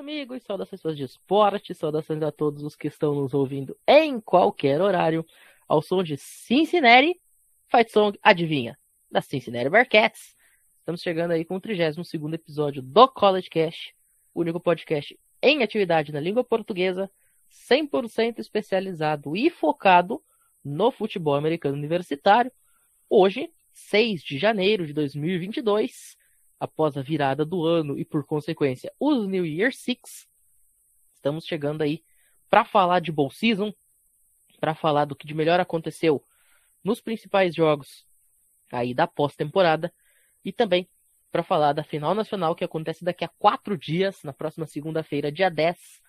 Amigos, 0.00 0.42
saudações 0.44 0.80
fãs 0.80 0.96
de 0.96 1.04
esporte, 1.04 1.74
saudações 1.74 2.22
a 2.22 2.32
todos 2.32 2.64
os 2.64 2.74
que 2.74 2.88
estão 2.88 3.14
nos 3.14 3.34
ouvindo 3.34 3.76
em 3.86 4.18
qualquer 4.18 4.80
horário, 4.80 5.26
ao 5.68 5.82
som 5.82 6.02
de 6.02 6.16
Cincinnati, 6.16 7.20
Fight 7.68 7.92
Song, 7.92 8.18
adivinha, 8.22 8.78
da 9.10 9.20
Cincinnati 9.20 9.68
Bearcats. 9.68 10.34
Estamos 10.78 11.02
chegando 11.02 11.32
aí 11.32 11.44
com 11.44 11.56
o 11.56 11.60
32 11.60 12.14
episódio 12.32 12.80
do 12.80 13.08
College 13.08 13.50
Cast, 13.50 13.94
o 14.32 14.40
único 14.40 14.58
podcast 14.58 15.20
em 15.42 15.62
atividade 15.62 16.12
na 16.12 16.18
língua 16.18 16.42
portuguesa, 16.42 17.10
100% 17.70 18.38
especializado 18.38 19.36
e 19.36 19.50
focado 19.50 20.22
no 20.64 20.90
futebol 20.90 21.34
americano 21.34 21.76
universitário. 21.76 22.50
Hoje, 23.06 23.52
6 23.74 24.22
de 24.22 24.38
janeiro 24.38 24.86
de 24.86 24.94
2022, 24.94 26.16
após 26.60 26.98
a 26.98 27.02
virada 27.02 27.44
do 27.44 27.64
ano 27.64 27.98
e, 27.98 28.04
por 28.04 28.24
consequência, 28.24 28.92
os 29.00 29.26
New 29.26 29.46
Year 29.46 29.72
Six, 29.72 30.28
estamos 31.14 31.46
chegando 31.46 31.80
aí 31.80 32.04
para 32.50 32.66
falar 32.66 33.00
de 33.00 33.10
Bowl 33.10 33.30
Season, 33.30 33.72
para 34.60 34.74
falar 34.74 35.06
do 35.06 35.16
que 35.16 35.26
de 35.26 35.32
melhor 35.34 35.58
aconteceu 35.58 36.22
nos 36.84 37.00
principais 37.00 37.54
jogos 37.54 38.06
aí 38.70 38.92
da 38.92 39.06
pós-temporada 39.06 39.92
e 40.44 40.52
também 40.52 40.88
para 41.32 41.42
falar 41.42 41.72
da 41.72 41.82
final 41.82 42.14
nacional 42.14 42.54
que 42.54 42.64
acontece 42.64 43.04
daqui 43.04 43.24
a 43.24 43.28
quatro 43.38 43.78
dias, 43.78 44.22
na 44.22 44.32
próxima 44.32 44.66
segunda-feira, 44.66 45.32
dia 45.32 45.48
10, 45.48 46.02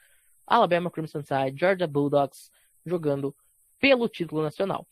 Alabama 0.46 0.92
Crimson 0.92 1.22
Tide, 1.22 1.58
Georgia 1.58 1.88
Bulldogs 1.88 2.52
jogando 2.86 3.34
pelo 3.80 4.10
título 4.10 4.42
nacional. 4.42 4.86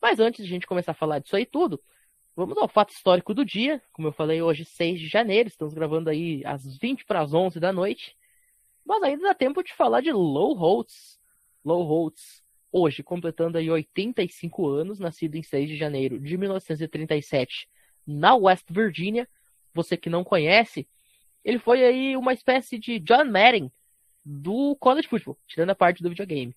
Mas 0.00 0.18
antes 0.18 0.44
de 0.44 0.50
a 0.50 0.54
gente 0.54 0.66
começar 0.66 0.92
a 0.92 0.94
falar 0.94 1.18
disso 1.18 1.36
aí 1.36 1.44
tudo, 1.44 1.80
Vamos 2.40 2.56
ao 2.56 2.66
fato 2.66 2.94
histórico 2.94 3.34
do 3.34 3.44
dia. 3.44 3.82
Como 3.92 4.08
eu 4.08 4.12
falei, 4.12 4.40
hoje, 4.40 4.64
6 4.64 4.98
de 4.98 5.08
janeiro. 5.08 5.46
Estamos 5.46 5.74
gravando 5.74 6.08
aí 6.08 6.40
às 6.46 6.78
20 6.78 7.04
para 7.04 7.20
as 7.20 7.34
11 7.34 7.60
da 7.60 7.70
noite. 7.70 8.16
Mas 8.82 9.02
ainda 9.02 9.24
dá 9.24 9.34
tempo 9.34 9.62
de 9.62 9.74
falar 9.74 10.00
de 10.00 10.10
Low 10.10 10.54
Holtz. 10.54 11.20
Low 11.62 11.82
Holtz, 11.82 12.42
hoje, 12.72 13.02
completando 13.02 13.58
aí 13.58 13.70
85 13.70 14.66
anos, 14.68 14.98
nascido 14.98 15.34
em 15.34 15.42
6 15.42 15.68
de 15.68 15.76
janeiro 15.76 16.18
de 16.18 16.38
1937 16.38 17.68
na 18.06 18.34
West 18.34 18.64
Virginia. 18.70 19.28
Você 19.74 19.94
que 19.94 20.08
não 20.08 20.24
conhece, 20.24 20.88
ele 21.44 21.58
foi 21.58 21.84
aí 21.84 22.16
uma 22.16 22.32
espécie 22.32 22.78
de 22.78 22.98
John 23.00 23.26
Madden 23.26 23.70
do 24.24 24.74
college 24.76 25.08
football, 25.08 25.36
tirando 25.46 25.68
a 25.68 25.74
parte 25.74 26.02
do 26.02 26.08
videogame. 26.08 26.56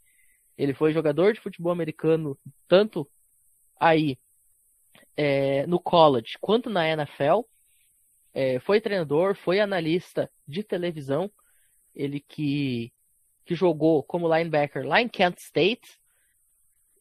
Ele 0.57 0.73
foi 0.73 0.93
jogador 0.93 1.33
de 1.33 1.41
futebol 1.41 1.73
americano 1.73 2.39
tanto 2.69 3.05
aí 3.77 4.17
é, 5.15 5.65
no 5.67 5.79
college 5.79 6.37
quanto 6.39 6.69
na 6.69 6.87
NFL. 6.87 7.41
É, 8.33 8.59
foi 8.59 8.81
treinador, 8.81 9.35
foi 9.35 9.59
analista 9.59 10.29
de 10.47 10.63
televisão. 10.63 11.31
Ele 11.95 12.19
que, 12.19 12.91
que 13.45 13.53
jogou 13.53 14.01
como 14.03 14.33
linebacker 14.33 14.85
lá 14.85 15.01
em 15.01 15.07
Kent 15.07 15.37
State. 15.37 15.99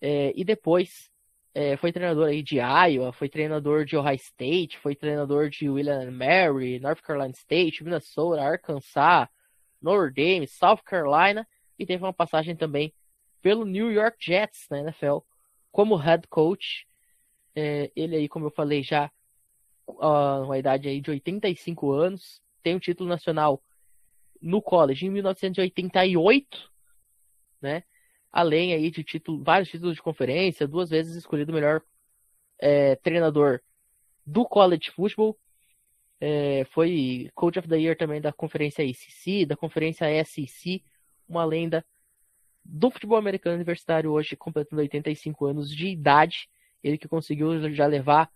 É, 0.01 0.33
e 0.37 0.45
depois 0.45 1.11
é, 1.55 1.77
foi 1.77 1.93
treinador 1.93 2.29
aí 2.29 2.43
de 2.43 2.57
Iowa, 2.57 3.13
foi 3.13 3.29
treinador 3.29 3.85
de 3.85 3.97
Ohio 3.97 4.17
State, 4.17 4.79
foi 4.79 4.95
treinador 4.95 5.48
de 5.48 5.69
William 5.69 6.11
Mary, 6.11 6.81
North 6.81 7.01
Carolina 7.03 7.33
State, 7.33 7.85
Minnesota, 7.85 8.43
Arkansas, 8.43 9.29
Notre 9.81 10.13
Dame, 10.13 10.47
South 10.47 10.83
Carolina 10.85 11.47
e 11.79 11.85
teve 11.85 12.03
uma 12.03 12.13
passagem 12.13 12.57
também 12.57 12.93
pelo 13.43 13.65
New 13.65 13.91
York 13.91 14.17
Jets 14.20 14.67
na 14.70 14.80
NFL 14.80 15.19
como 15.70 15.97
head 15.97 16.27
coach 16.29 16.86
é, 17.55 17.90
ele 17.95 18.17
aí, 18.17 18.29
como 18.29 18.46
eu 18.46 18.51
falei, 18.51 18.83
já 18.83 19.11
uh, 19.86 20.45
uma 20.45 20.58
idade 20.58 20.89
aí 20.89 21.01
de 21.01 21.11
85 21.11 21.92
anos, 21.92 22.42
tem 22.63 22.74
um 22.74 22.79
título 22.79 23.08
nacional 23.08 23.63
no 24.40 24.61
college 24.61 25.07
em 25.07 25.11
1988, 25.11 26.70
né? 27.61 27.85
Além 28.30 28.73
aí 28.73 28.91
de 28.91 29.05
título, 29.05 29.42
vários 29.42 29.68
títulos 29.68 29.96
de 29.96 30.02
conferência, 30.02 30.67
duas 30.67 30.91
vezes 30.91 31.17
escolhido 31.17 31.52
o 31.52 31.55
melhor 31.55 31.83
é, 32.58 32.96
treinador 32.96 33.61
do 34.24 34.45
college 34.45 34.91
football. 34.91 35.39
É, 36.20 36.64
foi 36.67 37.30
Coach 37.35 37.58
of 37.58 37.68
the 37.68 37.77
Year 37.77 37.96
também 37.96 38.20
da 38.20 38.33
conferência 38.33 38.85
ACC, 38.85 39.45
da 39.45 39.57
conferência 39.57 40.07
SEC, 40.24 40.83
uma 41.29 41.45
lenda 41.45 41.85
do 42.64 42.91
futebol 42.91 43.18
americano 43.18 43.57
universitário 43.57 44.12
hoje, 44.12 44.36
completando 44.36 44.80
85 44.80 45.46
anos 45.46 45.70
de 45.70 45.89
idade. 45.89 46.48
Ele 46.83 46.98
que 46.98 47.09
conseguiu 47.09 47.73
já 47.73 47.87
levar 47.87 48.31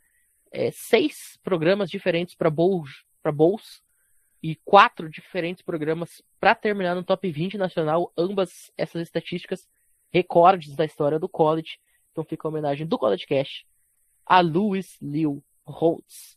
é, 0.53 0.71
seis 0.71 1.39
programas 1.43 1.91
diferentes 1.91 2.35
para 2.35 2.51
bowls, 2.51 3.05
bowls 3.35 3.83
e 4.43 4.55
quatro 4.65 5.11
diferentes 5.11 5.63
programas 5.63 6.23
para 6.39 6.55
terminar 6.55 6.95
no 6.95 7.03
top 7.03 7.31
20 7.31 7.59
nacional. 7.59 8.13
Ambas 8.17 8.71
essas 8.77 9.03
estatísticas 9.03 9.69
recordes 10.13 10.77
da 10.77 10.85
história 10.85 11.19
do 11.19 11.29
college. 11.29 11.79
Então 12.13 12.25
fica 12.25 12.47
a 12.47 12.51
homenagem 12.51 12.87
do 12.87 12.99
College 12.99 13.27
Cash 13.27 13.65
a 14.27 14.41
Lewis 14.41 14.99
Liu 15.01 15.43
Holtz. 15.65 16.37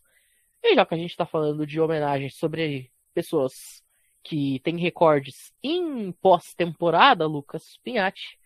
E 0.62 0.76
já 0.76 0.86
que 0.86 0.94
a 0.94 0.98
gente 0.98 1.10
está 1.10 1.26
falando 1.26 1.66
de 1.66 1.80
homenagens 1.80 2.36
sobre 2.36 2.92
pessoas 3.14 3.84
que 4.22 4.60
têm 4.60 4.78
recordes 4.78 5.52
em 5.64 6.12
pós-temporada, 6.12 7.26
Lucas 7.26 7.78
Pinhatti, 7.84 8.38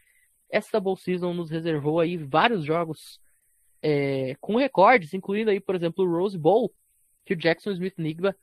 esta 0.49 0.79
Bowl 0.79 0.95
Season 0.95 1.33
nos 1.33 1.49
reservou 1.49 1.99
aí 1.99 2.15
vários 2.15 2.63
jogos 2.63 3.19
é, 3.83 4.37
com 4.39 4.55
recordes, 4.55 5.13
incluindo 5.13 5.51
aí, 5.51 5.59
por 5.59 5.75
exemplo, 5.75 6.05
o 6.05 6.09
Rose 6.09 6.37
Bowl, 6.37 6.73
que 7.25 7.33
o 7.33 7.37
Jackson 7.37 7.71
Smith 7.71 7.95
Nigba 7.97 8.33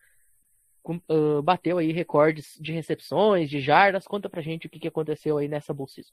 uh, 0.84 1.42
bateu 1.42 1.78
aí 1.78 1.92
recordes 1.92 2.58
de 2.60 2.72
recepções, 2.72 3.48
de 3.48 3.58
jardas. 3.58 4.06
Conta 4.06 4.28
pra 4.28 4.42
gente 4.42 4.66
o 4.66 4.70
que, 4.70 4.78
que 4.78 4.88
aconteceu 4.88 5.38
aí 5.38 5.48
nessa 5.48 5.72
Bowl 5.72 5.88
Season. 5.88 6.12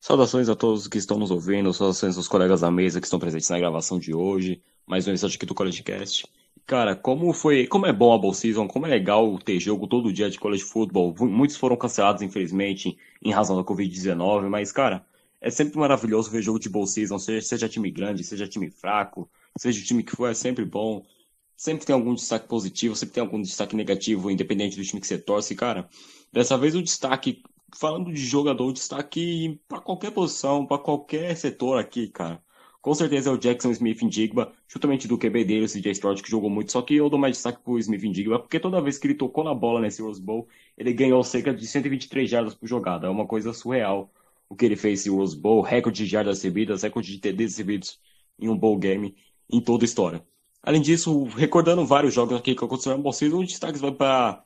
Saudações 0.00 0.48
a 0.48 0.54
todos 0.54 0.86
que 0.86 0.98
estão 0.98 1.18
nos 1.18 1.30
ouvindo, 1.30 1.72
saudações 1.72 2.16
aos 2.16 2.28
colegas 2.28 2.60
da 2.60 2.70
mesa 2.70 3.00
que 3.00 3.06
estão 3.06 3.20
presentes 3.20 3.48
na 3.50 3.58
gravação 3.58 3.98
de 3.98 4.14
hoje, 4.14 4.60
mais 4.86 5.06
um 5.06 5.10
episódio 5.10 5.36
aqui 5.36 5.46
do 5.46 5.54
College 5.54 5.82
Cast. 5.82 6.26
Cara, 6.66 6.94
como 6.94 7.32
foi, 7.32 7.66
como 7.66 7.86
é 7.86 7.92
bom 7.92 8.12
a 8.12 8.18
Bowl 8.18 8.34
Season, 8.34 8.66
como 8.66 8.86
é 8.86 8.90
legal 8.90 9.38
ter 9.38 9.58
jogo 9.60 9.86
todo 9.86 10.12
dia 10.12 10.30
de 10.30 10.38
college 10.38 10.62
football. 10.62 11.14
Muitos 11.20 11.56
foram 11.56 11.76
cancelados, 11.76 12.22
infelizmente, 12.22 12.96
em 13.20 13.32
razão 13.32 13.56
da 13.56 13.64
Covid-19, 13.64 14.48
mas, 14.48 14.72
cara, 14.72 15.04
é 15.42 15.50
sempre 15.50 15.76
maravilhoso 15.76 16.30
ver 16.30 16.40
jogo 16.40 16.60
de 16.60 16.68
bowl 16.68 16.86
season, 16.86 17.18
seja, 17.18 17.44
seja 17.44 17.68
time 17.68 17.90
grande, 17.90 18.22
seja 18.22 18.46
time 18.46 18.70
fraco, 18.70 19.28
seja 19.58 19.80
o 19.80 19.84
time 19.84 20.04
que 20.04 20.14
for, 20.14 20.30
é 20.30 20.34
sempre 20.34 20.64
bom. 20.64 21.04
Sempre 21.56 21.84
tem 21.84 21.94
algum 21.94 22.14
destaque 22.14 22.46
positivo, 22.46 22.94
sempre 22.94 23.14
tem 23.14 23.20
algum 23.22 23.42
destaque 23.42 23.74
negativo, 23.74 24.30
independente 24.30 24.76
do 24.76 24.84
time 24.84 25.00
que 25.00 25.06
você 25.06 25.18
torce. 25.18 25.54
Cara, 25.56 25.88
dessa 26.32 26.56
vez 26.56 26.76
o 26.76 26.82
destaque, 26.82 27.42
falando 27.76 28.12
de 28.12 28.24
jogador, 28.24 28.68
o 28.68 28.72
destaque 28.72 29.60
para 29.68 29.80
qualquer 29.80 30.12
posição, 30.12 30.64
para 30.64 30.78
qualquer 30.78 31.36
setor 31.36 31.78
aqui, 31.78 32.08
cara. 32.08 32.40
Com 32.80 32.94
certeza 32.94 33.30
é 33.30 33.32
o 33.32 33.38
Jackson 33.38 33.70
Smith 33.70 34.02
Indigba, 34.02 34.52
justamente 34.66 35.06
do 35.06 35.18
QB 35.18 35.44
dele, 35.44 35.64
o 35.64 35.68
CJ 35.68 35.90
Stroud, 35.92 36.22
que 36.22 36.30
jogou 36.30 36.50
muito. 36.50 36.72
Só 36.72 36.82
que 36.82 36.94
eu 36.94 37.08
dou 37.08 37.18
mais 37.18 37.36
destaque 37.36 37.62
pro 37.62 37.78
Smith 37.78 38.02
Indigba, 38.02 38.38
porque 38.40 38.58
toda 38.58 38.80
vez 38.80 38.98
que 38.98 39.06
ele 39.08 39.14
tocou 39.14 39.44
na 39.44 39.54
bola 39.54 39.80
nesse 39.80 40.02
Rose 40.02 40.20
Bowl, 40.20 40.48
ele 40.76 40.92
ganhou 40.92 41.22
cerca 41.22 41.52
de 41.54 41.64
123 41.66 42.28
jardas 42.28 42.54
por 42.54 42.66
jogada. 42.66 43.06
É 43.06 43.10
uma 43.10 43.26
coisa 43.26 43.52
surreal 43.52 44.12
o 44.52 44.56
que 44.56 44.66
ele 44.66 44.76
fez 44.76 45.06
em 45.06 45.10
Rose 45.10 45.34
Bowl, 45.34 45.62
recorde 45.62 46.04
de 46.04 46.10
jardas 46.10 46.36
recebidas, 46.36 46.82
recorde 46.82 47.10
de 47.10 47.18
TDs 47.18 47.52
recebidos 47.52 47.98
em 48.38 48.48
um 48.48 48.56
bowl 48.56 48.76
game 48.76 49.16
em 49.50 49.60
toda 49.62 49.82
a 49.82 49.86
história. 49.86 50.22
Além 50.62 50.82
disso, 50.82 51.24
recordando 51.24 51.86
vários 51.86 52.12
jogos 52.12 52.36
aqui 52.36 52.54
que 52.54 52.62
aconteceram 52.62 52.98
na 52.98 53.02
Bowl 53.02 53.14
Season, 53.14 53.38
o 53.38 53.46
destaque 53.46 53.78
vai 53.78 53.92
para 53.92 54.44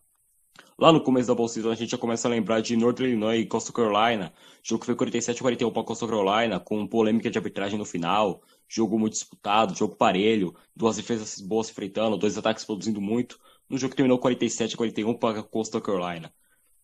Lá 0.79 0.93
no 0.93 1.03
começo 1.03 1.27
da 1.27 1.35
Bowl 1.35 1.49
Season, 1.49 1.71
a 1.71 1.75
gente 1.75 1.91
já 1.91 1.99
começa 1.99 2.29
a 2.29 2.31
lembrar 2.31 2.61
de 2.61 2.77
Northern 2.77 3.11
Illinois 3.11 3.41
e 3.41 3.47
Coastal 3.47 3.73
Carolina. 3.75 4.33
Jogo 4.63 4.81
que 4.81 4.87
foi 4.87 4.95
47 4.95 5.41
41 5.41 5.73
para 5.73 5.83
Coastal 5.83 6.09
Carolina, 6.09 6.61
com 6.61 6.87
polêmica 6.87 7.31
de 7.31 7.39
arbitragem 7.39 7.79
no 7.79 7.85
final. 7.85 8.43
Jogo 8.69 8.99
muito 8.99 9.15
disputado, 9.15 9.75
jogo 9.75 9.97
parelho, 9.97 10.55
duas 10.75 10.97
defesas 10.97 11.41
boas 11.41 11.67
se 11.67 11.73
enfrentando, 11.73 12.17
dois 12.17 12.39
ataques 12.39 12.65
produzindo 12.65 13.01
muito. 13.01 13.41
No 13.69 13.77
jogo 13.77 13.91
que 13.91 13.97
terminou 13.97 14.19
47 14.19 14.77
41 14.77 15.15
para 15.15 15.43
Coastal 15.43 15.81
Carolina. 15.81 16.33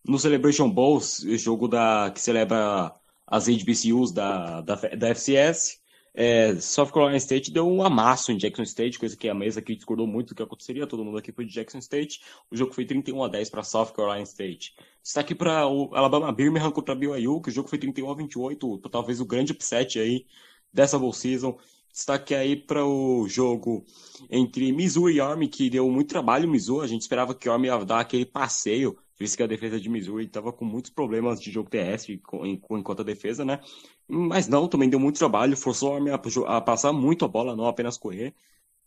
No 0.05 0.19
Celebration 0.19 0.69
Bowl, 0.69 0.99
jogo 1.37 1.67
da, 1.69 2.11
que 2.13 2.19
celebra 2.19 2.93
as 3.33 3.47
HBCUs 3.47 4.11
da, 4.11 4.61
da, 4.61 4.75
da 4.75 5.09
FCS. 5.09 5.81
É, 6.13 6.55
South 6.59 6.91
Carolina 6.91 7.17
State 7.17 7.49
deu 7.49 7.67
um 7.67 7.83
amasso 7.83 8.31
em 8.31 8.37
Jackson 8.37 8.61
State, 8.61 8.99
coisa 8.99 9.17
que 9.17 9.27
a 9.27 9.33
mesa 9.33 9.59
aqui 9.59 9.75
discordou 9.75 10.05
muito 10.05 10.29
do 10.29 10.35
que 10.35 10.43
aconteceria, 10.43 10.85
todo 10.85 11.03
mundo 11.03 11.17
aqui 11.17 11.31
foi 11.31 11.43
de 11.43 11.51
Jackson 11.51 11.79
State. 11.79 12.21
O 12.51 12.55
jogo 12.55 12.71
foi 12.71 12.85
31 12.85 13.23
a 13.23 13.27
10 13.27 13.49
para 13.49 13.63
South 13.63 13.87
Carolina 13.87 14.21
State. 14.21 14.75
Está 15.03 15.21
aqui 15.21 15.33
para 15.33 15.67
o 15.67 15.89
Alabama 15.95 16.31
Birmingham 16.31 16.69
contra 16.69 16.93
BYU, 16.93 17.41
que 17.41 17.49
o 17.49 17.51
jogo 17.51 17.67
foi 17.67 17.79
31 17.79 18.11
a 18.11 18.13
28, 18.13 18.77
talvez 18.91 19.19
o 19.19 19.25
grande 19.25 19.51
upset 19.51 19.97
aí 19.97 20.27
dessa 20.71 20.99
bowl 20.99 21.11
season. 21.11 21.57
Destaque 21.91 22.35
aí 22.35 22.55
para 22.55 22.85
o 22.85 23.27
jogo 23.27 23.83
entre 24.29 24.71
Missouri 24.71 25.15
e 25.15 25.21
Army, 25.21 25.47
que 25.47 25.71
deu 25.71 25.89
muito 25.89 26.09
trabalho 26.09 26.47
Missouri. 26.47 26.85
A 26.85 26.89
gente 26.89 27.01
esperava 27.01 27.33
que 27.33 27.49
o 27.49 27.51
Army 27.51 27.67
ia 27.67 27.83
dar 27.83 27.99
aquele 27.99 28.25
passeio 28.27 28.95
visto 29.19 29.37
que 29.37 29.43
a 29.43 29.47
defesa 29.47 29.79
de 29.79 29.89
Missouri 29.89 30.25
estava 30.25 30.51
com 30.51 30.65
muitos 30.65 30.91
problemas 30.91 31.41
de 31.41 31.51
jogo 31.51 31.69
terrestre 31.69 32.21
enquanto 32.43 33.01
a 33.01 33.05
defesa, 33.05 33.45
né? 33.45 33.59
Mas 34.07 34.47
não, 34.47 34.67
também 34.67 34.89
deu 34.89 34.99
muito 34.99 35.17
trabalho, 35.17 35.55
forçou 35.55 35.93
a 35.93 35.95
Army 35.95 36.11
a, 36.11 36.61
passar 36.61 36.91
muito 36.93 37.25
a 37.25 37.27
bola, 37.27 37.55
não 37.55 37.67
apenas 37.67 37.97
correr. 37.97 38.33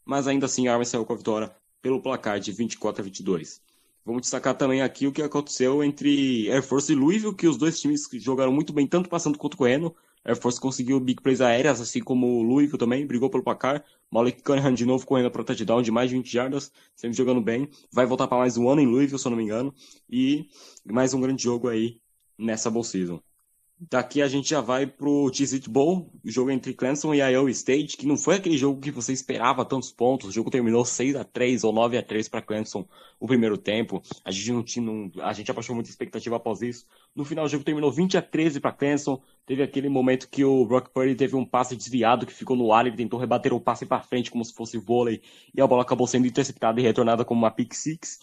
Mas 0.05 0.26
ainda 0.26 0.46
assim 0.46 0.69
a 0.69 0.73
Army 0.73 0.87
saiu 0.87 1.05
com 1.05 1.12
a 1.12 1.17
vitória 1.17 1.55
pelo 1.81 2.00
placar 2.00 2.40
de 2.40 2.52
24 2.52 3.02
a 3.02 3.05
22. 3.05 3.62
Vamos 4.05 4.23
destacar 4.23 4.56
também 4.56 4.82
aqui 4.82 5.06
o 5.06 5.12
que 5.12 5.23
aconteceu 5.23 5.82
entre 5.82 6.50
Air 6.50 6.62
Force 6.62 6.93
e 6.93 6.94
Louisville, 6.94 7.34
que 7.34 7.49
os 7.49 7.56
dois 7.56 7.81
times 7.81 8.08
jogaram 8.14 8.52
muito 8.52 8.72
bem, 8.72 8.87
tanto 8.87 9.08
passando 9.08 9.37
quanto 9.37 9.56
correndo. 9.56 9.94
Air 10.26 10.37
Force 10.37 10.61
conseguiu 10.61 10.99
big 10.99 11.23
plays 11.23 11.40
aéreas, 11.40 11.81
assim 11.81 12.00
como 12.00 12.26
o 12.26 12.43
Louisville 12.43 12.76
também, 12.76 13.06
brigou 13.06 13.31
pelo 13.31 13.44
placar. 13.44 13.84
Malik 14.11 14.43
Cunningham 14.43 14.75
de 14.75 14.84
novo 14.84 15.06
correndo 15.06 15.31
para 15.31 15.44
touchdown 15.44 15.81
de 15.82 15.93
mais 15.93 16.11
de 16.11 16.17
20 16.17 16.32
jardas, 16.32 16.73
sempre 16.96 17.17
jogando 17.17 17.40
bem. 17.40 17.69
Vai 17.93 18.06
voltar 18.06 18.26
para 18.26 18.38
mais 18.38 18.56
um 18.56 18.69
ano 18.69 18.81
em 18.81 18.87
Louisville, 18.87 19.20
se 19.20 19.26
eu 19.26 19.31
não 19.31 19.38
me 19.38 19.44
engano. 19.44 19.73
E 20.11 20.49
mais 20.84 21.14
um 21.14 21.20
grande 21.20 21.44
jogo 21.44 21.69
aí 21.69 22.00
nessa 22.37 22.69
Bowl 22.69 22.82
Season. 22.82 23.23
Daqui 23.78 24.23
a 24.23 24.28
gente 24.28 24.49
já 24.49 24.62
vai 24.62 24.87
pro 24.87 25.31
Cheez 25.31 25.67
Bowl, 25.67 26.11
jogo 26.25 26.50
entre 26.50 26.73
Clemson 26.73 27.12
e 27.12 27.19
Iowa 27.19 27.50
State, 27.50 27.99
que 27.99 28.06
não 28.06 28.17
foi 28.17 28.37
aquele 28.37 28.56
jogo 28.56 28.81
que 28.81 28.90
você 28.90 29.12
esperava 29.12 29.67
tantos 29.67 29.93
pontos. 29.93 30.31
O 30.31 30.32
jogo 30.32 30.50
terminou 30.50 30.82
6 30.82 31.14
a 31.14 31.25
3 31.25 31.62
ou 31.62 31.75
9 31.75 31.99
a 31.99 32.02
3 32.02 32.26
para 32.26 32.40
Clemson 32.40 32.88
o 33.20 33.26
primeiro 33.26 33.58
tempo. 33.58 34.02
A 34.25 34.31
gente 34.31 34.50
não 34.50 34.62
tinha, 34.62 34.82
não, 34.82 35.12
a 35.23 35.31
gente 35.34 35.50
abaixou 35.50 35.75
muita 35.75 35.90
expectativa 35.90 36.37
após 36.37 36.62
isso. 36.62 36.87
No 37.14 37.23
final 37.23 37.44
o 37.44 37.49
jogo 37.49 37.64
terminou 37.64 37.93
20 37.93 38.17
a 38.17 38.23
13 38.23 38.61
para 38.61 38.73
Clemson. 38.73 39.20
Teve 39.44 39.62
aquele 39.62 39.90
momento 39.90 40.31
que 40.31 40.43
o 40.43 40.64
Brock 40.64 40.88
Purdy 40.88 41.14
teve 41.14 41.37
um 41.37 41.44
passe 41.44 41.76
desviado 41.76 42.25
que 42.25 42.32
ficou 42.32 42.56
no 42.56 42.72
ar, 42.72 42.87
ele 42.87 42.96
tentou 42.96 43.20
rebater 43.20 43.52
o 43.52 43.61
passe 43.61 43.84
para 43.84 44.00
frente 44.00 44.31
como 44.31 44.43
se 44.43 44.55
fosse 44.55 44.79
vôlei 44.79 45.20
e 45.55 45.61
a 45.61 45.67
bola 45.67 45.82
acabou 45.82 46.06
sendo 46.06 46.26
interceptada 46.26 46.81
e 46.81 46.82
retornada 46.82 47.26
como 47.26 47.43
uma 47.43 47.50
pick 47.50 47.75
six 47.75 48.19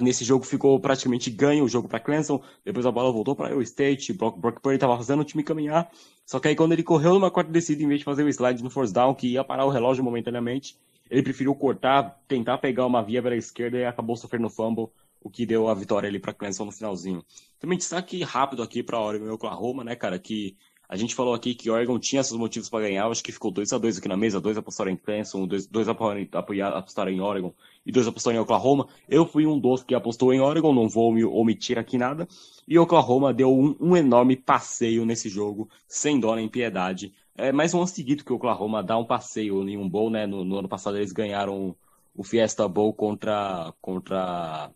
nesse 0.00 0.24
jogo 0.24 0.44
ficou 0.44 0.78
praticamente 0.80 1.30
ganho 1.30 1.64
o 1.64 1.68
jogo 1.68 1.88
para 1.88 2.00
Clemson, 2.00 2.42
depois 2.64 2.86
a 2.86 2.90
bola 2.90 3.12
voltou 3.12 3.34
para 3.34 3.50
Iowa 3.50 3.62
State, 3.62 4.12
Brock, 4.12 4.38
Brock 4.38 4.60
Purdy 4.60 4.76
estava 4.76 4.96
fazendo 4.96 5.20
o 5.20 5.24
time 5.24 5.42
caminhar, 5.42 5.90
só 6.24 6.38
que 6.38 6.48
aí 6.48 6.56
quando 6.56 6.72
ele 6.72 6.82
correu 6.82 7.14
numa 7.14 7.30
quarta 7.30 7.50
descida, 7.50 7.82
em 7.82 7.88
vez 7.88 8.00
de 8.00 8.04
fazer 8.04 8.24
o 8.24 8.28
slide 8.28 8.62
no 8.62 8.70
force 8.70 8.92
down, 8.92 9.14
que 9.14 9.28
ia 9.28 9.44
parar 9.44 9.64
o 9.64 9.70
relógio 9.70 10.02
momentaneamente, 10.02 10.76
ele 11.10 11.22
preferiu 11.22 11.54
cortar, 11.54 12.20
tentar 12.26 12.58
pegar 12.58 12.86
uma 12.86 13.02
via 13.02 13.22
pela 13.22 13.36
esquerda 13.36 13.78
e 13.78 13.84
acabou 13.84 14.16
sofrendo 14.16 14.50
fumble, 14.50 14.88
o 15.22 15.30
que 15.30 15.44
deu 15.44 15.68
a 15.68 15.74
vitória 15.74 16.08
ali 16.08 16.18
para 16.18 16.32
Clemson 16.32 16.66
no 16.66 16.72
finalzinho. 16.72 17.24
Também 17.58 17.78
destaque 17.78 18.22
rápido 18.22 18.62
aqui 18.62 18.82
para 18.82 19.00
Oregon 19.00 19.26
e 19.26 19.30
Oklahoma, 19.30 19.82
né, 19.82 19.96
cara, 19.96 20.18
que 20.18 20.56
a 20.88 20.96
gente 20.96 21.14
falou 21.14 21.34
aqui 21.34 21.54
que 21.54 21.68
Oregon 21.68 21.98
tinha 21.98 22.22
seus 22.22 22.38
motivos 22.38 22.68
para 22.68 22.86
ganhar, 22.86 23.06
acho 23.08 23.22
que 23.22 23.32
ficou 23.32 23.50
2 23.50 23.72
a 23.72 23.78
2 23.78 23.98
aqui 23.98 24.08
na 24.08 24.16
mesa, 24.16 24.40
dois 24.40 24.56
apostaram 24.56 24.90
em 24.90 24.96
Clemson, 24.96 25.46
dois, 25.46 25.66
dois 25.66 25.88
apostaram 25.88 27.10
em 27.10 27.20
Oregon 27.20 27.52
e 27.84 27.90
dois 27.90 28.06
apostaram 28.06 28.36
em 28.36 28.40
Oklahoma. 28.40 28.86
Eu 29.08 29.26
fui 29.26 29.46
um 29.46 29.58
dos 29.58 29.82
que 29.82 29.94
apostou 29.94 30.32
em 30.32 30.40
Oregon, 30.40 30.72
não 30.72 30.88
vou 30.88 31.12
me 31.12 31.24
omitir 31.24 31.78
aqui 31.78 31.98
nada. 31.98 32.28
E 32.68 32.78
Oklahoma 32.78 33.34
deu 33.34 33.52
um, 33.52 33.76
um 33.80 33.96
enorme 33.96 34.36
passeio 34.36 35.04
nesse 35.04 35.28
jogo, 35.28 35.68
sem 35.88 36.20
dó 36.20 36.36
nem 36.36 36.48
piedade. 36.48 37.12
É 37.36 37.52
mais 37.52 37.74
um 37.74 37.78
ano 37.78 37.86
seguido 37.88 38.24
que 38.24 38.32
o 38.32 38.36
Oklahoma 38.36 38.82
dá 38.82 38.96
um 38.96 39.04
passeio 39.04 39.68
em 39.68 39.76
um 39.76 39.88
bowl, 39.88 40.08
né? 40.08 40.26
No, 40.26 40.44
no 40.44 40.58
ano 40.58 40.68
passado 40.68 40.96
eles 40.96 41.12
ganharam 41.12 41.76
o 42.14 42.24
Fiesta 42.24 42.66
Bowl 42.66 42.92
contra 42.94 43.74
contra 43.80 44.70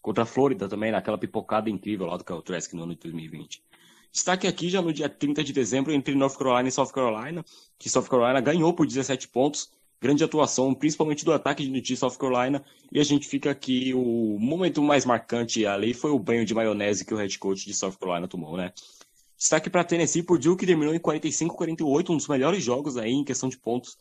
contra 0.00 0.24
a 0.24 0.26
Flórida 0.26 0.68
também, 0.68 0.90
naquela 0.90 1.16
pipocada 1.16 1.70
incrível 1.70 2.06
lá 2.06 2.16
do 2.16 2.24
Cal 2.24 2.42
Trask 2.42 2.72
no 2.74 2.82
ano 2.82 2.94
de 2.94 3.00
2020. 3.00 3.62
Destaque 4.12 4.46
aqui 4.46 4.68
já 4.68 4.82
no 4.82 4.92
dia 4.92 5.08
30 5.08 5.42
de 5.42 5.54
dezembro 5.54 5.90
entre 5.90 6.14
North 6.14 6.36
Carolina 6.36 6.68
e 6.68 6.72
South 6.72 6.92
Carolina, 6.92 7.42
que 7.78 7.88
South 7.88 8.04
Carolina 8.04 8.40
ganhou 8.42 8.74
por 8.74 8.86
17 8.86 9.28
pontos. 9.28 9.70
Grande 10.00 10.22
atuação, 10.22 10.74
principalmente 10.74 11.24
do 11.24 11.32
ataque 11.32 11.66
de 11.80 11.96
South 11.96 12.18
Carolina. 12.18 12.62
E 12.90 13.00
a 13.00 13.04
gente 13.04 13.26
fica 13.26 13.50
aqui, 13.50 13.94
o 13.94 14.36
momento 14.38 14.82
mais 14.82 15.06
marcante 15.06 15.64
ali 15.64 15.94
foi 15.94 16.10
o 16.10 16.18
banho 16.18 16.44
de 16.44 16.52
maionese 16.52 17.04
que 17.04 17.14
o 17.14 17.16
head 17.16 17.38
coach 17.38 17.64
de 17.64 17.72
South 17.72 17.92
Carolina 17.98 18.28
tomou, 18.28 18.56
né? 18.56 18.72
Destaque 19.38 19.70
para 19.70 19.84
Tennessee 19.84 20.22
por 20.22 20.38
Duke, 20.38 20.66
terminou 20.66 20.94
em 20.94 20.98
45-48, 20.98 22.10
um 22.10 22.16
dos 22.16 22.28
melhores 22.28 22.62
jogos 22.62 22.96
aí 22.96 23.12
em 23.12 23.24
questão 23.24 23.48
de 23.48 23.56
pontos 23.56 23.96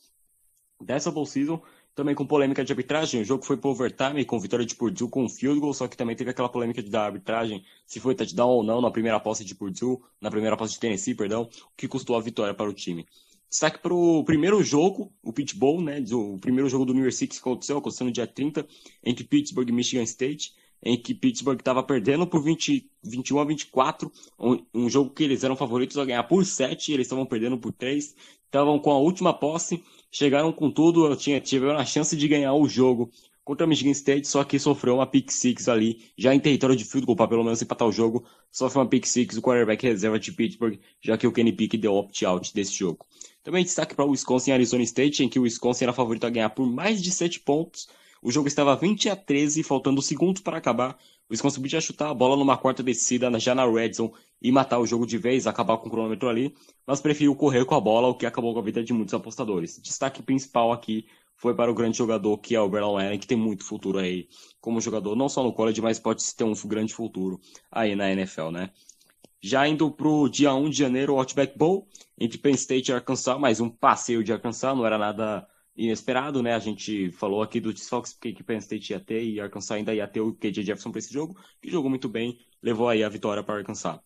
dessa 0.79 1.11
bowl 1.11 1.25
season 1.25 1.61
também 1.95 2.15
com 2.15 2.25
polêmica 2.25 2.63
de 2.63 2.71
arbitragem. 2.71 3.21
O 3.21 3.25
jogo 3.25 3.45
foi 3.45 3.57
por 3.57 3.69
overtime 3.69 4.23
com 4.25 4.39
vitória 4.39 4.65
de 4.65 4.75
Purdue 4.75 5.09
com 5.09 5.25
um 5.25 5.29
field 5.29 5.59
goal, 5.59 5.73
só 5.73 5.87
que 5.87 5.97
também 5.97 6.15
teve 6.15 6.31
aquela 6.31 6.49
polêmica 6.49 6.81
da 6.83 7.05
arbitragem, 7.05 7.63
se 7.85 7.99
foi 7.99 8.15
touchdown 8.15 8.49
ou 8.49 8.63
não 8.63 8.81
na 8.81 8.91
primeira 8.91 9.19
posse 9.19 9.43
de 9.43 9.55
Purdue, 9.55 9.99
na 10.19 10.29
primeira 10.29 10.55
posse 10.55 10.73
de 10.73 10.79
Tennessee, 10.79 11.15
perdão, 11.15 11.49
que 11.75 11.87
custou 11.87 12.15
a 12.15 12.21
vitória 12.21 12.53
para 12.53 12.69
o 12.69 12.73
time. 12.73 13.05
Destaque 13.49 13.79
para 13.79 13.93
o 13.93 14.23
primeiro 14.23 14.63
jogo, 14.63 15.11
o 15.21 15.33
Pitch 15.33 15.55
Bowl, 15.55 15.81
né, 15.81 16.01
o 16.13 16.37
primeiro 16.39 16.69
jogo 16.69 16.85
do 16.85 16.93
New 16.93 17.03
Year's 17.03 17.17
Six 17.17 17.37
que 17.37 17.41
aconteceu, 17.41 17.77
aconteceu 17.77 18.05
no 18.05 18.11
dia 18.11 18.25
30, 18.25 18.65
entre 19.03 19.25
Pittsburgh 19.25 19.67
e 19.67 19.73
Michigan 19.73 20.03
State, 20.03 20.53
em 20.81 20.97
que 20.97 21.13
Pittsburgh 21.13 21.59
estava 21.59 21.83
perdendo 21.83 22.25
por 22.25 22.41
20, 22.41 22.89
21 23.03 23.39
a 23.39 23.43
24, 23.43 24.11
um, 24.39 24.63
um, 24.73 24.89
jogo 24.89 25.11
que 25.11 25.23
eles 25.23 25.43
eram 25.43 25.57
favoritos 25.57 25.97
a 25.97 26.05
ganhar 26.05 26.23
por 26.23 26.45
7, 26.45 26.93
eles 26.93 27.05
estavam 27.05 27.25
perdendo 27.25 27.57
por 27.57 27.73
3, 27.73 28.15
estavam 28.45 28.79
com 28.79 28.89
a 28.91 28.97
última 28.97 29.33
posse, 29.33 29.83
chegaram 30.11 30.51
com 30.51 30.69
tudo, 30.69 31.15
tinha, 31.15 31.39
tiveram 31.39 31.77
a 31.77 31.85
chance 31.85 32.15
de 32.15 32.27
ganhar 32.27 32.53
o 32.53 32.67
jogo 32.67 33.09
contra 33.43 33.65
Michigan 33.65 33.91
State, 33.91 34.27
só 34.27 34.43
que 34.43 34.59
sofreu 34.59 34.95
uma 34.95 35.07
pick 35.07 35.31
six 35.31 35.67
ali, 35.67 36.05
já 36.17 36.33
em 36.33 36.39
território 36.39 36.75
de 36.75 36.85
field 36.85 37.05
goal, 37.05 37.15
para 37.15 37.27
pelo 37.27 37.43
menos 37.43 37.61
empatar 37.61 37.87
o 37.87 37.91
jogo, 37.91 38.23
sofreu 38.51 38.83
uma 38.83 38.89
pick 38.89 39.05
six, 39.05 39.37
o 39.37 39.41
quarterback 39.41 39.83
reserva 39.83 40.19
de 40.19 40.31
Pittsburgh, 40.31 40.77
já 41.01 41.17
que 41.17 41.25
o 41.25 41.31
Kenny 41.31 41.51
Pick 41.51 41.77
deu 41.77 41.95
opt-out 41.95 42.53
desse 42.53 42.73
jogo. 42.73 43.05
Também 43.43 43.63
destaque 43.63 43.95
para 43.95 44.05
o 44.05 44.11
Wisconsin 44.11 44.51
e 44.51 44.53
Arizona 44.53 44.83
State, 44.83 45.23
em 45.23 45.29
que 45.29 45.39
o 45.39 45.43
Wisconsin 45.43 45.85
era 45.85 45.93
favorito 45.93 46.25
a 46.25 46.29
ganhar 46.29 46.49
por 46.51 46.67
mais 46.67 47.01
de 47.01 47.09
7 47.11 47.39
pontos, 47.39 47.87
o 48.21 48.31
jogo 48.31 48.47
estava 48.47 48.75
20 48.75 49.09
a 49.09 49.15
13, 49.15 49.63
faltando 49.63 50.01
segundos 50.01 50.41
para 50.43 50.57
acabar. 50.57 50.95
Wisconsin 51.31 51.61
podia 51.61 51.79
chutar 51.79 52.09
a 52.09 52.13
bola 52.13 52.35
numa 52.35 52.57
quarta 52.57 52.83
descida 52.83 53.39
já 53.39 53.55
na 53.55 53.65
red 53.65 53.93
zone 53.93 54.11
e 54.41 54.51
matar 54.51 54.79
o 54.79 54.85
jogo 54.85 55.07
de 55.07 55.17
vez, 55.17 55.47
acabar 55.47 55.77
com 55.77 55.87
o 55.87 55.89
cronômetro 55.89 56.27
ali, 56.27 56.53
mas 56.85 56.99
preferiu 56.99 57.33
correr 57.33 57.63
com 57.63 57.73
a 57.73 57.79
bola, 57.79 58.09
o 58.09 58.15
que 58.15 58.25
acabou 58.25 58.53
com 58.53 58.59
a 58.59 58.63
vida 58.63 58.83
de 58.83 58.91
muitos 58.91 59.13
apostadores. 59.13 59.79
Destaque 59.81 60.21
principal 60.21 60.73
aqui 60.73 61.05
foi 61.37 61.55
para 61.55 61.71
o 61.71 61.73
grande 61.73 61.97
jogador 61.97 62.37
que 62.37 62.53
é 62.53 62.59
o 62.59 62.67
Berlin 62.67 62.89
Allen, 62.89 63.17
que 63.17 63.25
tem 63.25 63.37
muito 63.37 63.63
futuro 63.63 63.97
aí 63.97 64.27
como 64.59 64.81
jogador, 64.81 65.15
não 65.15 65.29
só 65.29 65.41
no 65.41 65.53
college, 65.53 65.81
mas 65.81 65.97
pode 65.97 66.21
ter 66.35 66.43
um 66.43 66.53
grande 66.65 66.93
futuro 66.93 67.39
aí 67.71 67.95
na 67.95 68.11
NFL, 68.11 68.49
né? 68.49 68.69
Já 69.41 69.65
indo 69.65 69.89
para 69.89 70.07
o 70.09 70.27
dia 70.27 70.53
1 70.53 70.69
de 70.69 70.77
janeiro, 70.77 71.13
o 71.13 71.17
Outback 71.17 71.57
Bowl, 71.57 71.87
entre 72.19 72.37
Penn 72.37 72.55
State 72.55 72.91
e 72.91 72.93
Arkansas, 72.93 73.39
mais 73.39 73.61
um 73.61 73.69
passeio 73.69 74.21
de 74.21 74.33
Arkansas, 74.33 74.75
não 74.75 74.85
era 74.85 74.97
nada 74.97 75.47
inesperado, 75.75 76.41
né? 76.43 76.53
A 76.53 76.59
gente 76.59 77.11
falou 77.11 77.41
aqui 77.41 77.59
do 77.59 77.73
desfalques 77.73 78.13
que 78.13 78.43
Penn 78.43 78.57
State 78.57 78.93
ia 78.93 78.99
ter 78.99 79.23
e 79.23 79.39
Arkansas 79.39 79.71
ainda 79.71 79.93
ia 79.93 80.07
ter 80.07 80.21
o 80.21 80.33
KJ 80.33 80.63
Jefferson 80.63 80.91
para 80.91 80.99
esse 80.99 81.13
jogo, 81.13 81.37
que 81.61 81.71
jogou 81.71 81.89
muito 81.89 82.09
bem, 82.09 82.39
levou 82.61 82.87
aí 82.87 83.03
a 83.03 83.09
vitória 83.09 83.43
para 83.43 83.55
Arkansas. 83.55 83.99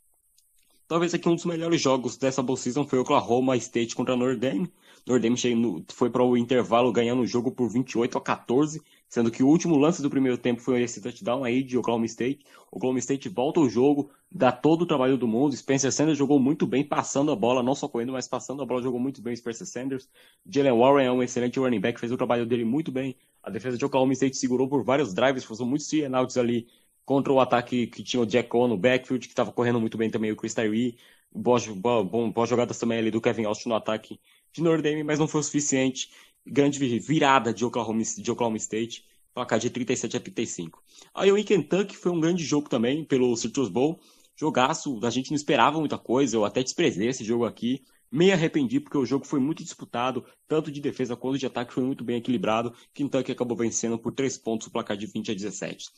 Talvez 0.88 1.16
aqui 1.16 1.28
um 1.28 1.34
dos 1.36 1.46
melhores 1.46 1.82
jogos 1.82 2.16
dessa 2.16 2.44
bowl 2.44 2.56
season 2.56 2.86
foi 2.86 3.00
Oklahoma 3.00 3.58
State 3.58 3.96
contra 3.96 4.16
Notre 4.16 4.38
Dame. 4.38 4.72
Notre 5.08 5.30
Dame 5.30 5.84
foi 5.92 6.12
para 6.12 6.24
o 6.24 6.38
intervalo 6.38 6.92
ganhando 6.92 7.24
o 7.24 7.28
jogo 7.28 7.52
por 7.52 7.68
28 7.70 8.18
a 8.18 8.22
14, 8.22 8.82
sendo 9.16 9.32
que 9.32 9.42
o 9.42 9.48
último 9.48 9.78
lance 9.78 10.02
do 10.02 10.10
primeiro 10.10 10.38
tempo 10.38 10.60
foi 10.60 10.82
esse 10.82 11.00
touchdown 11.00 11.46
aí 11.46 11.64
de 11.64 11.78
Oklahoma 11.78 12.06
State. 12.06 12.46
Oklahoma 12.70 13.00
State 13.00 13.30
volta 13.30 13.62
o 13.62 13.70
jogo, 13.70 14.12
dá 14.30 14.52
todo 14.52 14.82
o 14.82 14.86
trabalho 14.86 15.18
do 15.18 15.26
mundo. 15.26 15.56
Spencer 15.56 15.90
Sanders 15.90 16.18
jogou 16.18 16.38
muito 16.38 16.68
bem 16.68 16.84
passando 16.84 17.32
a 17.32 17.36
bola, 17.36 17.64
não 17.64 17.74
só 17.74 17.88
correndo, 17.88 18.12
mas 18.12 18.28
passando 18.28 18.62
a 18.62 18.66
bola, 18.66 18.82
jogou 18.82 19.00
muito 19.00 19.22
bem 19.22 19.34
Spencer 19.34 19.66
Sanders. 19.66 20.10
Jalen 20.46 20.78
Warren 20.78 21.06
é 21.08 21.12
um 21.14 21.24
excelente 21.24 21.58
running 21.58 21.80
back, 21.80 21.98
fez 21.98 22.12
o 22.12 22.18
trabalho 22.18 22.46
dele 22.46 22.66
muito 22.66 22.92
bem. 22.92 23.16
A 23.42 23.50
defesa 23.50 23.78
de 23.78 23.86
Oklahoma 23.86 24.12
State 24.12 24.36
segurou 24.36 24.68
por 24.68 24.84
vários 24.84 25.14
drives, 25.14 25.46
foram 25.46 25.66
muitos 25.66 25.88
three 25.88 26.04
ali 26.38 26.68
contra 27.06 27.32
o 27.32 27.40
ataque 27.40 27.88
que 27.88 28.04
tinha 28.04 28.22
o 28.22 28.26
Jack 28.26 28.50
Cohen 28.50 28.68
no 28.68 28.78
backfield, 28.78 29.26
que 29.26 29.32
estava 29.32 29.50
correndo 29.50 29.80
muito 29.80 29.98
bem 29.98 30.10
também 30.10 30.30
o 30.30 30.36
Chris 30.36 30.54
Tyree. 30.54 30.98
Boas, 31.34 31.66
boas, 31.66 32.06
boas 32.34 32.50
jogadas 32.50 32.78
também 32.78 32.98
ali 32.98 33.12
do 33.12 33.22
Kevin 33.22 33.46
Austin 33.46 33.70
no 33.70 33.76
ataque 33.76 34.20
de 34.52 34.62
Notre 34.62 34.82
Dame, 34.82 35.06
mas 35.06 35.20
não 35.20 35.28
foi 35.28 35.40
o 35.40 35.44
suficiente. 35.44 36.10
Grande 36.46 36.80
virada 37.00 37.54
de 37.54 37.66
Oklahoma, 37.66 38.04
de 38.04 38.32
Oklahoma 38.32 38.58
State 38.58 39.06
placar 39.36 39.60
de 39.60 39.70
37 39.70 40.16
a 40.16 40.20
35. 40.20 40.82
Aí 41.14 41.30
o 41.30 41.44
Kentucky 41.44 41.98
foi 41.98 42.12
um 42.12 42.20
grande 42.22 42.44
jogo 42.44 42.70
também 42.70 43.04
pelo 43.04 43.36
Citrus 43.36 43.68
Bowl. 43.68 44.00
Jogaço, 44.38 44.98
a 45.04 45.10
gente 45.10 45.30
não 45.30 45.36
esperava 45.36 45.78
muita 45.78 45.98
coisa, 45.98 46.38
eu 46.38 46.46
até 46.46 46.64
desprezei 46.64 47.10
esse 47.10 47.24
jogo 47.24 47.46
aqui. 47.46 47.84
Me 48.10 48.32
arrependi 48.32 48.80
porque 48.80 48.98
o 48.98 49.06
jogo 49.06 49.26
foi 49.26 49.42
muito 49.42 49.62
disputado, 49.62 50.24
tanto 50.48 50.72
de 50.72 50.80
defesa 50.80 51.18
quanto 51.18 51.38
de 51.38 51.46
ataque 51.46 51.74
foi 51.74 51.84
muito 51.84 52.04
bem 52.04 52.18
equilibrado. 52.18 52.74
Kentucky 52.94 53.32
acabou 53.32 53.58
vencendo 53.58 54.00
por 54.00 54.14
3 54.14 54.38
pontos 54.38 54.68
o 54.68 54.72
placar 54.72 54.96
de 54.96 55.06
20 55.06 55.32
a 55.32 55.34
17. 55.34 55.90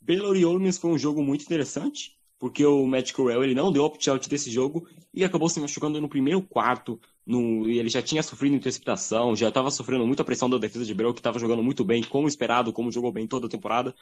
Baylor 0.00 0.36
e 0.36 0.72
foi 0.72 0.90
um 0.90 0.98
jogo 0.98 1.22
muito 1.22 1.44
interessante, 1.44 2.16
porque 2.38 2.64
o 2.64 2.86
Matt 2.86 3.12
Corral 3.12 3.44
ele 3.44 3.54
não 3.54 3.70
deu 3.70 3.84
opt-out 3.84 4.28
desse 4.28 4.50
jogo 4.50 4.88
e 5.14 5.22
acabou 5.24 5.48
se 5.48 5.60
machucando 5.60 6.00
no 6.00 6.08
primeiro 6.08 6.42
quarto 6.42 6.98
no, 7.26 7.68
ele 7.68 7.88
já 7.88 8.02
tinha 8.02 8.22
sofrido 8.22 8.56
interceptação, 8.56 9.36
já 9.36 9.48
estava 9.48 9.70
sofrendo 9.70 10.06
muita 10.06 10.24
pressão 10.24 10.48
da 10.48 10.58
defesa 10.58 10.84
de 10.84 10.94
Baylor, 10.94 11.14
que 11.14 11.20
estava 11.20 11.38
jogando 11.38 11.62
muito 11.62 11.84
bem, 11.84 12.02
como 12.02 12.26
esperado, 12.26 12.72
como 12.72 12.90
jogou 12.90 13.12
bem 13.12 13.26
toda 13.26 13.46
a 13.46 13.50
temporada, 13.50 13.94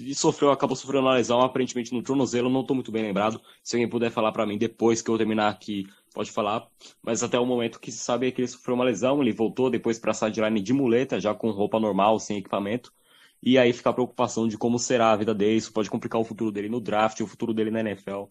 e 0.00 0.14
sofreu, 0.14 0.50
acabou 0.50 0.76
sofrendo 0.76 1.06
uma 1.06 1.14
lesão, 1.14 1.40
aparentemente 1.40 1.92
no 1.92 2.02
tornozelo, 2.02 2.50
não 2.50 2.60
estou 2.60 2.74
muito 2.74 2.92
bem 2.92 3.02
lembrado. 3.02 3.40
Se 3.62 3.76
alguém 3.76 3.88
puder 3.88 4.10
falar 4.10 4.32
para 4.32 4.46
mim 4.46 4.58
depois 4.58 5.02
que 5.02 5.10
eu 5.10 5.18
terminar 5.18 5.48
aqui, 5.48 5.86
pode 6.14 6.30
falar. 6.30 6.66
Mas 7.02 7.22
até 7.22 7.38
o 7.38 7.46
momento 7.46 7.80
que 7.80 7.90
se 7.90 7.98
sabe 7.98 8.28
é 8.28 8.30
que 8.30 8.40
ele 8.40 8.48
sofreu 8.48 8.74
uma 8.74 8.84
lesão, 8.84 9.22
ele 9.22 9.32
voltou 9.32 9.70
depois 9.70 9.98
para 9.98 10.10
a 10.10 10.14
sideline 10.14 10.60
de 10.60 10.72
muleta, 10.72 11.20
já 11.20 11.34
com 11.34 11.50
roupa 11.50 11.80
normal, 11.80 12.18
sem 12.18 12.38
equipamento. 12.38 12.92
E 13.42 13.56
aí 13.56 13.72
fica 13.72 13.90
a 13.90 13.92
preocupação 13.92 14.48
de 14.48 14.58
como 14.58 14.78
será 14.78 15.12
a 15.12 15.16
vida 15.16 15.34
dele, 15.34 15.56
isso 15.56 15.72
pode 15.72 15.88
complicar 15.88 16.20
o 16.20 16.24
futuro 16.24 16.50
dele 16.50 16.68
no 16.68 16.80
draft, 16.80 17.20
o 17.20 17.26
futuro 17.26 17.54
dele 17.54 17.70
na 17.70 17.80
NFL. 17.80 18.24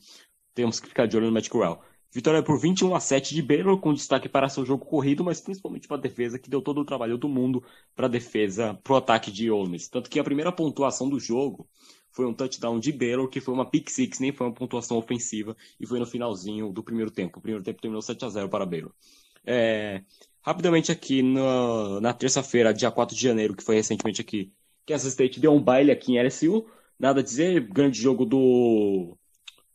Temos 0.53 0.79
que 0.79 0.87
ficar 0.87 1.07
de 1.07 1.15
olho 1.15 1.27
no 1.27 1.31
Matt 1.33 1.49
Corral. 1.49 1.83
Vitória 2.11 2.41
por 2.41 2.57
21 2.59 2.95
a 2.95 2.99
7 2.99 3.35
de 3.35 3.41
Baylor, 3.41 3.77
com 3.79 3.93
destaque 3.93 4.29
para 4.29 4.47
seu 4.49 4.65
jogo 4.65 4.85
corrido, 4.85 5.23
mas 5.23 5.41
principalmente 5.41 5.87
para 5.87 5.97
a 5.97 5.99
defesa, 5.99 6.39
que 6.39 6.49
deu 6.49 6.61
todo 6.61 6.79
o 6.79 6.85
trabalho 6.85 7.17
do 7.17 7.27
mundo 7.27 7.63
para 7.95 8.07
a 8.07 8.09
defesa, 8.09 8.79
para 8.83 8.93
o 8.93 8.95
ataque 8.95 9.31
de 9.31 9.51
Ole 9.51 9.69
Miss. 9.69 9.87
Tanto 9.89 10.09
que 10.09 10.19
a 10.19 10.23
primeira 10.23 10.51
pontuação 10.51 11.09
do 11.09 11.19
jogo 11.19 11.67
foi 12.11 12.25
um 12.25 12.33
touchdown 12.33 12.79
de 12.79 12.91
Baylor, 12.91 13.27
que 13.27 13.41
foi 13.41 13.53
uma 13.53 13.69
pick 13.69 13.89
six, 13.89 14.19
nem 14.19 14.31
foi 14.31 14.47
uma 14.47 14.53
pontuação 14.53 14.97
ofensiva, 14.97 15.55
e 15.79 15.85
foi 15.85 15.99
no 15.99 16.05
finalzinho 16.05 16.71
do 16.71 16.81
primeiro 16.81 17.11
tempo. 17.11 17.39
O 17.39 17.41
primeiro 17.41 17.63
tempo 17.63 17.81
terminou 17.81 18.01
7 18.01 18.25
a 18.25 18.29
0 18.29 18.49
para 18.49 18.65
Baylor. 18.65 18.91
É, 19.45 20.01
rapidamente 20.41 20.91
aqui, 20.91 21.21
no, 21.21 21.99
na 21.99 22.13
terça-feira, 22.13 22.73
dia 22.73 22.89
4 22.89 23.15
de 23.15 23.21
janeiro, 23.21 23.55
que 23.55 23.63
foi 23.63 23.75
recentemente 23.75 24.21
aqui, 24.21 24.51
Kansas 24.87 25.11
State 25.11 25.39
deu 25.39 25.53
um 25.53 25.61
baile 25.61 25.91
aqui 25.91 26.13
em 26.13 26.23
LSU. 26.23 26.65
Nada 26.97 27.19
a 27.19 27.23
dizer, 27.23 27.61
grande 27.67 28.01
jogo 28.01 28.25
do 28.25 29.15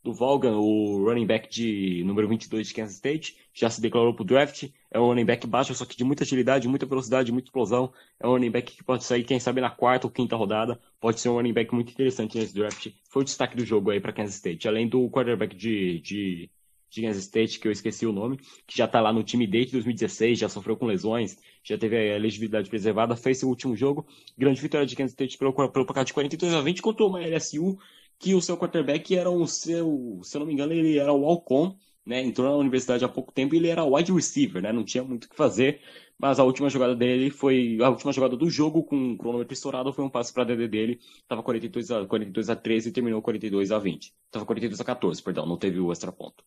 do 0.03 0.13
Vaughan, 0.13 0.57
o 0.57 1.05
running 1.05 1.25
back 1.25 1.49
de 1.49 2.03
número 2.03 2.27
22 2.27 2.67
de 2.67 2.73
Kansas 2.73 2.95
State, 2.95 3.37
já 3.53 3.69
se 3.69 3.79
declarou 3.79 4.13
para 4.13 4.23
o 4.23 4.25
draft. 4.25 4.69
É 4.91 4.99
um 4.99 5.05
running 5.05 5.25
back 5.25 5.47
baixo, 5.47 5.73
só 5.73 5.85
que 5.85 5.95
de 5.95 6.03
muita 6.03 6.25
agilidade, 6.25 6.67
muita 6.67 6.85
velocidade, 6.85 7.31
muita 7.31 7.47
explosão. 7.47 7.93
É 8.19 8.27
um 8.27 8.31
running 8.31 8.51
back 8.51 8.75
que 8.75 8.83
pode 8.83 9.05
sair, 9.05 9.23
quem 9.23 9.39
sabe, 9.39 9.61
na 9.61 9.69
quarta 9.69 10.05
ou 10.05 10.11
quinta 10.11 10.35
rodada. 10.35 10.77
Pode 10.99 11.21
ser 11.21 11.29
um 11.29 11.35
running 11.35 11.53
back 11.53 11.73
muito 11.73 11.91
interessante 11.91 12.37
nesse 12.37 12.53
draft. 12.53 12.89
Foi 13.09 13.21
o 13.21 13.25
destaque 13.25 13.55
do 13.55 13.65
jogo 13.65 13.91
aí 13.91 14.01
para 14.01 14.11
Kansas 14.11 14.35
State. 14.35 14.67
Além 14.67 14.89
do 14.89 15.09
quarterback 15.09 15.55
de, 15.55 15.99
de, 16.01 16.49
de 16.89 17.01
Kansas 17.01 17.23
State, 17.23 17.59
que 17.59 17.67
eu 17.69 17.71
esqueci 17.71 18.05
o 18.05 18.11
nome, 18.11 18.37
que 18.67 18.77
já 18.77 18.85
está 18.85 18.99
lá 18.99 19.13
no 19.13 19.23
time 19.23 19.47
desde 19.47 19.71
2016, 19.71 20.37
já 20.37 20.49
sofreu 20.49 20.75
com 20.75 20.85
lesões, 20.85 21.37
já 21.63 21.77
teve 21.77 21.95
a 21.95 22.17
elegibilidade 22.17 22.69
preservada, 22.69 23.15
fez 23.15 23.37
seu 23.37 23.47
último 23.47 23.73
jogo. 23.73 24.05
Grande 24.37 24.59
vitória 24.59 24.85
de 24.85 24.97
Kansas 24.97 25.13
State 25.13 25.37
pelo, 25.37 25.53
pelo 25.53 25.85
placar 25.85 26.03
de 26.03 26.13
42 26.13 26.53
a 26.53 26.59
20 26.59 26.81
contra 26.81 27.05
uma 27.05 27.21
LSU 27.25 27.79
que 28.23 28.33
o 28.33 28.41
seu 28.41 28.55
quarterback 28.55 29.13
era 29.17 29.29
o 29.29 29.45
seu, 29.45 30.21
se 30.23 30.37
eu 30.37 30.39
não 30.39 30.47
me 30.47 30.53
engano, 30.53 30.71
ele 30.71 30.97
era 30.97 31.11
o 31.11 31.25
Alcon, 31.25 31.75
né? 32.05 32.21
Entrou 32.21 32.49
na 32.49 32.55
universidade 32.55 33.03
há 33.03 33.09
pouco 33.09 33.33
tempo 33.33 33.53
e 33.53 33.57
ele 33.57 33.67
era 33.67 33.83
wide 33.83 34.13
receiver, 34.13 34.61
né? 34.61 34.71
Não 34.71 34.85
tinha 34.85 35.03
muito 35.03 35.25
o 35.25 35.29
que 35.29 35.35
fazer, 35.35 35.81
mas 36.17 36.39
a 36.39 36.43
última 36.45 36.69
jogada 36.69 36.95
dele 36.95 37.29
foi 37.29 37.79
a 37.81 37.89
última 37.89 38.13
jogada 38.13 38.37
do 38.37 38.49
jogo 38.49 38.81
com 38.81 39.11
o 39.11 39.17
cronômetro 39.17 39.53
estourado 39.53 39.91
foi 39.91 40.05
um 40.05 40.09
passe 40.09 40.33
para 40.33 40.45
DD 40.45 40.69
dele, 40.69 41.01
tava 41.27 41.43
42 41.43 41.91
a 41.91 42.05
42 42.05 42.49
a 42.49 42.55
13 42.55 42.87
e 42.87 42.91
terminou 42.93 43.21
42 43.21 43.73
a 43.73 43.77
20. 43.79 44.13
Tava 44.31 44.45
42 44.45 44.79
a 44.79 44.85
14, 44.85 45.21
perdão, 45.21 45.45
não 45.45 45.57
teve 45.57 45.81
o 45.81 45.91
extra 45.91 46.11
ponto. 46.13 46.45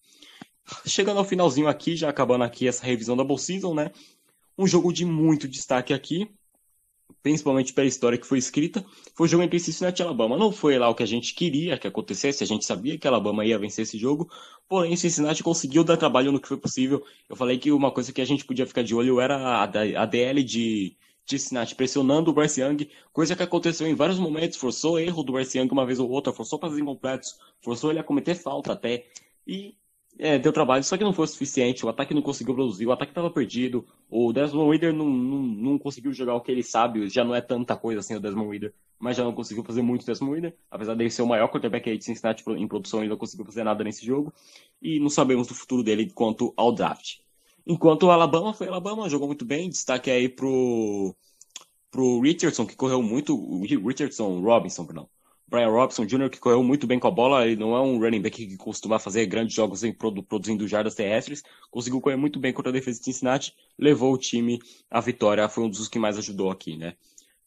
Chegando 0.87 1.19
ao 1.19 1.27
finalzinho 1.27 1.69
aqui, 1.69 1.95
já 1.95 2.09
acabando 2.09 2.45
aqui 2.45 2.67
essa 2.67 2.87
revisão 2.87 3.15
da 3.15 3.23
Bowl 3.23 3.37
Season, 3.37 3.75
né? 3.75 3.91
Um 4.57 4.67
jogo 4.67 4.91
de 4.95 5.05
muito 5.05 5.47
destaque 5.47 5.93
aqui, 5.93 6.27
principalmente 7.27 7.73
pela 7.73 7.89
história 7.89 8.17
que 8.17 8.25
foi 8.25 8.39
escrita, 8.39 8.87
foi 9.13 9.27
o 9.27 9.29
jogo 9.29 9.43
entre 9.43 9.59
Cincinnati 9.59 10.01
e 10.01 10.05
Alabama. 10.05 10.39
Não 10.39 10.53
foi 10.53 10.79
lá 10.79 10.89
o 10.89 10.95
que 10.95 11.03
a 11.03 11.07
gente 11.07 11.35
queria 11.35 11.77
que 11.77 11.89
acontecesse, 11.89 12.45
a 12.45 12.47
gente 12.47 12.65
sabia 12.65 12.97
que 12.97 13.09
Alabama 13.09 13.45
ia 13.45 13.59
vencer 13.59 13.83
esse 13.83 13.99
jogo, 13.99 14.31
porém 14.69 14.95
Cincinnati 14.95 15.43
conseguiu 15.43 15.83
dar 15.83 15.97
trabalho 15.97 16.31
no 16.31 16.39
que 16.39 16.47
foi 16.47 16.57
possível. 16.57 17.05
Eu 17.29 17.35
falei 17.35 17.59
que 17.59 17.73
uma 17.73 17.91
coisa 17.91 18.13
que 18.13 18.21
a 18.21 18.25
gente 18.25 18.45
podia 18.45 18.65
ficar 18.65 18.85
de 18.85 18.95
olho 18.95 19.21
era 19.21 19.61
a, 19.61 20.07
DL 20.07 20.41
de, 20.45 20.97
de 21.27 21.39
Cincinnati 21.41 21.75
pressionando 21.75 22.31
o 22.31 22.33
Bryce 22.33 22.61
Young, 22.61 22.89
coisa 23.13 23.35
que 23.35 23.43
aconteceu 23.43 23.89
em 23.89 23.95
vários 23.97 24.21
momentos, 24.21 24.57
forçou 24.57 24.97
erro 24.97 25.25
do 25.25 25.33
Bryce 25.33 25.59
Young 25.59 25.69
uma 25.73 25.85
vez 25.85 25.99
ou 25.99 26.09
outra, 26.09 26.33
forçou 26.33 26.61
passes 26.61 26.79
incompletos, 26.79 27.41
forçou 27.61 27.91
ele 27.91 27.99
a 27.99 28.05
cometer 28.05 28.37
falta 28.37 28.73
até, 28.73 29.05
e 29.45 29.75
é, 30.19 30.39
deu 30.39 30.53
trabalho, 30.53 30.83
só 30.83 30.97
que 30.97 31.05
não 31.05 31.13
foi 31.13 31.25
o 31.25 31.29
suficiente. 31.29 31.85
O 31.85 31.89
ataque 31.89 32.15
não 32.15 32.23
conseguiu 32.23 32.55
produzir, 32.55 32.87
o 32.87 32.93
ataque 32.93 33.11
estava 33.11 33.31
perdido. 33.31 33.87
O 34.09 34.33
Desmond 34.33 34.71
Reader 34.71 34.93
não, 34.95 35.09
não, 35.09 35.43
não, 35.43 35.79
conseguiu 35.79 36.13
jogar 36.13 36.35
o 36.35 36.41
que 36.41 36.51
ele 36.51 36.63
sabe. 36.63 37.09
Já 37.09 37.25
não 37.25 37.35
é 37.35 37.41
tanta 37.41 37.77
coisa 37.77 38.01
assim 38.01 38.15
o 38.15 38.21
Desmond 38.21 38.51
Reader, 38.51 38.75
mas 38.99 39.17
já 39.17 39.25
não 39.25 39.33
conseguiu 39.33 39.63
fazer 39.65 39.83
muito 39.83 40.03
o 40.03 40.07
Desmond 40.07 40.33
Reader. 40.33 40.57
Apesar 40.71 40.95
de 40.95 41.11
ser 41.11 41.23
o 41.23 41.27
maior 41.27 41.49
quarterback 41.49 41.91
aí 41.91 41.99
de 41.99 42.05
Cincinnati 42.05 42.43
em 42.49 42.67
produção, 42.67 43.01
ele 43.01 43.11
não 43.11 43.17
conseguiu 43.17 43.45
fazer 43.45 43.65
nada 43.65 43.85
nesse 43.85 44.05
jogo. 44.05 44.33
E 44.81 44.99
não 44.99 45.11
sabemos 45.11 45.47
do 45.49 45.55
futuro 45.55 45.83
dele 45.83 46.11
quanto 46.11 46.53
ao 46.57 46.73
draft. 46.73 47.19
Enquanto 47.67 48.05
o 48.05 48.11
Alabama 48.11 48.55
foi 48.55 48.69
Alabama, 48.69 49.09
jogou 49.09 49.27
muito 49.27 49.45
bem. 49.45 49.69
Destaque 49.69 50.11
aí 50.11 50.29
pro, 50.29 51.15
pro 51.91 52.21
Richardson, 52.21 52.67
que 52.67 52.77
correu 52.77 53.03
muito. 53.03 53.37
Richardson, 53.65 54.41
Robinson, 54.41 54.87
perdão 54.87 55.09
Brian 55.49 55.71
Robson 55.71 56.05
Jr., 56.05 56.29
que 56.29 56.41
correu 56.41 56.63
muito 56.63 56.87
bem 56.87 56.99
com 56.99 57.07
a 57.07 57.11
bola, 57.11 57.47
ele 57.47 57.55
não 57.55 57.77
é 57.77 57.81
um 57.81 57.99
running 58.01 58.21
back 58.21 58.47
que 58.47 58.57
costuma 58.57 58.99
fazer 58.99 59.27
grandes 59.27 59.55
jogos 59.55 59.85
em 59.85 59.93
produ 59.93 60.23
produzindo 60.23 60.67
jardas 60.67 60.95
terrestres, 60.95 61.45
conseguiu 61.71 62.01
correr 62.01 62.17
muito 62.17 62.41
bem 62.41 62.53
contra 62.53 62.71
a 62.71 62.73
defesa 62.73 62.99
de 62.99 63.05
Cincinnati, 63.05 63.55
levou 63.79 64.13
o 64.13 64.19
time 64.19 64.59
à 64.91 65.01
vitória, 65.01 65.49
foi 65.49 65.65
um 65.65 65.71
dos 65.71 65.89
que 65.89 66.01
mais 66.01 66.19
ajudou 66.19 66.51
aqui, 66.51 66.77
né? 66.77 66.95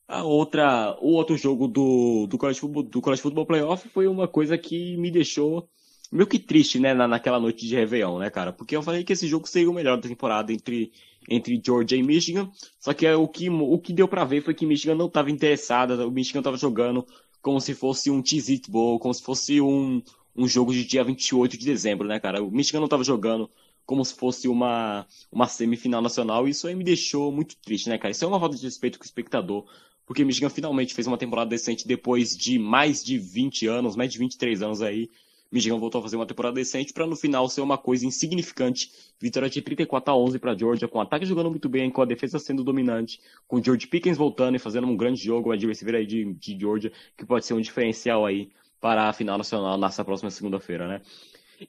A 0.08 0.24
outra, 0.24 0.98
o 1.02 1.12
outro 1.12 1.38
jogo 1.38 1.68
do, 1.68 2.26
do, 2.26 2.38
College 2.38 2.60
Football, 2.60 2.84
do 2.84 3.02
College 3.02 3.22
Football 3.22 3.46
Playoff 3.46 3.88
foi 3.90 4.08
uma 4.08 4.28
coisa 4.28 4.58
que 4.58 4.98
me 4.98 5.12
deixou 5.12 5.70
meio 6.12 6.28
que 6.28 6.40
triste, 6.40 6.80
né, 6.80 6.94
na, 6.94 7.08
naquela 7.08 7.40
noite 7.40 7.68
de 7.68 7.76
Réveillon, 7.76 8.20
né, 8.20 8.30
cara? 8.30 8.52
Porque 8.52 8.76
eu 8.76 8.82
falei 8.82 9.04
que 9.04 9.14
esse 9.14 9.28
jogo 9.28 9.48
seria 9.48 9.70
o 9.70 9.74
melhor 9.74 9.98
da 9.98 10.08
temporada 10.08 10.52
entre, 10.52 10.92
entre 11.30 11.62
Georgia 11.64 11.98
e 11.98 12.04
Michigan, 12.04 12.50
só 12.80 12.94
que 12.94 13.06
é 13.06 13.16
o 13.16 13.28
que, 13.28 13.50
o 13.50 13.78
que 13.78 13.94
deu 13.94 14.08
para 14.08 14.26
ver 14.26 14.42
foi 14.42 14.54
que 14.54 14.66
Michigan 14.66 14.96
não 14.96 15.08
estava 15.08 15.30
interessada, 15.30 16.08
o 16.08 16.12
Michigan 16.12 16.40
estava 16.40 16.58
jogando 16.58 17.06
como 17.42 17.62
se 17.62 17.74
fosse 17.74 18.10
um 18.10 18.24
Cheez-It 18.26 18.70
Bowl, 18.70 19.00
como 19.00 19.14
se 19.14 19.22
fosse 19.22 19.62
um, 19.62 20.02
um 20.36 20.48
jogo 20.48 20.74
de 20.74 20.84
dia 20.84 21.04
28 21.04 21.58
de 21.58 21.66
dezembro, 21.66 22.08
né, 22.08 22.20
cara? 22.20 22.44
O 22.44 22.52
Michigan 22.52 22.80
não 22.80 22.86
estava 22.86 23.04
jogando 23.04 23.50
como 23.86 24.04
se 24.06 24.14
fosse 24.14 24.48
uma, 24.48 25.06
uma 25.32 25.48
semifinal 25.48 26.02
nacional, 26.02 26.48
e 26.48 26.52
isso 26.52 26.68
aí 26.68 26.76
me 26.76 26.84
deixou 26.84 27.32
muito 27.32 27.56
triste, 27.58 27.90
né, 27.90 27.98
cara? 27.98 28.12
Isso 28.12 28.24
é 28.24 28.28
uma 28.28 28.40
falta 28.40 28.56
de 28.56 28.64
respeito 28.64 29.00
com 29.00 29.04
o 29.04 29.06
espectador, 29.06 29.66
porque 30.06 30.24
Michigan 30.24 30.50
finalmente 30.50 30.94
fez 30.94 31.08
uma 31.08 31.18
temporada 31.18 31.50
decente 31.50 31.88
depois 31.88 32.38
de 32.38 32.60
mais 32.60 33.04
de 33.04 33.18
20 33.18 33.68
anos, 33.68 33.96
mais 33.96 34.12
de 34.12 34.20
23 34.20 34.62
anos 34.62 34.82
aí, 34.82 35.10
Michigan 35.52 35.78
voltou 35.78 36.00
a 36.00 36.02
fazer 36.04 36.16
uma 36.16 36.26
temporada 36.26 36.56
decente 36.56 36.94
para 36.94 37.08
no 37.08 37.16
final 37.16 37.50
ser 37.50 37.62
uma 37.62 37.78
coisa 37.78 38.06
insignificante. 38.06 38.92
Vitória 39.20 39.50
de 39.50 39.62
34 39.62 40.14
a 40.14 40.18
11 40.18 40.40
para 40.40 40.56
Georgia, 40.56 40.88
com 40.88 41.00
o 41.00 41.02
ataque 41.02 41.26
jogando 41.26 41.50
muito 41.50 41.68
bem, 41.68 41.90
com 41.90 42.02
a 42.02 42.06
defesa 42.06 42.38
sendo 42.38 42.64
dominante, 42.64 43.20
com 43.48 43.62
George 43.62 43.88
Pickens 43.88 44.18
voltando 44.18 44.56
e 44.56 44.60
fazendo 44.60 44.88
um 44.88 44.96
grande 44.96 45.24
jogo, 45.24 45.52
o 45.52 45.68
receiver 45.68 45.96
aí 45.96 46.06
de, 46.06 46.34
de 46.34 46.60
Georgia, 46.60 46.92
que 47.18 47.26
pode 47.26 47.46
ser 47.46 47.54
um 47.54 47.62
diferencial 47.62 48.26
aí 48.26 48.52
para 48.80 49.10
a 49.10 49.14
final 49.14 49.38
nacional 49.38 49.78
nessa 49.78 50.06
próxima 50.06 50.30
segunda-feira, 50.30 50.88
né? 50.88 51.02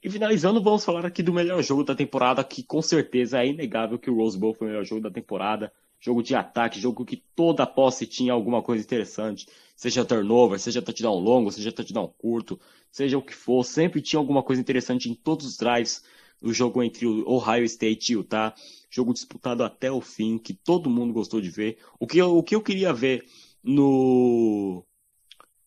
E 0.01 0.09
finalizando, 0.09 0.61
vamos 0.61 0.85
falar 0.85 1.05
aqui 1.05 1.21
do 1.21 1.33
melhor 1.33 1.61
jogo 1.61 1.83
da 1.83 1.93
temporada, 1.93 2.41
que 2.43 2.63
com 2.63 2.81
certeza 2.81 3.43
é 3.43 3.47
inegável 3.47 3.99
que 3.99 4.09
o 4.09 4.15
Rose 4.15 4.37
Bowl 4.37 4.53
foi 4.53 4.67
o 4.67 4.69
melhor 4.69 4.85
jogo 4.85 5.01
da 5.01 5.11
temporada 5.11 5.71
jogo 6.01 6.23
de 6.23 6.35
ataque, 6.35 6.79
jogo 6.79 7.05
que 7.05 7.15
toda 7.15 7.65
posse 7.65 8.07
tinha 8.07 8.33
alguma 8.33 8.61
coisa 8.61 8.83
interessante, 8.83 9.47
seja 9.81 10.05
turnover, 10.05 10.59
seja 10.59 10.79
touchdown 10.79 11.17
longo, 11.19 11.51
seja 11.51 11.71
touchdown 11.71 12.07
curto, 12.15 12.59
seja 12.91 13.17
o 13.17 13.21
que 13.21 13.33
for, 13.33 13.63
sempre 13.63 13.99
tinha 13.99 14.19
alguma 14.19 14.43
coisa 14.43 14.61
interessante 14.61 15.09
em 15.09 15.15
todos 15.15 15.43
os 15.47 15.57
drives 15.57 16.03
do 16.39 16.53
jogo 16.53 16.83
entre 16.83 17.07
o 17.07 17.27
Ohio 17.27 17.65
State 17.65 18.11
e 18.11 18.15
Utah, 18.15 18.53
jogo 18.91 19.11
disputado 19.11 19.63
até 19.63 19.91
o 19.91 19.99
fim, 19.99 20.37
que 20.37 20.53
todo 20.53 20.87
mundo 20.87 21.11
gostou 21.11 21.41
de 21.41 21.49
ver. 21.49 21.79
O 21.99 22.05
que 22.05 22.19
eu, 22.19 22.37
o 22.37 22.43
que 22.43 22.53
eu 22.53 22.61
queria 22.61 22.93
ver 22.93 23.25
no 23.63 24.85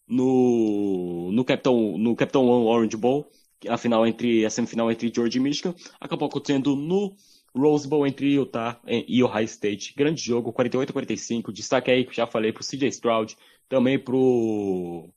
no 0.07 1.33
no 1.33 1.45
Capitão 1.45 1.99
no 1.99 2.15
Capitão 2.15 2.47
Orange 2.67 2.97
Bowl, 2.97 3.29
a 3.69 3.77
final 3.77 4.07
entre 4.07 4.47
a 4.47 4.51
semifinal 4.51 4.93
entre 4.93 5.13
Georgia 5.13 5.41
e 5.41 5.43
Michigan, 5.43 5.75
acabou 5.99 6.29
acontecendo 6.29 6.77
no 6.77 7.17
Rose 7.53 7.87
Bowl 7.87 8.07
entre 8.07 8.33
Utah 8.35 8.81
e 8.87 9.23
Ohio 9.23 9.45
State. 9.45 9.95
Grande 9.97 10.21
jogo, 10.21 10.53
48 10.53 10.91
a 10.91 10.93
45. 10.93 11.53
Destaque 11.53 11.91
aí, 11.91 12.07
já 12.11 12.27
falei, 12.27 12.53
pro 12.53 12.65
CJ 12.65 12.89
Stroud, 12.89 13.37
também 13.69 13.99
pro, 13.99 15.09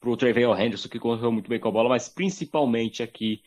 pro 0.00 0.16
Trevail 0.16 0.54
Henderson, 0.54 0.88
que 0.88 0.98
correu 0.98 1.32
muito 1.32 1.48
bem 1.48 1.60
com 1.60 1.68
a 1.68 1.72
bola, 1.72 1.88
mas 1.88 2.08
principalmente 2.08 3.02
aqui 3.02 3.42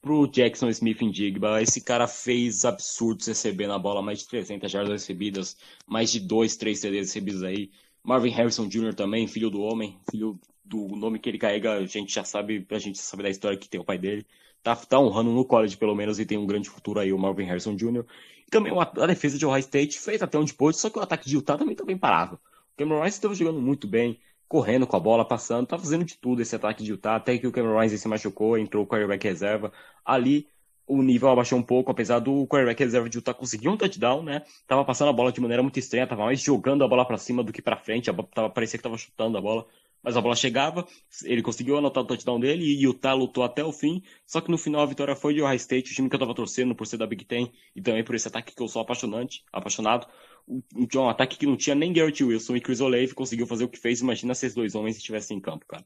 pro 0.00 0.26
Jackson 0.26 0.68
Smith 0.68 1.02
em 1.02 1.10
Digba. 1.10 1.62
Esse 1.62 1.80
cara 1.80 2.06
fez 2.06 2.64
absurdos 2.64 3.26
recebendo 3.26 3.72
a 3.72 3.78
bola, 3.78 4.02
mais 4.02 4.20
de 4.20 4.28
300 4.28 4.70
jardas 4.70 4.92
recebidas, 4.92 5.56
mais 5.86 6.10
de 6.10 6.20
2, 6.20 6.56
3 6.56 6.78
CDs 6.78 7.06
recebidos 7.08 7.42
aí. 7.42 7.70
Marvin 8.02 8.30
Harrison 8.30 8.68
Jr. 8.68 8.94
também, 8.94 9.28
filho 9.28 9.48
do 9.48 9.60
homem, 9.60 9.98
filho 10.10 10.38
do 10.64 10.88
nome 10.96 11.18
que 11.18 11.28
ele 11.28 11.38
carrega, 11.38 11.74
a 11.74 11.86
gente 11.86 12.12
já 12.12 12.24
sabe, 12.24 12.66
a 12.70 12.78
gente 12.78 12.98
sabe 12.98 13.22
da 13.22 13.30
história 13.30 13.58
que 13.58 13.68
tem 13.68 13.80
o 13.80 13.84
pai 13.84 13.98
dele 13.98 14.26
tá, 14.62 14.76
tá 14.76 14.98
honrando 14.98 15.30
no 15.30 15.44
college, 15.44 15.76
pelo 15.76 15.94
menos, 15.94 16.18
e 16.20 16.24
tem 16.24 16.38
um 16.38 16.46
grande 16.46 16.70
futuro 16.70 17.00
aí, 17.00 17.12
o 17.12 17.18
Marvin 17.18 17.44
Harrison 17.44 17.74
Jr. 17.74 18.04
E 18.46 18.50
também 18.50 18.72
a 18.78 19.06
defesa 19.06 19.36
de 19.36 19.44
Ohio 19.44 19.60
State 19.60 19.98
fez 19.98 20.22
até 20.22 20.38
onde 20.38 20.54
pôde, 20.54 20.76
só 20.76 20.88
que 20.88 20.98
o 20.98 21.02
ataque 21.02 21.28
de 21.28 21.34
Utah 21.34 21.58
também 21.58 21.74
tá 21.74 21.84
bem 21.84 21.98
parado. 21.98 22.38
Cameron 22.76 23.02
Rice 23.02 23.18
estava 23.18 23.34
jogando 23.34 23.60
muito 23.60 23.86
bem, 23.86 24.18
correndo 24.48 24.86
com 24.86 24.96
a 24.96 25.00
bola, 25.00 25.24
passando, 25.24 25.66
tá 25.66 25.78
fazendo 25.78 26.04
de 26.04 26.16
tudo 26.18 26.42
esse 26.42 26.54
ataque 26.54 26.82
de 26.84 26.90
Utah, 26.90 27.16
até 27.16 27.38
que 27.38 27.46
o 27.46 27.52
Cameron 27.52 27.80
Rice 27.80 27.98
se 27.98 28.08
machucou, 28.08 28.58
entrou 28.58 28.84
o 28.84 28.86
quarterback 28.86 29.26
reserva. 29.26 29.72
Ali, 30.04 30.48
o 30.86 31.02
nível 31.02 31.30
abaixou 31.30 31.58
um 31.58 31.62
pouco, 31.62 31.90
apesar 31.90 32.18
do 32.18 32.46
quarterback 32.46 32.82
reserva 32.82 33.08
de 33.08 33.18
Utah 33.18 33.32
conseguir 33.32 33.68
um 33.68 33.76
touchdown, 33.76 34.22
né? 34.22 34.42
Tava 34.66 34.84
passando 34.84 35.08
a 35.08 35.12
bola 35.12 35.32
de 35.32 35.40
maneira 35.40 35.62
muito 35.62 35.78
estranha, 35.78 36.06
tava 36.06 36.24
mais 36.24 36.40
jogando 36.40 36.84
a 36.84 36.88
bola 36.88 37.06
para 37.06 37.16
cima 37.16 37.42
do 37.42 37.52
que 37.52 37.62
para 37.62 37.76
frente, 37.76 38.12
tava, 38.12 38.50
parecia 38.50 38.78
que 38.78 38.82
tava 38.82 38.98
chutando 38.98 39.38
a 39.38 39.40
bola 39.40 39.66
mas 40.02 40.16
a 40.16 40.20
bola 40.20 40.34
chegava, 40.34 40.86
ele 41.24 41.42
conseguiu 41.42 41.78
anotar 41.78 42.02
o 42.02 42.06
touchdown 42.06 42.40
dele 42.40 42.64
e 42.64 42.82
Utah 42.82 43.14
lutou 43.14 43.44
até 43.44 43.64
o 43.64 43.72
fim, 43.72 44.02
só 44.26 44.40
que 44.40 44.50
no 44.50 44.58
final 44.58 44.82
a 44.82 44.86
vitória 44.86 45.14
foi 45.14 45.32
de 45.32 45.40
Ohio 45.40 45.56
State, 45.56 45.92
o 45.92 45.94
time 45.94 46.08
que 46.08 46.16
eu 46.16 46.20
tava 46.20 46.34
torcendo 46.34 46.74
por 46.74 46.86
ser 46.86 46.96
da 46.96 47.06
Big 47.06 47.24
Ten 47.24 47.52
e 47.74 47.80
também 47.80 48.02
por 48.02 48.14
esse 48.14 48.26
ataque 48.26 48.54
que 48.54 48.62
eu 48.62 48.66
sou 48.66 48.82
apaixonante, 48.82 49.44
apaixonado. 49.52 50.08
Um, 50.48 51.08
ataque 51.08 51.38
que 51.38 51.46
não 51.46 51.56
tinha 51.56 51.74
nem 51.74 51.92
Garrett 51.92 52.22
Wilson 52.22 52.56
e 52.56 52.60
Chris 52.60 52.80
Olave 52.80 53.14
conseguiu 53.14 53.46
fazer 53.46 53.64
o 53.64 53.68
que 53.68 53.78
fez, 53.78 54.00
imagina 54.00 54.34
se 54.34 54.46
esses 54.46 54.56
dois 54.56 54.74
homens 54.74 54.96
estivessem 54.96 55.38
em 55.38 55.40
campo, 55.40 55.66
cara. 55.66 55.84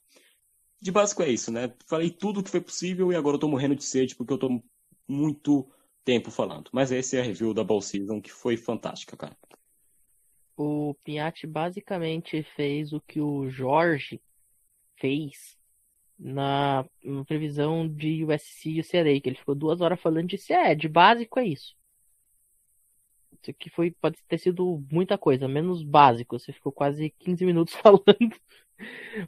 De 0.81 0.91
básico 0.91 1.23
é 1.23 1.31
isso, 1.31 1.53
né? 1.53 1.73
Falei 1.87 2.11
tudo 2.11 2.41
o 2.41 2.43
que 2.43 2.51
foi 2.51 2.61
possível 2.61 3.13
e 3.13 3.17
agora 3.17 3.37
eu 3.37 3.41
tô 3.41 3.49
morrendo 3.49 3.77
de 3.77 3.85
sede 3.85 4.15
porque 4.15 4.33
eu 4.33 4.39
tô 4.39 4.63
muito 5.09 5.69
tempo 6.05 6.31
falando. 6.31 6.71
Mas 6.73 6.93
esse 6.93 7.17
é 7.17 7.21
a 7.21 7.25
review 7.25 7.55
da 7.55 7.65
Ball 7.65 7.81
Season 7.81 8.21
que 8.21 8.33
foi 8.33 8.57
fantástica, 8.57 9.17
cara 9.17 9.37
o 10.57 10.95
Pinhatti 11.05 11.47
basicamente 11.47 12.43
fez 12.43 12.93
o 12.93 13.01
que 13.01 13.21
o 13.21 13.49
Jorge 13.51 14.21
fez 14.97 15.59
na, 16.19 16.85
na 17.05 17.25
previsão 17.27 17.87
de 17.87 18.25
USC 18.25 18.71
e 18.71 18.81
UCLA, 18.81 19.21
que 19.21 19.29
ele 19.29 19.37
ficou 19.37 19.55
duas 19.55 19.83
horas 19.83 20.01
falando 20.01 20.29
de 20.29 20.53
é, 20.53 20.75
de 20.75 20.89
básico 20.89 21.39
é 21.39 21.47
isso. 21.47 21.76
Isso 23.41 23.51
aqui 23.51 23.71
foi, 23.71 23.91
pode 23.91 24.19
ter 24.29 24.39
sido 24.39 24.85
muita 24.91 25.17
coisa, 25.17 25.47
menos 25.47 25.83
básico. 25.83 26.39
Você 26.39 26.53
ficou 26.53 26.73
quase 26.73 27.11
15 27.19 27.45
minutos 27.45 27.75
falando. 27.83 28.37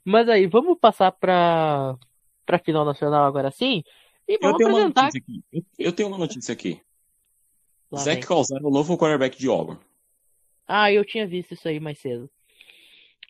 Mas 0.05 0.29
aí, 0.29 0.47
vamos 0.47 0.79
passar 0.79 1.13
para 1.13 1.97
para 2.45 2.59
final 2.59 2.83
nacional 2.83 3.27
agora 3.27 3.51
sim? 3.51 3.85
E 4.27 4.39
vamos 4.39 4.61
eu 4.61 4.69
apresentar. 4.69 5.11
Eu, 5.53 5.63
eu 5.79 5.93
tenho 5.93 6.09
uma 6.09 6.17
notícia 6.17 6.53
aqui. 6.53 6.81
Lá 7.91 8.01
Zach 8.01 8.27
Calzaro, 8.27 8.67
o 8.67 8.71
novo 8.71 8.97
quarterback 8.97 9.39
de 9.39 9.49
Auburn. 9.49 9.81
Ah, 10.67 10.93
eu 10.93 11.05
tinha 11.05 11.27
visto 11.27 11.53
isso 11.53 11.67
aí 11.69 11.81
mais 11.81 11.99
cedo. 11.99 12.31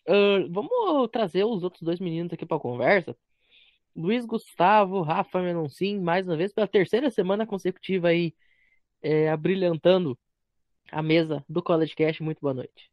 Uh, 0.07 0.51
vamos 0.51 1.09
trazer 1.11 1.43
os 1.45 1.63
outros 1.63 1.81
dois 1.81 1.99
meninos 1.99 2.33
aqui 2.33 2.45
para 2.45 2.59
conversa. 2.59 3.15
Luiz 3.95 4.25
Gustavo, 4.25 5.01
Rafa 5.01 5.41
Menoncin, 5.41 5.99
mais 5.99 6.27
uma 6.27 6.37
vez 6.37 6.53
pela 6.53 6.67
terceira 6.67 7.09
semana 7.09 7.45
consecutiva 7.45 8.09
aí, 8.09 8.33
é, 9.01 9.29
abrilhantando 9.29 10.17
a 10.91 11.01
mesa 11.01 11.43
do 11.47 11.61
College 11.61 11.95
Cash. 11.95 12.19
Muito 12.19 12.39
boa 12.41 12.53
noite. 12.53 12.91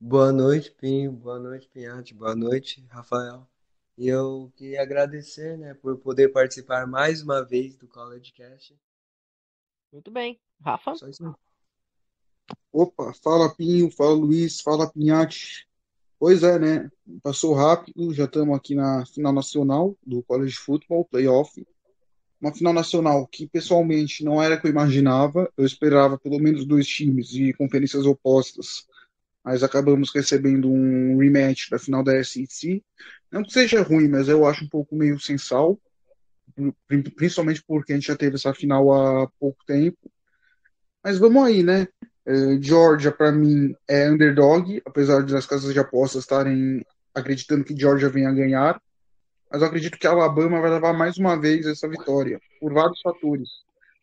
Boa 0.00 0.32
noite, 0.32 0.70
Pinho. 0.70 1.10
Boa 1.10 1.38
noite, 1.38 1.68
Pinhate. 1.68 2.14
Boa 2.14 2.36
noite, 2.36 2.84
Rafael. 2.88 3.46
E 3.96 4.06
eu 4.06 4.52
queria 4.54 4.80
agradecer, 4.80 5.58
né, 5.58 5.74
por 5.74 5.98
poder 5.98 6.28
participar 6.28 6.86
mais 6.86 7.20
uma 7.20 7.44
vez 7.44 7.76
do 7.76 7.88
College 7.88 8.32
Cash. 8.32 8.74
Muito 9.92 10.10
bem. 10.10 10.40
Rafa? 10.60 10.92
Opa, 12.72 13.12
fala 13.14 13.52
Pinho, 13.54 13.90
fala 13.90 14.14
Luiz, 14.14 14.60
fala 14.60 14.88
Pinhate. 14.88 15.66
Pois 16.18 16.42
é, 16.42 16.58
né? 16.58 16.90
Passou 17.22 17.54
rápido, 17.54 18.12
já 18.12 18.24
estamos 18.24 18.56
aqui 18.56 18.74
na 18.74 19.04
final 19.06 19.32
nacional 19.32 19.96
do 20.06 20.22
College 20.22 20.56
Football 20.56 21.04
Playoff. 21.04 21.66
Uma 22.40 22.54
final 22.54 22.72
nacional 22.72 23.26
que 23.26 23.48
pessoalmente 23.48 24.24
não 24.24 24.40
era 24.42 24.54
o 24.54 24.60
que 24.60 24.66
eu 24.66 24.70
imaginava. 24.70 25.50
Eu 25.56 25.64
esperava 25.64 26.18
pelo 26.18 26.38
menos 26.38 26.64
dois 26.64 26.86
times 26.86 27.28
de 27.28 27.52
conferências 27.54 28.06
opostas, 28.06 28.86
mas 29.44 29.62
acabamos 29.62 30.14
recebendo 30.14 30.70
um 30.70 31.18
rematch 31.18 31.68
da 31.70 31.78
final 31.78 32.02
da 32.04 32.22
SEC. 32.22 32.82
Não 33.30 33.42
que 33.42 33.52
seja 33.52 33.82
ruim, 33.82 34.08
mas 34.08 34.28
eu 34.28 34.46
acho 34.46 34.64
um 34.64 34.68
pouco 34.68 34.94
meio 34.94 35.18
sem 35.18 35.36
sal, 35.36 35.78
principalmente 37.16 37.62
porque 37.66 37.92
a 37.92 37.96
gente 37.96 38.08
já 38.08 38.16
teve 38.16 38.36
essa 38.36 38.54
final 38.54 38.92
há 38.92 39.28
pouco 39.38 39.58
tempo. 39.66 39.98
Mas 41.02 41.18
vamos 41.18 41.42
aí, 41.44 41.62
né? 41.62 41.88
Uh, 42.26 42.62
Georgia, 42.62 43.10
para 43.10 43.32
mim, 43.32 43.74
é 43.88 44.10
underdog, 44.10 44.82
apesar 44.84 45.24
das 45.24 45.46
casas 45.46 45.72
de 45.72 45.78
apostas 45.80 46.22
estarem 46.22 46.84
acreditando 47.14 47.64
que 47.64 47.78
Georgia 47.78 48.08
venha 48.08 48.28
a 48.28 48.34
ganhar. 48.34 48.80
Mas 49.50 49.62
eu 49.62 49.68
acredito 49.68 49.98
que 49.98 50.06
a 50.06 50.10
Alabama 50.10 50.60
vai 50.60 50.70
levar 50.70 50.92
mais 50.92 51.16
uma 51.16 51.40
vez 51.40 51.66
essa 51.66 51.88
vitória, 51.88 52.40
por 52.60 52.72
vários 52.72 53.00
fatores. 53.00 53.48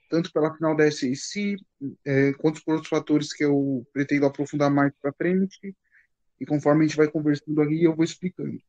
Tanto 0.10 0.32
pela 0.32 0.54
final 0.56 0.76
da 0.76 0.90
SEC, 0.90 1.58
é, 2.06 2.34
quanto 2.34 2.64
por 2.64 2.76
outros 2.76 2.90
fatores 2.90 3.34
que 3.34 3.44
eu 3.44 3.86
pretendo 3.94 4.26
aprofundar 4.26 4.70
mais 4.70 4.94
para 5.02 5.14
frente. 5.14 5.76
E 6.40 6.46
conforme 6.46 6.84
a 6.84 6.88
gente 6.88 6.98
vai 6.98 7.08
conversando 7.08 7.62
aqui, 7.62 7.84
eu 7.84 7.96
vou 7.96 8.04
explicando. 8.04 8.60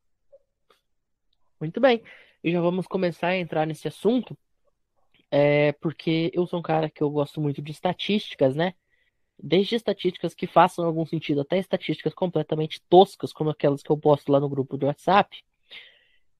Muito 1.61 1.81
bem. 1.81 2.03
E 2.42 2.53
já 2.53 2.61
vamos 2.61 2.87
começar 2.87 3.29
a 3.29 3.37
entrar 3.37 3.66
nesse 3.66 3.88
assunto, 3.88 4.37
é, 5.31 5.72
porque 5.72 6.31
eu 6.35 6.46
sou 6.46 6.61
um 6.61 6.62
cara 6.62 6.88
que 6.90 7.03
eu 7.03 7.11
gosto 7.11 7.40
muito 7.40 7.61
de 7.61 7.72
estatísticas, 7.72 8.55
né? 8.55 8.74
desde 9.38 9.77
estatísticas 9.77 10.35
que 10.35 10.46
façam 10.46 10.85
algum 10.85 11.05
sentido, 11.05 11.40
até 11.40 11.59
estatísticas 11.59 12.14
completamente 12.14 12.81
toscas, 12.88 13.33
como 13.33 13.51
aquelas 13.51 13.83
que 13.83 13.90
eu 13.90 13.98
posto 13.98 14.33
lá 14.33 14.40
no 14.40 14.48
grupo 14.48 14.77
do 14.77 14.87
WhatsApp. 14.87 15.44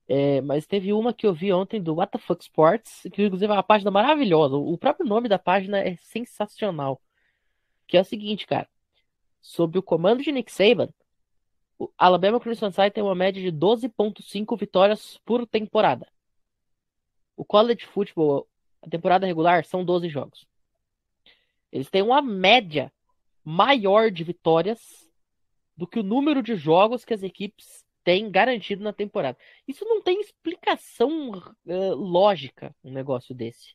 É, 0.08 0.40
mas 0.40 0.66
teve 0.66 0.92
uma 0.92 1.12
que 1.12 1.26
eu 1.26 1.34
vi 1.34 1.52
ontem 1.52 1.82
do 1.82 1.96
What 1.96 2.16
Sports, 2.40 3.08
que 3.12 3.24
inclusive 3.24 3.50
é 3.50 3.56
uma 3.56 3.62
página 3.62 3.90
maravilhosa. 3.90 4.56
O 4.56 4.78
próprio 4.78 5.06
nome 5.06 5.28
da 5.28 5.38
página 5.38 5.78
é 5.78 5.96
sensacional. 5.96 7.00
Que 7.86 7.96
é 7.96 8.00
o 8.00 8.04
seguinte, 8.04 8.46
cara. 8.46 8.68
Sob 9.40 9.78
o 9.78 9.82
comando 9.82 10.22
de 10.22 10.32
Nick 10.32 10.50
Saban, 10.50 10.88
o 11.78 11.90
Alabama 11.98 12.40
Crimson 12.40 12.70
Tide 12.70 12.90
tem 12.90 13.02
uma 13.02 13.14
média 13.14 13.42
de 13.42 13.56
12.5 13.56 14.56
vitórias 14.58 15.18
por 15.24 15.46
temporada. 15.46 16.08
O 17.36 17.44
college 17.44 17.84
football, 17.86 18.48
a 18.82 18.88
temporada 18.88 19.26
regular, 19.26 19.64
são 19.64 19.84
12 19.84 20.08
jogos. 20.08 20.46
Eles 21.70 21.90
têm 21.90 22.02
uma 22.02 22.22
média 22.22 22.92
maior 23.44 24.10
de 24.10 24.24
vitórias 24.24 25.10
do 25.76 25.86
que 25.86 25.98
o 25.98 26.02
número 26.02 26.42
de 26.42 26.56
jogos 26.56 27.04
que 27.04 27.12
as 27.12 27.22
equipes 27.22 27.86
têm 28.06 28.30
garantido 28.30 28.84
na 28.84 28.92
temporada. 28.92 29.36
Isso 29.66 29.84
não 29.84 30.00
tem 30.00 30.20
explicação 30.20 31.32
uh, 31.32 31.94
lógica, 31.96 32.72
um 32.84 32.92
negócio 32.92 33.34
desse. 33.34 33.74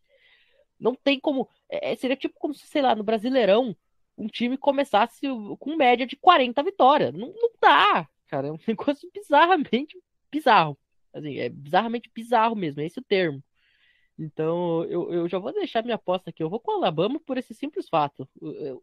Não 0.79 0.95
tem 0.95 1.19
como. 1.19 1.49
É, 1.69 1.91
é, 1.91 1.95
seria 1.97 2.15
tipo 2.15 2.39
como 2.39 2.53
se, 2.53 2.65
sei 2.65 2.81
lá, 2.81 2.95
no 2.95 3.03
Brasileirão, 3.03 3.75
um 4.17 4.27
time 4.27 4.57
começasse 4.57 5.19
com 5.59 5.75
média 5.75 6.07
de 6.07 6.15
40 6.15 6.63
vitórias. 6.63 7.13
Não, 7.13 7.27
não 7.33 7.51
dá, 7.61 8.07
cara. 8.27 8.47
É 8.47 8.51
um 8.53 8.57
negócio 8.65 9.11
bizarramente 9.13 10.01
bizarro. 10.31 10.77
Assim, 11.13 11.37
é 11.37 11.49
bizarramente 11.49 12.09
bizarro 12.15 12.55
mesmo, 12.55 12.81
é 12.81 12.85
esse 12.85 12.99
o 12.99 13.03
termo. 13.03 13.43
Então, 14.17 14.85
eu, 14.85 15.11
eu 15.11 15.27
já 15.27 15.39
vou 15.39 15.51
deixar 15.51 15.83
minha 15.83 15.95
aposta 15.95 16.29
aqui. 16.29 16.41
Eu 16.41 16.49
vou 16.49 16.59
com 16.59 16.71
o 16.71 16.75
Alabama 16.75 17.19
por 17.19 17.37
esse 17.37 17.53
simples 17.53 17.89
fato. 17.89 18.29
Eu, 18.41 18.81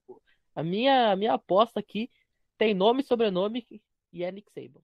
a 0.55 0.63
minha, 0.63 1.17
minha 1.17 1.33
aposta 1.33 1.81
aqui 1.81 2.11
tem 2.59 2.75
nome 2.75 3.01
e 3.01 3.05
sobrenome 3.05 3.67
e 4.13 4.23
é 4.25 4.31
Nick 4.31 4.53
Saban. 4.53 4.83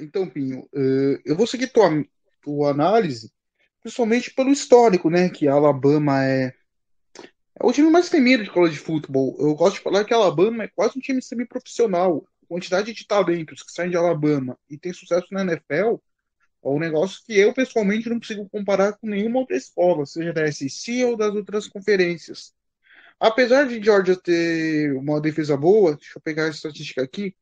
Então, 0.00 0.28
Pinho, 0.28 0.68
eh, 0.74 1.20
eu 1.24 1.36
vou 1.36 1.46
seguir 1.46 1.68
tua, 1.68 1.90
tua 2.42 2.70
análise, 2.70 3.32
principalmente 3.80 4.32
pelo 4.32 4.50
histórico, 4.50 5.10
né? 5.10 5.28
Que 5.28 5.48
Alabama 5.48 6.24
é, 6.24 6.52
é 7.60 7.66
o 7.66 7.72
time 7.72 7.90
mais 7.90 8.08
temido 8.08 8.44
de 8.44 8.50
college 8.50 8.74
de 8.74 8.80
futebol. 8.80 9.36
Eu 9.38 9.54
gosto 9.54 9.76
de 9.76 9.82
falar 9.82 10.04
que 10.04 10.14
Alabama 10.14 10.64
é 10.64 10.68
quase 10.68 10.98
um 10.98 11.00
time 11.00 11.20
semi-profissional. 11.20 12.26
A 12.44 12.46
quantidade 12.46 12.92
de 12.92 13.06
talentos 13.06 13.62
que 13.62 13.72
saem 13.72 13.90
de 13.90 13.96
Alabama 13.96 14.58
e 14.68 14.78
tem 14.78 14.92
sucesso 14.92 15.26
na 15.32 15.42
NFL 15.42 15.96
é 16.64 16.68
um 16.68 16.78
negócio 16.78 17.20
que 17.26 17.36
eu, 17.36 17.52
pessoalmente, 17.52 18.08
não 18.08 18.20
consigo 18.20 18.48
comparar 18.48 18.92
com 18.92 19.08
nenhuma 19.08 19.40
outra 19.40 19.56
escola, 19.56 20.06
seja 20.06 20.32
da 20.32 20.50
SEC 20.50 21.04
ou 21.04 21.16
das 21.16 21.34
outras 21.34 21.66
conferências. 21.66 22.54
Apesar 23.18 23.66
de 23.66 23.82
Georgia 23.82 24.16
ter 24.16 24.92
uma 24.94 25.20
defesa 25.20 25.56
boa, 25.56 25.96
deixa 25.96 26.18
eu 26.18 26.22
pegar 26.22 26.46
a 26.46 26.50
estatística 26.50 27.02
aqui, 27.02 27.34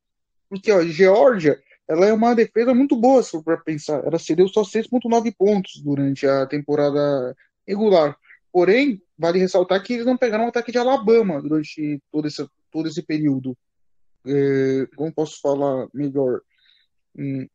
porque 0.48 0.72
ó, 0.72 0.83
Georgia 0.83 1.61
ela 1.90 2.07
é 2.07 2.12
uma 2.12 2.35
defesa 2.35 2.72
muito 2.72 2.96
boa, 2.96 3.22
se 3.22 3.31
for 3.31 3.42
para 3.42 3.57
pensar. 3.59 4.05
Ela 4.05 4.18
cedeu 4.18 4.48
só 4.48 4.62
6,9 4.62 5.35
pontos 5.37 5.83
durante 5.83 6.26
a 6.26 6.46
temporada 6.46 7.37
regular. 7.66 8.16
Porém, 8.53 9.03
vale 9.18 9.38
ressaltar 9.38 9.83
que 9.83 9.94
eles 9.94 10.07
não 10.07 10.16
pegaram 10.16 10.46
o 10.46 10.48
ataque 10.48 10.72
de 10.72 10.79
Alabama 10.79 11.42
durante 11.42 12.00
todo 12.11 12.26
esse, 12.29 12.46
todo 12.70 12.88
esse 12.88 13.03
período. 13.03 13.57
É, 14.26 14.87
como 14.96 15.12
posso 15.12 15.40
falar 15.40 15.88
melhor? 15.92 16.40
Hum, 17.16 17.46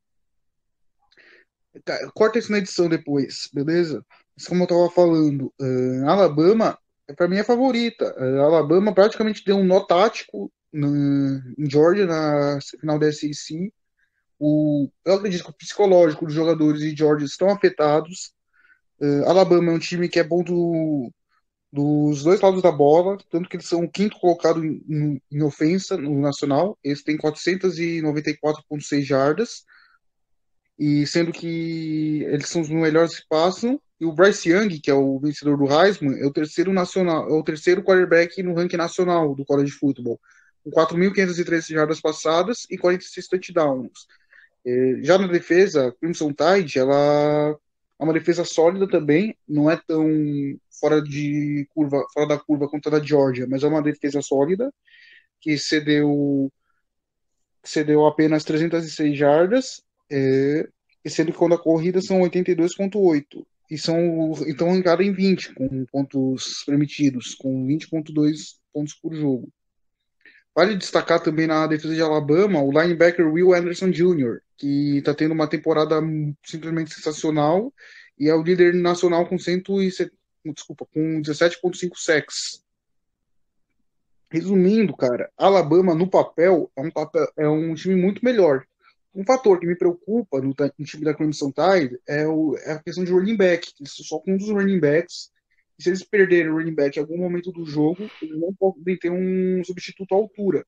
Tá, 1.84 1.98
corta 2.14 2.40
isso 2.40 2.52
na 2.52 2.60
edição 2.60 2.88
depois, 2.88 3.50
beleza? 3.54 4.06
Mas 4.36 4.48
como 4.48 4.64
eu 4.64 4.68
tava 4.68 4.90
falando, 4.90 5.54
uh, 5.60 6.08
Alabama 6.10 6.78
é 7.08 7.14
para 7.14 7.28
mim 7.28 7.40
a 7.40 7.44
favorita. 7.44 8.16
Uh, 8.18 8.42
Alabama 8.42 8.94
praticamente 8.94 9.44
deu 9.44 9.58
um 9.58 9.64
nó 9.64 9.82
tático 9.82 10.52
no, 10.72 10.88
em 11.58 11.70
Georgia 11.70 12.06
na 12.06 12.60
final 12.80 12.98
da 12.98 13.12
SEC. 13.12 13.74
O, 14.40 14.90
eu 15.06 15.16
acredito 15.16 15.44
que 15.44 15.50
o 15.50 15.54
psicológico 15.54 16.26
dos 16.26 16.34
jogadores 16.34 16.82
de 16.82 16.96
Georgia 16.96 17.26
estão 17.26 17.50
afetados. 17.50 18.34
Uh, 19.00 19.24
Alabama 19.26 19.72
é 19.72 19.76
um 19.76 19.80
time 19.80 20.10
que 20.10 20.20
é 20.20 20.24
bom 20.24 20.44
do, 20.44 21.12
dos 21.72 22.24
dois 22.24 22.42
lados 22.42 22.62
da 22.62 22.72
bola, 22.72 23.18
tanto 23.30 23.50
que 23.50 23.56
eles 23.56 23.68
são 23.68 23.84
o 23.84 23.92
quinto 23.92 24.20
colocado 24.20 24.64
em, 24.64 25.22
em 25.32 25.44
ofensa 25.44 25.98
no 25.98 26.20
nacional. 26.20 26.78
Eles 26.84 27.04
têm 27.04 27.18
494,6 27.18 29.02
jardas 29.02 29.66
e 30.78 31.08
sendo 31.08 31.32
que 31.32 32.24
eles 32.24 32.50
são 32.50 32.62
os 32.62 32.70
melhores 32.70 33.20
que 33.20 33.28
passam, 33.30 33.80
e 34.00 34.06
o 34.06 34.12
Bryce 34.12 34.50
Young, 34.50 34.80
que 34.80 34.92
é 34.92 34.94
o 34.94 35.18
vencedor 35.20 35.58
do 35.58 35.72
Heisman, 35.72 36.20
é 36.20 36.26
o 36.26 36.34
terceiro 36.34 36.74
nacional, 36.74 37.30
é 37.30 37.34
o 37.34 37.44
terceiro 37.44 37.82
quarterback 37.82 38.44
no 38.44 38.54
ranking 38.54 38.76
nacional 38.76 39.34
do 39.34 39.46
college 39.46 39.72
football, 39.72 40.20
com 40.64 40.72
4.513 40.72 41.70
jardas 41.70 42.02
passadas 42.02 42.68
e 42.70 42.78
46 42.78 43.28
touchdowns. 43.28 44.06
É, 44.66 45.04
já 45.04 45.18
na 45.18 45.28
defesa, 45.28 45.96
Crimson 46.00 46.34
Tide, 46.34 46.80
ela 46.80 47.58
é 48.00 48.04
uma 48.04 48.14
defesa 48.14 48.44
sólida 48.44 48.88
também, 48.88 49.38
não 49.48 49.70
é 49.70 49.80
tão 49.88 50.08
fora 50.80 51.02
de 51.02 51.68
curva, 51.74 52.04
fora 52.14 52.28
da 52.28 52.38
curva 52.38 52.68
quanto 52.68 52.90
a 52.90 52.94
da 52.94 53.04
Georgia, 53.04 53.48
mas 53.48 53.64
é 53.64 53.68
uma 53.68 53.82
defesa 53.82 54.22
sólida 54.22 54.74
que 55.40 55.58
cedeu 55.58 56.52
cedeu 57.64 58.06
apenas 58.06 58.44
306 58.44 59.18
jardas 59.18 59.82
é, 60.12 60.68
sendo 61.08 61.32
que 61.32 61.38
quando 61.38 61.56
a 61.56 61.62
corrida 61.62 62.02
são 62.02 62.22
82,8 62.22 63.46
e 63.70 63.78
são 63.78 64.34
então 64.48 64.76
engada 64.76 65.04
em 65.04 65.12
20 65.12 65.54
com 65.56 65.86
pontos 65.86 66.64
permitidos, 66.66 67.36
com 67.36 67.66
20,2 67.66 68.58
pontos 68.74 68.94
por 68.96 69.14
jogo. 69.14 69.50
Vale 70.56 70.78
destacar 70.78 71.22
também 71.22 71.48
na 71.48 71.68
defesa 71.68 71.94
de 71.94 72.02
Alabama 72.02 72.62
o 72.62 72.72
linebacker 72.72 73.28
Will 73.28 73.54
Anderson 73.54 73.92
Jr., 73.92 74.40
que 74.58 75.00
está 75.00 75.14
tendo 75.14 75.34
uma 75.34 75.50
temporada 75.50 76.02
simplesmente 76.46 76.94
sensacional 76.94 77.74
e 78.18 78.30
é 78.30 78.34
o 78.34 78.42
líder 78.42 78.74
nacional 78.74 79.28
com 79.28 79.38
107, 79.38 80.10
desculpa, 80.46 80.88
com 80.94 81.22
17.5 81.22 81.92
sacks. 81.98 82.64
Resumindo, 84.32 84.96
cara, 84.96 85.30
Alabama 85.38 85.94
no 85.94 86.10
papel 86.10 86.72
é 86.76 86.82
um, 86.82 86.90
papel, 86.90 87.28
é 87.38 87.50
um 87.50 87.74
time 87.76 87.96
muito 87.96 88.24
melhor. 88.24 88.66
Um 89.14 89.26
fator 89.26 89.60
que 89.60 89.68
me 89.68 89.78
preocupa 89.78 90.40
no, 90.42 90.54
no 90.58 90.86
time 90.86 91.04
da 91.04 91.14
Crimson 91.14 91.52
Tide 91.52 92.00
é, 92.08 92.28
o, 92.28 92.58
é, 92.58 92.74
a 92.74 92.80
questão 92.80 93.04
de 93.04 93.12
running 93.12 93.38
back. 93.38 93.72
Eles 93.80 93.94
só 93.94 94.20
com 94.20 94.34
um 94.34 94.38
dos 94.38 94.50
running 94.50 94.80
backs. 94.80 95.32
E 95.78 95.84
se 95.84 95.90
eles 95.90 96.04
perderem 96.04 96.50
o 96.50 96.56
running 96.56 96.74
back 96.74 96.98
em 96.98 97.02
algum 97.02 97.18
momento 97.18 97.52
do 97.52 97.66
jogo, 97.66 98.10
eles 98.22 98.40
não 98.40 98.54
podem 98.54 98.98
ter 98.98 99.12
um 99.12 99.64
substituto 99.64 100.14
à 100.14 100.18
altura. 100.18 100.66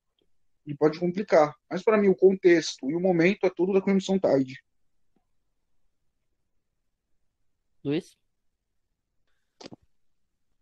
E 0.65 0.75
pode 0.75 0.99
complicar. 0.99 1.55
Mas 1.69 1.81
para 1.81 1.97
mim, 1.97 2.09
o 2.09 2.15
contexto 2.15 2.89
e 2.89 2.95
o 2.95 2.99
momento 2.99 3.45
é 3.45 3.49
tudo 3.49 3.71
da 3.71 3.81
Crimson 3.81 4.19
Tide. 4.19 4.61
Luiz? 7.83 8.17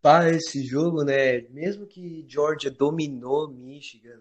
Para 0.00 0.30
esse 0.30 0.64
jogo, 0.64 1.02
né? 1.02 1.40
Mesmo 1.50 1.84
que 1.84 2.24
Georgia 2.28 2.70
dominou 2.70 3.48
Michigan, 3.48 4.20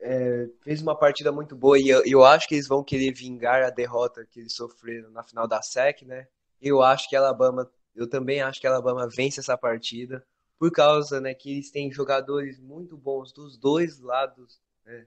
é, 0.00 0.48
fez 0.62 0.80
uma 0.80 0.96
partida 0.96 1.32
muito 1.32 1.56
boa 1.56 1.76
e 1.78 1.88
eu, 1.88 2.02
eu, 2.04 2.24
acho 2.24 2.46
que 2.46 2.54
eles 2.54 2.68
vão 2.68 2.84
querer 2.84 3.12
vingar 3.12 3.64
a 3.64 3.70
derrota 3.70 4.24
que 4.24 4.38
eles 4.38 4.54
sofreram 4.54 5.10
na 5.10 5.24
final 5.24 5.48
da 5.48 5.60
SEC, 5.60 6.04
né? 6.04 6.28
Eu 6.62 6.82
acho 6.82 7.08
que 7.08 7.16
Alabama, 7.16 7.68
eu 7.96 8.08
também 8.08 8.40
acho 8.40 8.60
que 8.60 8.66
Alabama 8.66 9.08
vence 9.08 9.40
essa 9.40 9.56
partida 9.56 10.24
por 10.58 10.70
causa, 10.70 11.20
né, 11.20 11.34
que 11.34 11.50
eles 11.50 11.70
têm 11.70 11.90
jogadores 11.90 12.58
muito 12.58 12.96
bons 12.96 13.32
dos 13.32 13.58
dois 13.58 13.98
lados, 13.98 14.60
né, 14.84 15.06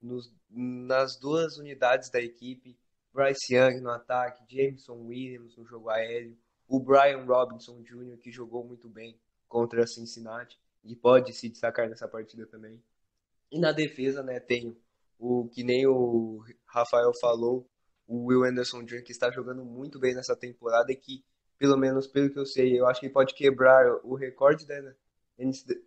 nos, 0.00 0.32
nas 0.50 1.16
duas 1.16 1.56
unidades 1.58 2.10
da 2.10 2.20
equipe. 2.20 2.76
Bryce 3.12 3.54
Young 3.54 3.80
no 3.80 3.90
ataque, 3.90 4.44
Jameson 4.48 4.94
Williams 5.06 5.56
no 5.56 5.64
jogo 5.64 5.88
aéreo, 5.88 6.36
o 6.68 6.78
Brian 6.78 7.24
Robinson 7.24 7.82
Jr., 7.82 8.18
que 8.18 8.30
jogou 8.30 8.64
muito 8.64 8.88
bem 8.88 9.18
contra 9.48 9.82
a 9.82 9.86
Cincinnati 9.86 10.58
e 10.84 10.94
pode 10.94 11.32
se 11.32 11.48
destacar 11.48 11.88
nessa 11.88 12.06
partida 12.06 12.46
também. 12.46 12.82
E 13.50 13.58
na 13.58 13.72
defesa, 13.72 14.22
né, 14.22 14.38
tem 14.38 14.76
o 15.18 15.48
que 15.48 15.64
nem 15.64 15.86
o 15.86 16.44
Rafael 16.66 17.12
falou, 17.20 17.68
o 18.06 18.26
Will 18.26 18.44
Anderson 18.44 18.84
Jr., 18.84 19.02
que 19.02 19.12
está 19.12 19.30
jogando 19.30 19.64
muito 19.64 19.98
bem 19.98 20.14
nessa 20.14 20.36
temporada 20.36 20.92
e 20.92 20.96
que, 20.96 21.24
pelo 21.58 21.76
menos 21.76 22.06
pelo 22.06 22.30
que 22.30 22.38
eu 22.38 22.46
sei, 22.46 22.78
eu 22.78 22.86
acho 22.86 23.00
que 23.00 23.06
ele 23.06 23.12
pode 23.12 23.34
quebrar 23.34 23.84
o 24.04 24.14
recorde 24.14 24.66
da, 24.66 24.80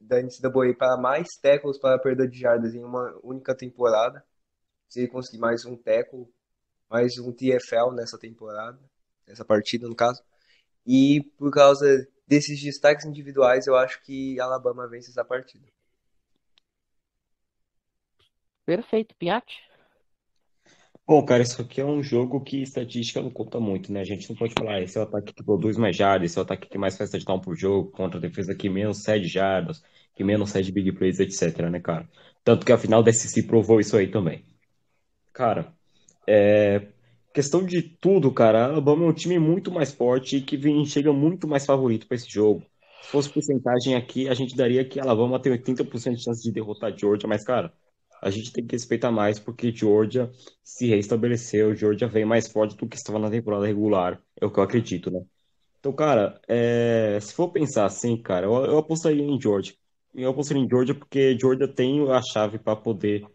da 0.01 0.21
NCAA 0.21 0.75
para 0.77 0.97
mais 0.97 1.27
tackles 1.41 1.77
para 1.77 1.99
perda 1.99 2.27
de 2.27 2.39
jardas 2.39 2.75
em 2.75 2.83
uma 2.83 3.17
única 3.23 3.55
temporada. 3.55 4.23
Se 4.89 4.99
ele 4.99 5.07
conseguir 5.07 5.39
mais 5.39 5.65
um 5.65 5.75
tackle, 5.75 6.27
mais 6.89 7.17
um 7.17 7.31
TFL 7.31 7.91
nessa 7.93 8.19
temporada, 8.19 8.79
nessa 9.25 9.45
partida 9.45 9.87
no 9.87 9.95
caso. 9.95 10.21
E 10.85 11.23
por 11.37 11.51
causa 11.51 12.07
desses 12.27 12.61
destaques 12.61 13.05
individuais, 13.05 13.67
eu 13.67 13.75
acho 13.75 14.01
que 14.03 14.39
Alabama 14.39 14.87
vence 14.87 15.09
essa 15.09 15.23
partida. 15.23 15.65
Perfeito, 18.65 19.15
Piatti. 19.15 19.70
Bom, 21.07 21.25
cara, 21.25 21.43
isso 21.43 21.61
aqui 21.61 21.81
é 21.81 21.85
um 21.85 22.01
jogo 22.01 22.39
que 22.41 22.61
estatística 22.61 23.21
não 23.21 23.29
conta 23.29 23.59
muito, 23.59 23.91
né? 23.91 23.99
A 23.99 24.03
gente 24.03 24.29
não 24.29 24.35
pode 24.37 24.53
falar, 24.53 24.81
esse 24.81 24.97
é 24.97 25.01
o 25.01 25.03
ataque 25.03 25.33
que 25.33 25.43
produz 25.43 25.75
mais 25.77 25.95
jardas, 25.95 26.31
esse 26.31 26.37
é 26.39 26.41
o 26.41 26.43
ataque 26.45 26.69
que 26.69 26.77
mais 26.77 26.95
faz 26.97 27.09
touchdown 27.09 27.41
por 27.41 27.55
jogo, 27.55 27.91
contra 27.91 28.17
a 28.17 28.21
defesa 28.21 28.55
que 28.55 28.69
menos 28.69 29.03
cede 29.03 29.27
jardas, 29.27 29.83
que 30.15 30.23
menos 30.23 30.51
cede 30.51 30.71
big 30.71 30.91
plays, 30.93 31.19
etc, 31.19 31.69
né, 31.69 31.79
cara? 31.81 32.09
Tanto 32.43 32.65
que 32.65 32.71
a 32.71 32.77
final 32.77 33.03
da 33.03 33.09
SEC 33.09 33.43
provou 33.43 33.79
isso 33.81 33.97
aí 33.97 34.07
também. 34.09 34.45
Cara, 35.33 35.73
é... 36.27 36.89
questão 37.33 37.65
de 37.65 37.81
tudo, 37.83 38.33
cara, 38.33 38.65
Alabama 38.67 39.05
é 39.05 39.09
um 39.09 39.13
time 39.13 39.39
muito 39.39 39.71
mais 39.71 39.91
forte 39.93 40.37
e 40.37 40.41
que 40.43 40.57
vem, 40.57 40.85
chega 40.85 41.13
muito 41.13 41.47
mais 41.47 41.65
favorito 41.65 42.07
para 42.07 42.15
esse 42.15 42.29
jogo. 42.29 42.65
Se 43.01 43.09
fosse 43.11 43.29
porcentagem 43.31 43.95
aqui, 43.95 44.29
a 44.29 44.33
gente 44.33 44.55
daria 44.55 44.85
que 44.87 44.99
Alabama 44.99 45.41
tem 45.41 45.51
80% 45.53 46.17
de 46.17 46.23
chance 46.23 46.43
de 46.43 46.51
derrotar 46.51 46.97
Georgia, 46.97 47.27
mas, 47.29 47.43
cara, 47.43 47.73
a 48.21 48.29
gente 48.29 48.53
tem 48.53 48.65
que 48.65 48.75
respeitar 48.75 49.11
mais 49.11 49.39
porque 49.39 49.71
Georgia 49.71 50.31
se 50.63 50.87
restabeleceu, 50.87 51.75
Georgia 51.75 52.07
vem 52.07 52.23
mais 52.25 52.47
forte 52.51 52.77
do 52.77 52.87
que 52.87 52.95
estava 52.95 53.17
na 53.17 53.29
temporada 53.29 53.65
regular, 53.65 54.21
é 54.39 54.45
o 54.45 54.51
que 54.51 54.59
eu 54.59 54.63
acredito, 54.63 55.09
né? 55.09 55.21
Então, 55.79 55.91
cara, 55.93 56.39
é... 56.47 57.19
se 57.19 57.33
for 57.33 57.49
pensar 57.49 57.85
assim, 57.85 58.15
cara, 58.21 58.45
eu, 58.45 58.53
eu 58.65 58.77
apostaria 58.77 59.23
em 59.23 59.41
Georgia. 59.41 59.73
Eu 60.13 60.29
apostaria 60.29 60.61
em 60.63 60.69
Georgia 60.69 60.93
porque 60.93 61.37
Georgia 61.39 61.67
tem 61.67 62.07
a 62.11 62.21
chave 62.21 62.59
para 62.59 62.75
poder 62.75 63.25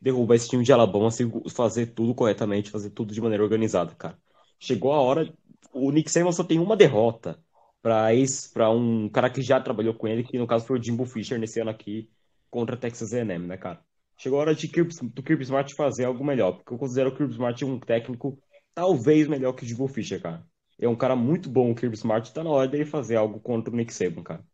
derrubar 0.00 0.36
esse 0.36 0.48
time 0.48 0.64
de 0.64 0.72
Alabama, 0.72 1.10
fazer 1.50 1.88
tudo 1.88 2.14
corretamente, 2.14 2.70
fazer 2.70 2.90
tudo 2.90 3.12
de 3.12 3.20
maneira 3.20 3.42
organizada, 3.44 3.94
cara. 3.94 4.18
Chegou 4.58 4.92
a 4.92 5.00
hora, 5.00 5.32
o 5.72 5.90
Nick 5.90 6.10
Saban 6.10 6.32
só 6.32 6.42
tem 6.44 6.58
uma 6.58 6.76
derrota 6.76 7.38
para 7.82 8.08
para 8.52 8.70
um 8.70 9.08
cara 9.08 9.30
que 9.30 9.42
já 9.42 9.60
trabalhou 9.60 9.94
com 9.94 10.08
ele, 10.08 10.24
que 10.24 10.38
no 10.38 10.46
caso 10.46 10.66
foi 10.66 10.78
o 10.78 10.82
Jimbo 10.82 11.04
Fisher 11.04 11.38
nesse 11.38 11.60
ano 11.60 11.70
aqui 11.70 12.10
contra 12.50 12.76
Texas 12.76 13.12
A&M, 13.12 13.46
né, 13.46 13.56
cara? 13.56 13.80
Chegou 14.20 14.38
a 14.38 14.42
hora 14.42 14.54
de 14.54 14.68
Kirby, 14.68 14.94
do 15.14 15.22
Kirby 15.22 15.42
Smart 15.44 15.74
fazer 15.74 16.04
algo 16.04 16.22
melhor, 16.22 16.52
porque 16.52 16.74
eu 16.74 16.78
considero 16.78 17.08
o 17.08 17.16
Kirby 17.16 17.32
Smart 17.32 17.64
um 17.64 17.80
técnico 17.80 18.38
talvez 18.74 19.26
melhor 19.26 19.54
que 19.54 19.64
o 19.64 19.66
Jimbo 19.66 19.88
Fisher, 19.88 20.20
cara. 20.20 20.44
É 20.78 20.88
um 20.88 20.96
cara 20.96 21.16
muito 21.16 21.48
bom, 21.48 21.70
o 21.70 21.74
Kirby 21.74 21.96
Smart, 21.96 22.32
tá 22.32 22.44
na 22.44 22.50
hora 22.50 22.68
dele 22.68 22.84
fazer 22.84 23.16
algo 23.16 23.40
contra 23.40 23.72
o 23.72 23.76
Nick 23.76 23.92
Saban, 23.92 24.22
cara. 24.22 24.44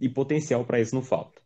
E 0.00 0.08
potencial 0.08 0.64
para 0.64 0.80
isso 0.80 0.94
não 0.94 1.02
falta. 1.02 1.40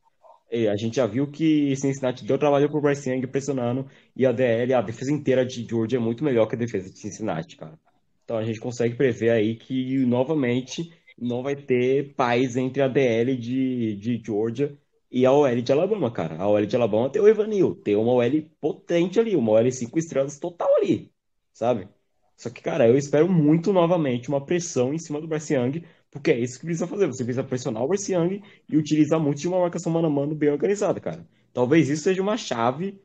E 0.53 0.69
a 0.69 0.77
gente 0.77 0.97
já 0.97 1.07
viu 1.07 1.31
que 1.31 1.75
Cincinnati 1.77 2.25
deu 2.25 2.37
trabalho 2.37 2.69
pro 2.69 2.81
Bryce 2.81 3.11
Young 3.11 3.27
pressionando, 3.27 3.87
e 4.15 4.27
a 4.27 4.33
DL, 4.33 4.75
a 4.75 4.83
defesa 4.83 5.13
inteira 5.13 5.47
de 5.47 5.67
Georgia 5.67 5.99
é 5.99 6.03
muito 6.03 6.23
melhor 6.23 6.47
que 6.47 6.57
a 6.57 6.59
defesa 6.59 6.91
de 6.91 6.99
Cincinnati, 6.99 7.57
cara. 7.57 7.79
Então 8.25 8.37
a 8.37 8.45
gente 8.45 8.61
consegue 8.61 8.95
prever 8.95 9.31
aí 9.31 9.57
que, 9.57 10.05
novamente, 10.05 10.93
não 11.19 11.43
vai 11.43 11.57
ter 11.57 12.15
paz 12.15 12.57
entre 12.57 12.83
a 12.83 12.89
DL 12.89 13.37
de, 13.37 13.97
de 13.97 14.23
Georgia 14.25 14.77
e 15.11 15.27
a 15.27 15.33
OL 15.33 15.61
de 15.63 15.73
Alabama, 15.73 16.11
cara. 16.11 16.37
A 16.37 16.49
OL 16.49 16.67
de 16.67 16.77
Alabama 16.77 17.11
tem 17.11 17.21
o 17.21 17.29
Evanil, 17.29 17.75
tem 17.75 17.97
uma 17.97 18.13
OL 18.13 18.43
potente 18.61 19.19
ali, 19.19 19.37
uma 19.37 19.53
OL 19.53 19.71
5 19.71 19.99
estrelas 19.99 20.39
total 20.39 20.69
ali, 20.77 21.13
sabe? 21.53 21.89
Só 22.37 22.49
que, 22.49 22.63
cara, 22.63 22.89
eu 22.89 22.97
espero 22.97 23.29
muito 23.29 23.73
novamente 23.73 24.29
uma 24.29 24.45
pressão 24.45 24.95
em 24.95 24.99
cima 24.99 25.21
do 25.21 25.29
Bryce 25.29 25.55
Young, 25.55 25.85
porque 26.11 26.31
é 26.31 26.39
isso 26.39 26.59
que 26.59 26.65
precisa 26.65 26.87
fazer. 26.87 27.07
Você 27.07 27.23
precisa 27.25 27.45
pressionar 27.45 27.85
o 27.85 27.89
Bryce 27.89 28.15
Young 28.15 28.43
e 28.69 28.77
utilizar 28.79 29.21
muito 29.21 29.39
de 29.39 29.49
uma 29.49 29.61
marcação 29.61 29.93
mano 29.93 30.07
a 30.07 30.11
mano 30.11 30.35
bem 30.35 30.51
organizada, 30.51 30.99
cara. 31.01 31.27
Talvez 31.53 31.89
isso 31.91 32.05
seja 32.05 32.23
uma 32.23 32.37
chave 32.37 32.99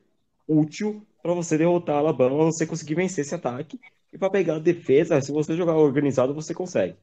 útil 0.48 1.06
para 1.22 1.34
você 1.34 1.58
derrotar 1.58 1.96
a 1.96 1.98
Alabama, 1.98 2.44
você 2.44 2.66
conseguir 2.66 2.94
vencer 2.94 3.24
esse 3.24 3.34
ataque. 3.34 3.78
E 4.12 4.16
para 4.18 4.30
pegar 4.30 4.56
a 4.56 4.58
defesa, 4.58 5.20
se 5.20 5.32
você 5.32 5.56
jogar 5.56 5.76
organizado, 5.76 6.32
você 6.32 6.54
consegue. 6.54 6.96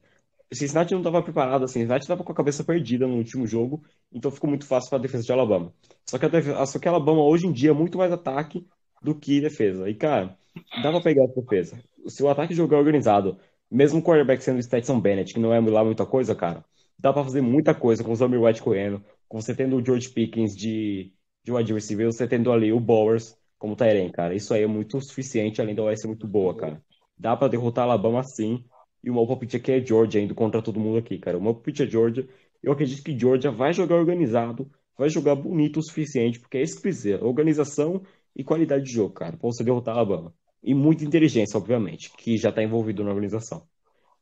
Cincinnati 0.52 0.92
não 0.92 1.00
estava 1.00 1.22
preparado, 1.22 1.64
assim, 1.64 1.80
Cincinnati 1.80 2.02
estava 2.02 2.22
com 2.22 2.32
a 2.32 2.34
cabeça 2.34 2.62
perdida 2.62 3.06
no 3.06 3.16
último 3.16 3.46
jogo, 3.46 3.82
então 4.12 4.30
ficou 4.30 4.48
muito 4.48 4.66
fácil 4.66 4.90
para 4.90 4.98
a 4.98 5.02
defesa 5.02 5.24
de 5.24 5.32
Alabama. 5.32 5.72
Só 6.06 6.18
que 6.18 6.26
a, 6.26 6.66
só 6.66 6.78
que 6.78 6.88
a 6.88 6.90
Alabama 6.90 7.22
hoje 7.22 7.46
em 7.46 7.52
dia 7.52 7.70
é 7.70 7.74
muito 7.74 7.98
mais 7.98 8.12
ataque 8.12 8.66
do 9.02 9.14
que 9.14 9.40
defesa. 9.40 9.88
E, 9.88 9.94
cara, 9.94 10.36
dá 10.82 10.90
para 10.90 11.02
pegar 11.02 11.24
a 11.24 11.26
defesa. 11.26 11.78
Se 12.06 12.22
o 12.22 12.28
ataque 12.28 12.54
jogar 12.54 12.78
organizado, 12.78 13.38
mesmo 13.70 14.00
o 14.00 14.02
quarterback 14.02 14.42
sendo 14.42 14.58
o 14.58 14.62
Stetson 14.62 15.00
Bennett, 15.00 15.34
que 15.34 15.40
não 15.40 15.52
é 15.52 15.60
lá 15.60 15.84
muita 15.84 16.06
coisa, 16.06 16.34
cara, 16.34 16.64
dá 16.98 17.12
para 17.12 17.24
fazer 17.24 17.40
muita 17.40 17.74
coisa 17.74 18.04
com 18.04 18.12
o 18.12 18.16
Zamir 18.16 18.40
White 18.40 18.62
correndo, 18.62 19.02
com 19.28 19.40
você 19.40 19.54
tendo 19.54 19.76
o 19.76 19.84
George 19.84 20.10
Pickens 20.10 20.56
de, 20.56 21.12
de 21.42 21.52
wide 21.52 21.72
receiver, 21.72 22.06
você 22.06 22.28
tendo 22.28 22.52
ali 22.52 22.72
o 22.72 22.80
Bowers 22.80 23.36
como 23.58 23.76
Tyrene, 23.76 24.12
cara. 24.12 24.34
Isso 24.34 24.52
aí 24.54 24.62
é 24.62 24.66
muito 24.66 25.00
suficiente, 25.00 25.60
além 25.60 25.74
da 25.74 25.82
OS 25.82 26.04
muito 26.04 26.26
boa, 26.26 26.54
cara. 26.56 26.82
Dá 27.18 27.36
para 27.36 27.48
derrotar 27.48 27.84
a 27.84 27.92
Alabama 27.92 28.22
sim 28.22 28.64
e 29.04 29.10
o 29.10 29.14
meu 29.14 29.26
palpite 29.26 29.56
aqui 29.56 29.72
é 29.72 29.84
Georgia, 29.84 30.20
indo 30.20 30.34
contra 30.34 30.62
todo 30.62 30.80
mundo 30.80 30.98
aqui, 30.98 31.18
cara. 31.18 31.36
O 31.38 31.42
meu 31.42 31.52
palpite 31.54 31.82
é 31.82 31.86
Georgia. 31.86 32.26
Eu 32.62 32.72
acredito 32.72 33.04
que 33.04 33.18
Georgia 33.18 33.50
vai 33.50 33.72
jogar 33.74 33.96
organizado, 33.96 34.70
vai 34.96 35.10
jogar 35.10 35.34
bonito 35.34 35.78
o 35.78 35.82
suficiente, 35.82 36.40
porque 36.40 36.56
é 36.58 36.62
isso 36.62 36.76
que 36.76 36.82
precisa. 36.82 37.22
Organização 37.22 38.02
e 38.34 38.42
qualidade 38.42 38.84
de 38.84 38.92
jogo, 38.92 39.12
cara, 39.12 39.36
pra 39.36 39.46
você 39.46 39.62
derrotar 39.62 39.94
a 39.94 39.98
Alabama. 39.98 40.34
E 40.62 40.74
muita 40.74 41.04
inteligência, 41.04 41.58
obviamente, 41.58 42.10
que 42.16 42.38
já 42.38 42.50
tá 42.50 42.62
envolvido 42.62 43.04
na 43.04 43.10
organização. 43.10 43.66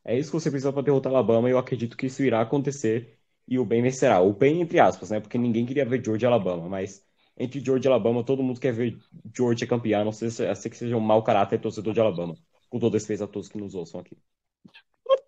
É 0.03 0.17
isso 0.17 0.31
que 0.31 0.39
você 0.39 0.51
precisa 0.51 0.73
para 0.73 0.81
derrotar 0.81 1.13
a 1.13 1.15
Alabama 1.17 1.47
e 1.49 1.53
eu 1.53 1.57
acredito 1.57 1.95
que 1.95 2.07
isso 2.07 2.23
irá 2.23 2.41
acontecer 2.41 3.17
e 3.47 3.57
o 3.57 3.65
bem 3.65 3.81
vencerá. 3.81 4.21
O 4.21 4.33
bem 4.33 4.61
entre 4.61 4.79
aspas, 4.79 5.09
né? 5.11 5.19
Porque 5.21 5.37
ninguém 5.37 5.65
queria 5.65 5.85
ver 5.85 6.03
Georgia 6.03 6.27
e 6.27 6.29
Alabama, 6.29 6.67
mas 6.69 7.01
entre 7.37 7.59
Georgia 7.63 7.89
e 7.89 7.93
Alabama 7.93 8.23
todo 8.23 8.43
mundo 8.43 8.59
quer 8.59 8.73
ver 8.73 8.97
Georgia 9.35 9.67
campear, 9.67 10.03
não 10.03 10.11
sei 10.11 10.29
se, 10.29 10.45
a 10.45 10.55
sei 10.55 10.69
que 10.69 10.77
seja 10.77 10.97
um 10.97 10.99
mau 10.99 11.23
caráter 11.23 11.59
torcedor 11.59 11.93
de 11.93 12.01
Alabama. 12.01 12.35
Com 12.69 12.79
todo 12.79 12.93
respeito 12.93 13.23
a 13.23 13.27
todos 13.27 13.47
que 13.49 13.57
nos 13.57 13.75
ouçam 13.75 13.99
aqui. 14.01 14.17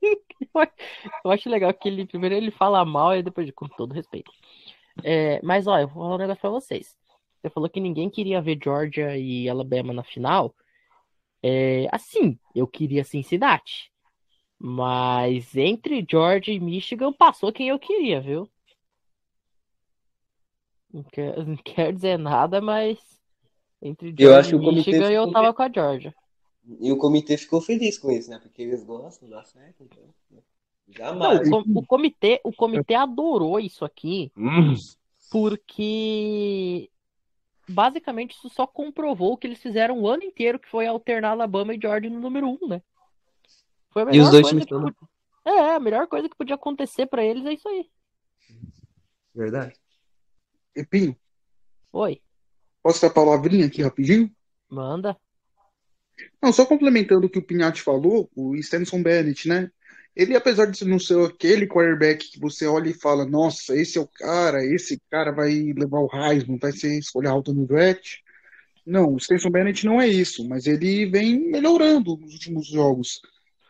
Eu 1.24 1.32
acho 1.32 1.50
legal 1.50 1.74
que 1.74 1.88
ele 1.88 2.06
primeiro 2.06 2.36
ele 2.36 2.52
fala 2.52 2.86
mal 2.86 3.16
e 3.16 3.24
depois, 3.24 3.50
com 3.52 3.68
todo 3.68 3.94
respeito. 3.94 4.32
É, 5.04 5.42
mas 5.44 5.68
ó, 5.68 5.78
eu 5.78 5.88
vou 5.88 6.04
falar 6.04 6.16
um 6.16 6.18
negócio 6.18 6.42
pra 6.42 6.50
vocês. 6.50 6.96
Você 7.42 7.50
falou 7.50 7.70
que 7.70 7.80
ninguém 7.80 8.10
queria 8.10 8.42
ver 8.42 8.60
Georgia 8.64 9.18
e 9.18 9.50
Alabama 9.50 9.94
na 9.94 10.04
final. 10.04 10.56
É, 11.44 11.88
assim, 11.92 12.40
eu 12.56 12.66
queria 12.66 13.04
Cincinnati. 13.04 13.92
Mas 14.58 15.56
entre 15.56 16.06
Georgia 16.10 16.54
e 16.54 16.60
Michigan 16.60 17.12
passou 17.12 17.52
quem 17.52 17.68
eu 17.70 17.78
queria, 17.78 18.22
viu? 18.22 18.50
Não 20.92 21.04
quer, 21.04 21.38
não 21.46 21.58
quer 21.58 21.94
dizer 21.94 22.18
nada, 22.18 22.62
mas 22.62 22.98
entre 23.82 24.10
Eu 24.10 24.16
Georgia 24.18 24.40
acho 24.40 24.60
que 24.60 24.66
e 24.66 24.76
Michigan 24.76 25.12
eu 25.12 25.32
tava 25.32 25.54
com 25.54 25.62
a 25.62 25.70
Georgia. 25.70 26.16
E 26.80 26.92
o 26.92 26.98
comitê 26.98 27.38
ficou 27.38 27.62
feliz 27.62 27.98
com 27.98 28.12
isso, 28.12 28.30
né? 28.30 28.40
Porque 28.40 28.62
eles 28.62 28.84
gostam, 28.84 29.30
dá 29.30 29.44
certo, 29.44 29.84
então. 29.84 30.04
né? 30.32 30.42
Não, 31.20 31.36
Jamais. 31.36 31.48
o, 31.48 31.64
com- 31.64 31.80
o 31.80 31.86
comitê, 31.86 32.42
o 32.44 32.54
comitê 32.54 32.94
adorou 32.96 33.60
isso 33.60 33.84
aqui 33.86 34.32
Hum, 34.38 34.76
porque 35.30 36.90
basicamente 37.68 38.34
isso 38.36 38.50
só 38.50 38.68
comprovou 38.68 39.34
o 39.34 39.38
que 39.38 39.48
eles 39.48 39.62
fizeram 39.62 40.00
o 40.02 40.08
ano 40.08 40.24
inteiro, 40.24 40.60
que 40.60 40.70
foi 40.70 40.88
alternar 40.88 41.32
Alabama 41.32 41.74
e 41.76 41.80
Georgia 41.82 42.10
no 42.10 42.20
número 42.20 42.48
um, 42.48 42.68
né? 42.68 42.82
Foi 43.92 44.02
a 44.04 44.06
E 44.12 44.20
os 44.20 44.30
melhor 44.30 44.32
dois 44.32 44.48
coisa 44.48 44.66
times 44.68 44.68
É, 45.46 45.76
a 45.76 45.80
melhor 45.80 46.08
coisa 46.08 46.30
que 46.30 46.36
podia 46.38 46.56
acontecer 46.56 47.08
pra 47.08 47.24
eles 47.24 47.46
é 47.46 47.54
isso 47.54 47.68
aí. 47.70 47.90
Verdade. 49.36 49.76
E, 50.76 50.86
Pinho, 50.86 51.18
Oi, 51.92 52.22
posso 52.82 53.02
dar 53.02 53.08
a 53.10 53.14
palavrinha 53.14 53.66
aqui 53.68 53.82
rapidinho? 53.84 54.34
manda. 54.70 55.20
Não, 56.42 56.54
só 56.54 56.66
complementando 56.66 57.28
o 57.28 57.30
que 57.30 57.40
o 57.40 57.46
Pinhatti 57.46 57.82
falou, 57.82 58.30
o 58.36 58.56
Stenson 58.62 59.02
Bennett, 59.02 59.48
né? 59.48 59.70
Ele, 60.16 60.36
apesar 60.36 60.66
de 60.68 60.86
não 60.86 60.98
ser 60.98 61.20
aquele 61.26 61.68
quarterback 61.68 62.32
que 62.32 62.40
você 62.40 62.66
olha 62.66 62.90
e 62.90 62.94
fala, 62.94 63.26
nossa, 63.26 63.76
esse 63.76 63.98
é 63.98 64.02
o 64.02 64.08
cara, 64.08 64.64
esse 64.64 65.02
cara 65.12 65.32
vai 65.32 65.52
levar 65.78 66.00
o 66.00 66.10
Heisman, 66.14 66.58
vai 66.58 66.72
ser 66.72 66.98
escolha 66.98 67.30
alta 67.30 67.52
no 67.52 67.68
draft. 67.68 68.20
Não, 68.86 69.14
o 69.14 69.20
Stenson 69.20 69.50
Bennett 69.50 69.86
não 69.86 70.00
é 70.00 70.08
isso, 70.08 70.48
mas 70.48 70.68
ele 70.68 71.06
vem 71.08 71.50
melhorando 71.52 72.16
nos 72.16 72.34
últimos 72.34 72.68
jogos. 72.68 73.20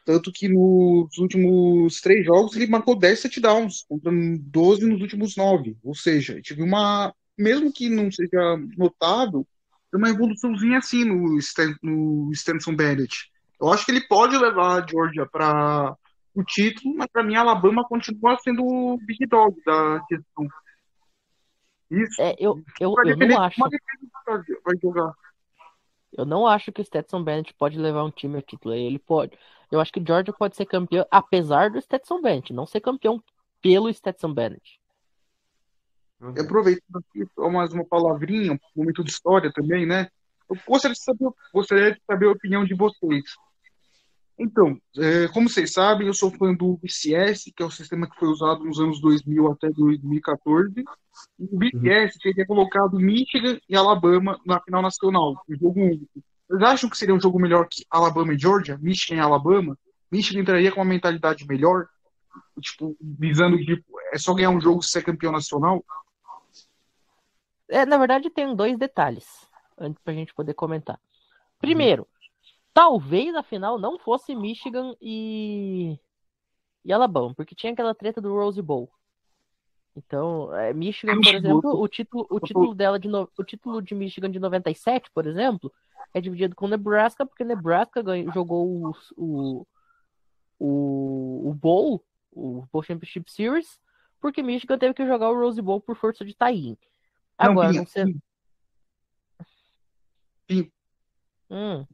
Tanto 0.06 0.32
que 0.32 0.48
nos 0.48 1.18
últimos 1.18 2.00
três 2.00 2.24
jogos 2.24 2.56
ele 2.56 2.68
marcou 2.68 2.96
10 2.96 3.24
touchdowns, 3.24 3.84
contra 3.90 4.12
12 4.12 4.86
nos 4.86 5.02
últimos 5.02 5.36
nove. 5.36 5.76
Ou 5.84 5.96
seja, 5.96 6.40
tive 6.42 6.62
uma, 6.62 7.12
mesmo 7.36 7.74
que 7.74 7.90
não 7.90 8.12
seja 8.12 8.56
notável, 8.78 9.48
uma 9.98 10.10
evoluçãozinha 10.10 10.78
assim 10.78 11.04
no, 11.04 11.38
Stan, 11.38 11.76
no 11.82 12.32
Stenson 12.34 12.76
Bennett. 12.76 13.32
Eu 13.60 13.72
acho 13.72 13.86
que 13.86 13.92
ele 13.92 14.08
pode 14.08 14.38
levar 14.38 14.84
a 14.84 14.86
Georgia 14.88 15.26
para 15.26 15.96
o 16.34 16.44
título, 16.44 16.96
mas 16.98 17.08
para 17.08 17.24
mim 17.24 17.36
a 17.36 17.42
Alabama 17.42 17.86
continua 17.88 18.38
sendo 18.40 18.66
o 18.66 18.98
big 18.98 19.26
dog 19.26 19.56
da 19.66 20.02
questão. 20.08 20.48
Isso. 21.90 22.22
É, 22.22 22.36
eu, 22.38 22.62
eu, 22.80 22.94
eu 23.06 23.18
não 23.18 23.42
acho. 23.42 23.60
vai 23.60 24.78
jogar. 24.82 25.14
Eu 26.18 26.26
não 26.26 26.48
acho 26.48 26.72
que 26.72 26.82
o 26.82 26.86
Stetson 26.86 27.24
Bennett 27.24 27.54
pode 27.54 27.78
levar 27.78 28.04
um 28.04 28.12
time 28.12 28.36
ao 28.38 28.42
título. 28.42 28.74
Ele 28.74 29.00
pode. 29.00 29.38
Eu 29.72 29.80
acho 29.80 29.92
que 29.92 30.00
o 30.00 30.06
Georgia 30.06 30.34
pode 30.34 30.56
ser 30.56 30.66
campeão, 30.66 31.06
apesar 31.12 31.70
do 31.70 31.82
Stetson 31.82 32.22
Bennett, 32.22 32.54
não 32.54 32.66
ser 32.66 32.80
campeão 32.82 33.22
pelo 33.62 33.94
Stetson 33.94 34.34
Bennett. 34.34 34.80
E 36.22 36.40
aproveitando 36.40 36.98
aqui, 36.98 37.26
só 37.36 37.50
mais 37.50 37.74
uma 37.74 37.86
palavrinha, 37.86 38.54
um 38.54 38.60
momento 38.76 39.04
de 39.04 39.12
história 39.12 39.52
também, 39.52 39.86
né? 39.86 40.08
Eu 40.50 40.58
gostaria 40.68 40.94
de 40.94 41.04
saber, 41.04 41.30
gostaria 41.54 41.92
de 41.94 42.02
saber 42.06 42.28
a 42.28 42.32
opinião 42.32 42.64
de 42.64 42.74
vocês. 42.74 43.24
Então, 44.38 44.78
é, 44.98 45.28
como 45.30 45.50
vocês 45.50 45.72
sabem, 45.72 46.08
eu 46.08 46.14
sou 46.14 46.30
fã 46.30 46.54
do 46.54 46.78
BCS, 46.78 47.52
que 47.56 47.64
é 47.64 47.66
o 47.66 47.72
sistema 47.72 48.10
que 48.10 48.18
foi 48.20 48.28
usado 48.28 48.64
nos 48.66 48.80
anos 48.80 49.00
2000 49.00 49.52
até 49.52 49.70
2014. 49.70 50.84
E 51.40 51.44
o 51.44 51.58
BCS 51.58 52.18
teria 52.20 52.46
colocado 52.46 53.00
Michigan 53.00 53.58
e 53.68 53.76
Alabama 53.76 54.40
na 54.46 54.60
final 54.62 54.82
nacional, 54.82 55.42
um 55.50 55.56
jogo 55.56 55.80
único. 55.80 56.22
Vocês 56.48 56.62
acham 56.62 56.90
que 56.90 56.98
seria 56.98 57.16
um 57.16 57.20
jogo 57.20 57.40
melhor 57.40 57.68
que 57.70 57.86
Alabama 57.90 58.34
e 58.34 58.38
Georgia? 58.38 58.78
Michigan 58.78 59.16
e 59.16 59.20
Alabama? 59.20 59.78
Michigan 60.12 60.42
entraria 60.42 60.72
com 60.72 60.82
uma 60.82 60.86
mentalidade 60.86 61.46
melhor? 61.48 61.88
Tipo, 62.62 62.96
visando 63.02 63.58
que 63.58 63.66
tipo, 63.66 63.84
é 64.12 64.18
só 64.18 64.34
ganhar 64.34 64.50
um 64.50 64.62
jogo 64.62 64.82
se 64.82 64.90
ser 64.90 65.02
campeão 65.02 65.32
nacional? 65.32 65.84
É, 67.70 67.86
na 67.86 67.98
verdade, 67.98 68.30
tem 68.30 68.56
dois 68.56 68.78
detalhes 68.78 69.50
antes 69.78 70.02
pra 70.04 70.14
gente 70.14 70.34
poder 70.34 70.54
comentar. 70.54 71.00
Primeiro, 71.60 72.08
talvez 72.74 73.34
a 73.36 73.42
final 73.44 73.80
não 73.80 73.98
fosse 73.98 74.36
Michigan 74.36 74.96
e, 75.02 75.98
e 76.84 76.94
Alabama, 76.94 77.34
porque 77.36 77.56
tinha 77.56 77.74
aquela 77.74 77.96
treta 77.96 78.22
do 78.22 78.34
Rose 78.34 78.62
Bowl. 78.62 78.92
Então, 79.96 80.54
é, 80.54 80.74
Michigan, 80.74 81.14
por 81.16 81.24
exemplo, 81.38 81.82
o 81.82 81.88
título, 81.88 82.28
o 82.30 82.40
título 82.48 82.76
dela 82.76 83.00
de 83.00 83.08
no- 83.08 83.30
o 83.38 83.44
título 83.44 83.82
de 83.82 83.96
Michigan 83.96 84.30
de 84.30 84.40
97, 84.40 85.10
por 85.12 85.26
exemplo, 85.26 85.72
é 86.14 86.20
dividido 86.20 86.54
com 86.56 86.68
Nebraska, 86.68 87.26
porque 87.26 87.44
Nebraska 87.46 88.02
ganhou- 88.02 88.32
jogou 88.34 88.68
o, 88.68 88.96
o, 89.16 89.68
o, 90.60 91.50
o 91.50 91.54
Bowl, 91.54 92.04
o 92.32 92.66
Bowl 92.72 92.84
Championship 92.84 93.32
Series, 93.32 93.80
porque 94.20 94.44
Michigan 94.44 94.78
teve 94.78 94.94
que 94.94 95.06
jogar 95.08 95.30
o 95.32 95.40
Rose 95.40 95.62
Bowl 95.62 95.80
por 95.80 95.96
força 95.96 96.26
de 96.26 96.34
tie-in. 96.36 96.78
Agora, 97.38 97.74
não. 97.74 97.86
Pinho, 97.86 98.22
Pinho, 100.48 100.72
Hum, 101.50 101.86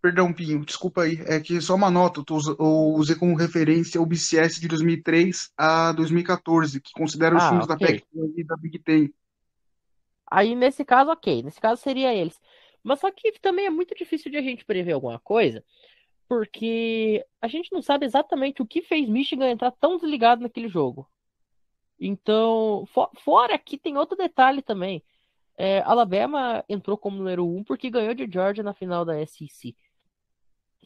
perdão, 0.00 0.32
Pinho, 0.32 0.64
desculpa 0.64 1.02
aí. 1.02 1.20
É 1.26 1.40
que 1.40 1.60
só 1.60 1.74
uma 1.74 1.90
nota, 1.90 2.22
eu, 2.30 2.64
usei 2.94 3.16
como 3.16 3.36
referência 3.36 4.00
o 4.00 4.06
BCS 4.06 4.60
de 4.60 4.68
2003 4.68 5.52
a 5.56 5.92
2014, 5.92 6.80
que 6.80 6.92
considera 6.92 7.36
os 7.36 7.42
Ah, 7.42 7.48
times 7.48 7.66
da. 7.66 7.76
Pac-12 7.76 8.34
e 8.36 8.44
da 8.44 8.56
Big 8.56 8.78
Ten. 8.78 9.12
Aí, 10.30 10.54
nesse 10.54 10.84
caso, 10.84 11.10
ok. 11.10 11.42
Nesse 11.42 11.60
caso, 11.60 11.80
seria 11.80 12.14
eles. 12.14 12.40
Mas 12.82 13.00
só 13.00 13.10
que 13.10 13.32
também 13.40 13.66
é 13.66 13.70
muito 13.70 13.94
difícil 13.94 14.30
de 14.30 14.36
a 14.36 14.42
gente 14.42 14.64
prever 14.64 14.92
alguma 14.92 15.18
coisa, 15.18 15.64
porque 16.28 17.24
a 17.40 17.48
gente 17.48 17.72
não 17.72 17.82
sabe 17.82 18.06
exatamente 18.06 18.62
o 18.62 18.66
que 18.66 18.82
fez 18.82 19.08
Michigan 19.08 19.50
entrar 19.50 19.72
tão 19.72 19.96
desligado 19.96 20.42
naquele 20.42 20.68
jogo. 20.68 21.08
Então, 21.98 22.84
fo- 22.92 23.10
fora 23.18 23.58
que 23.58 23.78
tem 23.78 23.96
outro 23.96 24.16
detalhe 24.16 24.62
também. 24.62 25.02
É, 25.56 25.80
Alabama 25.82 26.64
entrou 26.68 26.98
como 26.98 27.16
número 27.18 27.46
um 27.46 27.64
porque 27.64 27.90
ganhou 27.90 28.14
de 28.14 28.28
Georgia 28.30 28.64
na 28.64 28.74
final 28.74 29.04
da 29.04 29.18
SEC. 29.20 29.76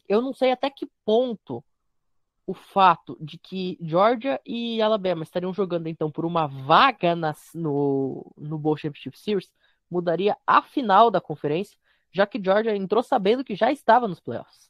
Eu 0.07 0.21
não 0.21 0.33
sei 0.33 0.51
até 0.51 0.69
que 0.69 0.89
ponto 1.05 1.63
o 2.45 2.53
fato 2.53 3.17
de 3.21 3.37
que 3.37 3.77
Georgia 3.81 4.41
e 4.45 4.81
Alabama 4.81 5.23
estariam 5.23 5.53
jogando 5.53 5.87
então 5.87 6.11
por 6.11 6.25
uma 6.25 6.47
vaga 6.47 7.15
no, 7.53 8.31
no 8.37 8.57
Bowl 8.57 8.77
Championship 8.77 9.17
Series 9.17 9.51
mudaria 9.89 10.35
a 10.47 10.61
final 10.61 11.11
da 11.11 11.21
conferência, 11.21 11.77
já 12.11 12.25
que 12.25 12.41
Georgia 12.43 12.75
entrou 12.75 13.03
sabendo 13.03 13.43
que 13.43 13.55
já 13.55 13.71
estava 13.71 14.07
nos 14.07 14.19
playoffs. 14.19 14.69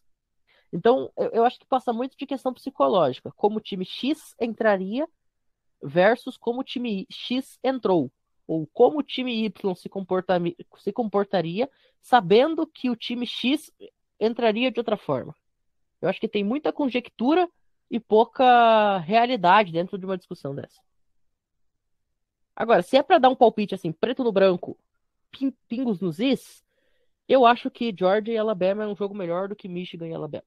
Então, 0.73 1.11
eu, 1.17 1.29
eu 1.31 1.45
acho 1.45 1.59
que 1.59 1.65
passa 1.65 1.93
muito 1.93 2.17
de 2.17 2.25
questão 2.25 2.53
psicológica, 2.53 3.31
como 3.35 3.57
o 3.57 3.61
time 3.61 3.85
X 3.85 4.35
entraria 4.39 5.07
versus 5.81 6.37
como 6.37 6.61
o 6.61 6.63
time 6.63 7.07
X 7.09 7.59
entrou, 7.63 8.11
ou 8.47 8.67
como 8.67 8.99
o 8.99 9.03
time 9.03 9.45
Y 9.45 9.75
se, 9.75 9.89
comporta, 9.89 10.35
se 10.79 10.91
comportaria 10.91 11.69
sabendo 12.01 12.67
que 12.67 12.89
o 12.89 12.95
time 12.95 13.25
X 13.25 13.71
entraria 14.19 14.71
de 14.71 14.79
outra 14.79 14.97
forma. 14.97 15.35
Eu 16.01 16.09
acho 16.09 16.19
que 16.19 16.27
tem 16.27 16.43
muita 16.43 16.73
conjectura 16.73 17.49
e 17.89 17.99
pouca 17.99 18.97
realidade 18.99 19.71
dentro 19.71 19.97
de 19.97 20.05
uma 20.05 20.17
discussão 20.17 20.55
dessa. 20.55 20.81
Agora, 22.55 22.81
se 22.81 22.97
é 22.97 23.03
pra 23.03 23.17
dar 23.17 23.29
um 23.29 23.35
palpite 23.35 23.75
assim, 23.75 23.91
preto 23.91 24.23
no 24.23 24.31
branco, 24.31 24.77
pin- 25.31 25.53
pingos 25.67 25.99
nos 25.99 26.19
is, 26.19 26.63
eu 27.27 27.45
acho 27.45 27.71
que 27.71 27.95
Georgia 27.97 28.33
e 28.33 28.37
Alabama 28.37 28.83
é 28.83 28.87
um 28.87 28.95
jogo 28.95 29.15
melhor 29.15 29.47
do 29.47 29.55
que 29.55 29.67
Michigan 29.67 30.07
e 30.07 30.13
Alabama. 30.13 30.43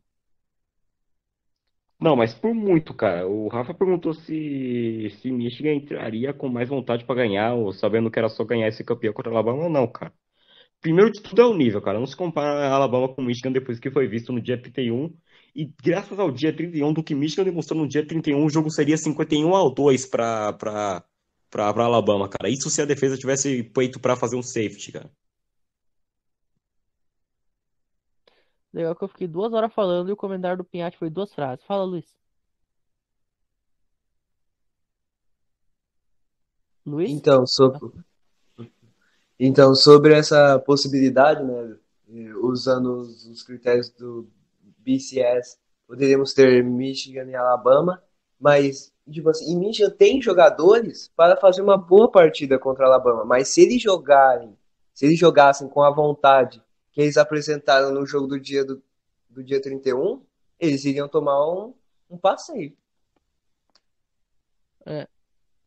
Não, 2.04 2.14
mas 2.14 2.34
por 2.34 2.52
muito, 2.54 2.92
cara. 2.92 3.26
O 3.26 3.48
Rafa 3.48 3.72
perguntou 3.72 4.12
se, 4.12 5.08
se 5.22 5.32
Michigan 5.32 5.72
entraria 5.72 6.34
com 6.34 6.50
mais 6.50 6.68
vontade 6.68 7.02
pra 7.02 7.14
ganhar, 7.14 7.54
ou 7.54 7.72
sabendo 7.72 8.10
que 8.10 8.18
era 8.18 8.28
só 8.28 8.44
ganhar 8.44 8.68
esse 8.68 8.84
campeão 8.84 9.14
contra 9.14 9.30
a 9.32 9.34
Alabama. 9.34 9.70
Não, 9.70 9.86
cara. 9.86 10.12
Primeiro 10.82 11.10
de 11.12 11.22
tudo 11.22 11.42
é 11.42 11.46
o 11.46 11.54
nível, 11.54 11.82
cara. 11.82 11.98
Não 11.98 12.06
se 12.06 12.16
compara 12.16 12.68
a 12.68 12.74
Alabama 12.74 13.08
com 13.08 13.22
Michigan 13.22 13.52
depois 13.52 13.80
que 13.80 13.90
foi 13.90 14.06
visto 14.08 14.32
no 14.32 14.42
dia 14.42 14.60
31. 14.60 15.16
E 15.56 15.72
graças 15.84 16.18
ao 16.18 16.30
dia 16.30 16.54
31 16.54 16.92
do 16.92 17.02
que 17.02 17.14
Michigan 17.14 17.44
demonstrou 17.44 17.80
no 17.82 17.88
dia 17.88 18.06
31, 18.06 18.44
o 18.44 18.50
jogo 18.50 18.70
seria 18.70 18.98
51 18.98 19.54
a 19.56 19.70
2 19.70 20.06
pra, 20.06 20.52
pra, 20.54 21.04
pra, 21.50 21.72
pra 21.72 21.84
Alabama, 21.84 22.28
cara. 22.28 22.50
Isso 22.52 22.70
se 22.70 22.82
a 22.82 22.86
defesa 22.86 23.18
tivesse 23.18 23.62
peito 23.64 24.00
pra 24.00 24.16
fazer 24.16 24.36
um 24.36 24.42
safety, 24.42 24.92
cara. 24.92 25.10
Legal 28.74 28.96
que 28.96 29.04
eu 29.04 29.08
fiquei 29.08 29.28
duas 29.28 29.52
horas 29.52 29.72
falando 29.72 30.08
e 30.08 30.12
o 30.12 30.16
comentário 30.16 30.58
do 30.58 30.64
Pinhatti 30.64 30.98
foi 30.98 31.08
duas 31.08 31.32
frases. 31.32 31.64
Fala, 31.64 31.84
Luiz. 31.84 32.12
Luiz? 36.84 37.08
Então, 37.12 37.46
sobre, 37.46 37.92
então, 39.38 39.76
sobre 39.76 40.12
essa 40.12 40.58
possibilidade, 40.58 41.44
né, 41.44 41.78
usando 42.42 42.98
os, 42.98 43.24
os 43.26 43.44
critérios 43.44 43.90
do 43.90 44.26
BCS, 44.78 45.56
poderíamos 45.86 46.34
ter 46.34 46.64
Michigan 46.64 47.26
e 47.26 47.34
Alabama, 47.36 48.02
mas, 48.40 48.92
tipo 49.08 49.30
assim, 49.30 49.52
e 49.52 49.56
Michigan 49.56 49.90
tem 49.90 50.20
jogadores 50.20 51.12
para 51.14 51.36
fazer 51.36 51.62
uma 51.62 51.78
boa 51.78 52.10
partida 52.10 52.58
contra 52.58 52.86
Alabama, 52.86 53.24
mas 53.24 53.48
se 53.50 53.62
eles 53.62 53.80
jogarem, 53.80 54.58
se 54.92 55.06
eles 55.06 55.18
jogassem 55.18 55.68
com 55.68 55.80
a 55.80 55.90
vontade 55.92 56.60
que 56.94 57.02
eles 57.02 57.16
apresentaram 57.16 57.92
no 57.92 58.06
jogo 58.06 58.28
do 58.28 58.40
dia 58.40 58.64
do, 58.64 58.82
do 59.28 59.42
dia 59.42 59.60
31, 59.60 60.24
eles 60.58 60.84
iriam 60.84 61.08
tomar 61.08 61.44
um, 61.46 61.74
um 62.08 62.16
passeio. 62.16 62.74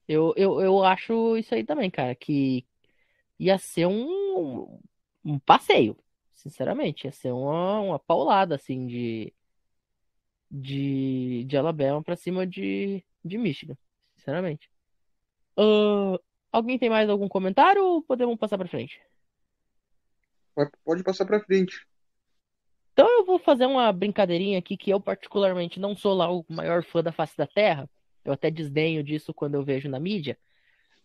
Eu, 0.08 0.34
eu, 0.38 0.62
eu 0.62 0.84
acho 0.84 1.36
isso 1.38 1.54
aí 1.54 1.66
também, 1.66 1.92
cara, 1.92 2.16
que 2.16 2.66
ia 3.38 3.58
ser 3.58 3.88
um, 3.88 4.80
um 5.24 5.38
passeio, 5.40 5.98
sinceramente. 6.34 7.06
Ia 7.06 7.12
ser 7.12 7.32
uma, 7.34 7.82
uma 7.82 8.00
paulada, 8.00 8.56
assim, 8.56 8.88
de, 8.88 9.34
de, 10.50 11.44
de 11.46 11.58
Alabama 11.58 12.02
pra 12.02 12.16
cima 12.16 12.48
de, 12.48 13.04
de 13.24 13.38
Michigan, 13.38 13.78
sinceramente. 14.16 14.70
Uh, 15.58 16.18
alguém 16.52 16.80
tem 16.80 16.90
mais 16.90 17.10
algum 17.10 17.28
comentário 17.28 17.84
ou 17.84 18.02
podemos 18.02 18.38
passar 18.38 18.58
pra 18.58 18.68
frente? 18.68 19.02
Pode 20.84 21.04
passar 21.04 21.26
pra 21.26 21.40
frente. 21.40 21.86
Então 22.94 23.08
eu 23.20 23.26
vou 23.26 23.38
fazer 23.38 23.66
uma 23.66 23.92
brincadeirinha 23.92 24.58
aqui 24.58 24.76
que 24.76 24.90
eu 24.90 25.00
particularmente 25.00 25.80
não 25.80 25.96
sou 25.96 26.16
lá 26.16 26.32
o 26.32 26.44
maior 26.50 26.84
fã 26.84 27.04
da 27.04 27.12
face 27.12 27.38
da 27.38 27.46
Terra. 27.46 27.90
Eu 28.26 28.34
até 28.34 28.50
desdenho 28.50 29.04
disso 29.04 29.34
quando 29.34 29.56
eu 29.56 29.64
vejo 29.64 29.88
na 29.88 30.00
mídia. 30.00 30.38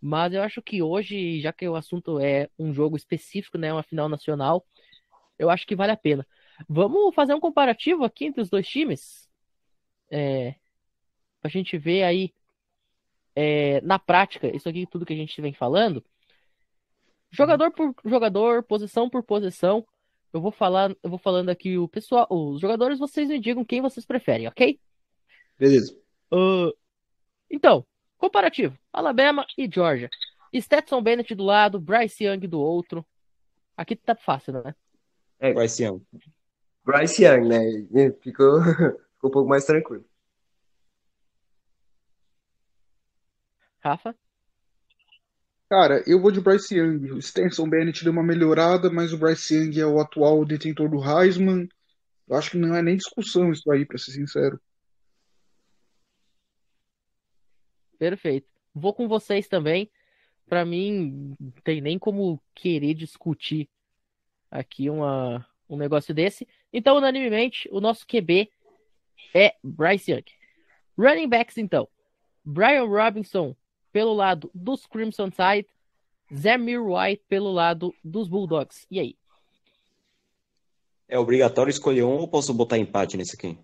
Mas 0.01 0.33
eu 0.33 0.43
acho 0.43 0.61
que 0.63 0.83
hoje, 0.83 1.41
já 1.41 1.53
que 1.53 1.69
o 1.69 1.77
assunto 1.77 2.19
é 2.19 2.49
um 2.59 2.73
jogo 2.73 2.97
específico, 2.97 3.57
né, 3.57 3.73
uma 3.73 3.83
final 3.83 4.09
nacional, 4.09 4.67
eu 5.39 5.51
acho 5.51 5.67
que 5.67 5.77
vale 5.77 5.93
a 5.93 5.97
pena. 5.97 6.27
Vamos 6.69 7.15
fazer 7.15 7.35
um 7.35 7.41
comparativo 7.41 8.05
aqui 8.05 8.25
entre 8.25 8.41
os 8.41 8.51
dois 8.51 8.67
times? 8.67 9.29
É, 10.11 10.57
pra 11.41 11.51
gente 11.51 11.79
ver 11.79 12.03
aí 12.05 12.35
é, 13.35 13.81
na 13.83 13.99
prática, 13.99 14.55
isso 14.55 14.69
aqui 14.69 14.87
tudo 14.87 15.07
que 15.07 15.13
a 15.13 15.17
gente 15.17 15.41
vem 15.41 15.53
falando. 15.53 16.05
Jogador 17.33 17.71
por 17.71 17.95
jogador, 18.05 18.63
posição 18.63 19.09
por 19.09 19.23
posição, 19.23 19.87
eu 20.33 20.41
vou 20.41 20.53
falar, 20.53 20.95
eu 21.03 21.09
vou 21.11 21.19
falando 21.19 21.49
aqui 21.49 21.79
o 21.79 21.89
pessoal, 21.89 22.27
os 22.31 22.61
jogadores, 22.61 22.99
vocês 22.99 23.29
me 23.29 23.41
digam 23.41 23.65
quem 23.65 23.81
vocês 23.81 24.05
preferem, 24.05 24.47
ok? 24.47 24.79
Beleza. 25.59 25.99
Uh, 26.31 26.73
então, 27.51 27.87
comparativo: 28.19 28.79
Alabama 28.93 29.47
e 29.57 29.69
Georgia. 29.73 30.11
Stetson 30.55 31.03
Bennett 31.03 31.35
do 31.35 31.45
lado, 31.45 31.81
Bryce 31.81 32.25
Young 32.25 32.47
do 32.47 32.61
outro. 32.61 33.05
Aqui 33.75 33.97
tá 33.97 34.15
fácil, 34.15 34.53
né? 34.53 34.75
É, 35.39 35.55
Bryce 35.55 35.83
Young. 35.85 36.03
Bryce 36.85 37.25
Young, 37.25 37.49
né? 37.49 38.11
Ficou, 38.21 38.61
ficou 39.15 39.31
um 39.31 39.31
pouco 39.31 39.49
mais 39.49 39.65
tranquilo. 39.65 40.05
Rafa? 43.81 44.15
Cara, 45.73 46.05
eu 46.07 46.21
vou 46.21 46.31
de 46.31 46.39
Bryce 46.39 46.77
Young. 46.77 47.13
O 47.13 47.23
Stenson 47.23 47.67
Bennett 47.67 48.05
deu 48.05 48.13
uma 48.13 48.23
melhorada, 48.23 48.91
mas 48.91 49.11
o 49.11 49.17
Bryce 49.17 49.55
Young 49.55 49.81
é 49.81 49.87
o 49.87 50.01
atual 50.01 50.45
detentor 50.45 50.87
do 50.91 51.03
Heisman. 51.03 51.67
Eu 52.29 52.37
acho 52.37 52.51
que 52.51 52.59
não 52.59 52.77
é 52.77 52.83
nem 52.83 52.95
discussão 52.95 53.51
isso 53.51 53.73
aí, 53.73 53.87
pra 53.87 53.97
ser 53.97 54.11
sincero. 54.11 54.61
Perfeito. 57.99 58.47
Vou 58.75 58.93
com 58.93 59.09
vocês 59.09 59.49
também. 59.49 59.91
Pra 60.47 60.63
mim, 60.63 61.35
não 61.41 61.51
tem 61.65 61.81
nem 61.81 61.99
como 61.99 62.39
querer 62.55 62.93
discutir 62.93 63.67
aqui 64.51 64.91
uma, 64.91 65.49
um 65.71 65.79
negócio 65.79 66.13
desse. 66.13 66.47
Então, 66.71 66.99
unanimemente, 66.99 67.67
o 67.73 67.81
nosso 67.81 68.07
QB 68.07 68.51
é 69.35 69.55
Bryce 69.65 70.13
Young. 70.13 70.25
Running 70.99 71.31
backs, 71.31 71.57
então. 71.57 71.89
Brian 72.45 72.85
Robinson 72.85 73.57
pelo 73.93 74.15
lado 74.15 74.51
dos 74.55 74.87
Crimson 74.87 75.31
Tide, 75.31 75.69
Zamir 76.35 76.83
White 76.83 77.25
pelo 77.29 77.53
lado 77.53 77.95
dos 78.03 78.27
Bulldogs. 78.29 78.87
E 78.91 78.99
aí? 78.99 79.17
É 81.09 81.19
obrigatório 81.19 81.71
escolher 81.71 82.05
um 82.05 82.17
ou 82.17 82.27
posso 82.27 82.55
botar 82.55 82.79
empate 82.79 83.17
nesse 83.17 83.37
aqui? 83.37 83.59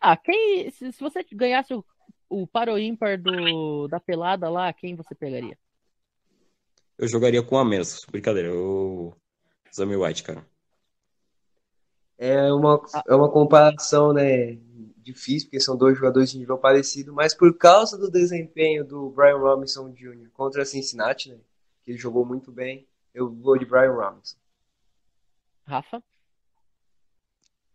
Ah, 0.00 0.16
quem. 0.16 0.70
Se, 0.70 0.92
se 0.92 1.00
você 1.00 1.24
ganhasse 1.32 1.74
o, 1.74 1.84
o 2.28 2.46
paro 2.46 2.78
ímpar 2.78 3.20
do, 3.20 3.88
da 3.88 3.98
pelada 3.98 4.48
lá, 4.48 4.72
quem 4.72 4.94
você 4.94 5.14
pegaria? 5.14 5.58
Eu 6.96 7.08
jogaria 7.08 7.42
com 7.42 7.58
a 7.58 7.64
menos. 7.64 8.04
Brincadeira, 8.10 8.48
eu. 8.48 9.16
Zamir 9.74 10.00
White, 10.00 10.22
cara. 10.22 10.46
É 12.18 12.52
uma, 12.52 12.80
é 13.08 13.14
uma 13.14 13.30
comparação, 13.30 14.12
né? 14.12 14.58
Difícil, 15.02 15.48
porque 15.48 15.60
são 15.60 15.76
dois 15.76 15.96
jogadores 15.96 16.30
de 16.30 16.38
nível 16.38 16.56
parecido, 16.56 17.12
mas 17.12 17.34
por 17.34 17.56
causa 17.58 17.98
do 17.98 18.10
desempenho 18.10 18.84
do 18.84 19.10
Brian 19.10 19.36
Robinson 19.36 19.90
Jr. 19.90 20.30
contra 20.32 20.64
Cincinnati, 20.64 21.30
né? 21.30 21.38
Que 21.84 21.90
ele 21.90 21.98
jogou 21.98 22.24
muito 22.24 22.52
bem, 22.52 22.86
eu 23.12 23.28
vou 23.28 23.58
de 23.58 23.64
Brian 23.64 23.92
Robinson. 23.92 24.36
Rafa? 25.66 26.02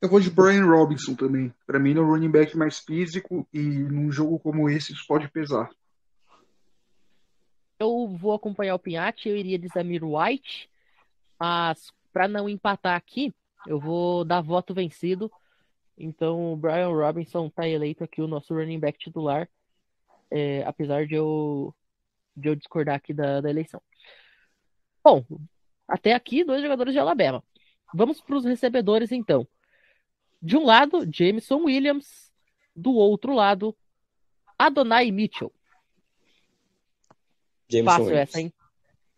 Eu 0.01 0.09
vou 0.09 0.19
de 0.19 0.29
Brian 0.29 0.65
Robinson 0.65 1.15
também. 1.15 1.53
Pra 1.65 1.79
mim, 1.79 1.89
ele 1.89 1.99
é 1.99 2.01
o 2.01 2.05
running 2.05 2.31
back 2.31 2.55
mais 2.55 2.79
físico 2.79 3.47
e 3.51 3.59
num 3.59 4.11
jogo 4.11 4.39
como 4.39 4.69
esse, 4.69 4.93
isso 4.93 5.05
pode 5.07 5.27
pesar. 5.29 5.69
Eu 7.79 8.07
vou 8.07 8.33
acompanhar 8.33 8.75
o 8.75 8.79
Pinhatti, 8.79 9.27
eu 9.27 9.35
iria 9.35 9.59
de 9.59 9.67
Zamir 9.67 10.03
White, 10.03 10.69
mas 11.39 11.91
para 12.13 12.27
não 12.27 12.47
empatar 12.47 12.95
aqui, 12.95 13.33
eu 13.65 13.79
vou 13.79 14.23
dar 14.23 14.41
voto 14.41 14.73
vencido. 14.73 15.31
Então, 15.97 16.53
o 16.53 16.55
Brian 16.55 16.89
Robinson 16.89 17.49
tá 17.49 17.67
eleito 17.67 18.03
aqui 18.03 18.21
o 18.21 18.27
nosso 18.27 18.53
running 18.53 18.79
back 18.79 18.99
titular, 18.99 19.49
é, 20.29 20.63
apesar 20.63 21.07
de 21.07 21.15
eu, 21.15 21.73
de 22.36 22.49
eu 22.49 22.55
discordar 22.55 22.95
aqui 22.95 23.13
da, 23.13 23.41
da 23.41 23.49
eleição. 23.49 23.81
Bom, 25.03 25.25
até 25.88 26.13
aqui, 26.13 26.43
dois 26.43 26.62
jogadores 26.62 26.93
de 26.93 26.99
Alabama. 26.99 27.43
Vamos 27.93 28.21
para 28.21 28.36
os 28.36 28.45
recebedores, 28.45 29.12
então. 29.12 29.47
De 30.41 30.55
um 30.55 30.65
lado, 30.65 31.07
Jameson 31.12 31.63
Williams. 31.63 32.31
Do 32.75 32.93
outro 32.93 33.33
lado, 33.33 33.75
Adonai 34.57 35.10
Mitchell. 35.10 35.51
Jameson 37.67 37.89
Fácil 37.91 38.05
Williams. 38.05 38.29
essa, 38.29 38.41
hein? 38.41 38.53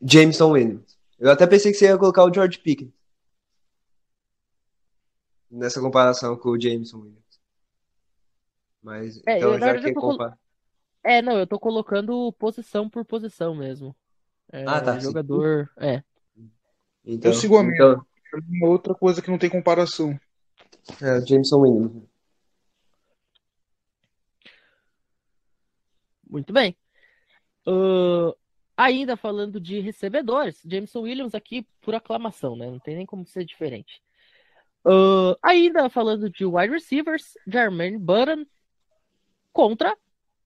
Jameson 0.01 0.51
Williams. 0.51 0.97
Eu 1.19 1.29
até 1.29 1.45
pensei 1.45 1.71
que 1.73 1.77
você 1.77 1.87
ia 1.87 1.97
colocar 1.97 2.23
o 2.23 2.33
George 2.33 2.57
Pickens. 2.59 2.93
Nessa 5.49 5.81
comparação 5.81 6.37
com 6.37 6.49
o 6.49 6.61
Jameson 6.61 6.99
Williams. 6.99 7.39
Mas, 8.81 9.21
É, 9.25 9.37
então, 9.37 9.53
eu, 9.53 9.59
já 9.59 9.79
que 9.79 9.93
tô 9.93 10.01
compara... 10.01 10.37
É, 11.03 11.21
não, 11.21 11.37
eu 11.37 11.47
tô 11.47 11.59
colocando 11.59 12.31
posição 12.33 12.89
por 12.89 13.05
posição 13.05 13.55
mesmo. 13.55 13.95
É, 14.51 14.63
Ah, 14.67 14.81
tá, 14.81 14.95
sim. 14.95 15.07
jogador. 15.07 15.71
É. 15.77 16.03
Então, 17.05 17.31
Eu 17.31 17.35
sigo 17.35 17.57
a 17.57 17.63
então, 17.63 18.05
mim, 18.47 18.63
é 18.63 18.67
outra 18.67 18.93
coisa 18.93 19.21
que 19.21 19.31
não 19.31 19.37
tem 19.37 19.49
comparação. 19.49 20.19
é, 21.01 21.17
o 21.17 21.25
Jameson 21.25 21.59
Williams. 21.61 22.03
Muito 26.29 26.53
bem. 26.53 26.77
Ahn, 27.65 28.33
ainda 28.77 29.17
falando 29.17 29.59
de 29.59 29.79
recebedores, 29.79 30.61
Jameson 30.63 31.01
Williams 31.01 31.33
aqui 31.35 31.67
por 31.81 31.95
aclamação, 31.95 32.55
né? 32.55 32.69
Não 32.69 32.79
tem 32.79 32.95
nem 32.95 33.05
como 33.05 33.25
ser 33.25 33.43
diferente. 33.45 34.01
Ahn, 34.85 35.35
ainda 35.41 35.89
falando 35.89 36.29
de 36.29 36.45
wide 36.45 36.73
receivers, 36.73 37.37
Jermaine 37.47 37.97
Button 37.97 38.45
contra 39.51 39.97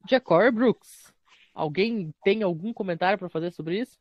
Ja'Cory 0.10 0.52
Brooks. 0.52 1.14
Alguém 1.54 2.14
tem 2.24 2.42
algum 2.42 2.74
comentário 2.74 3.20
para 3.20 3.30
fazer 3.30 3.52
sobre 3.52 3.80
isso? 3.80 3.98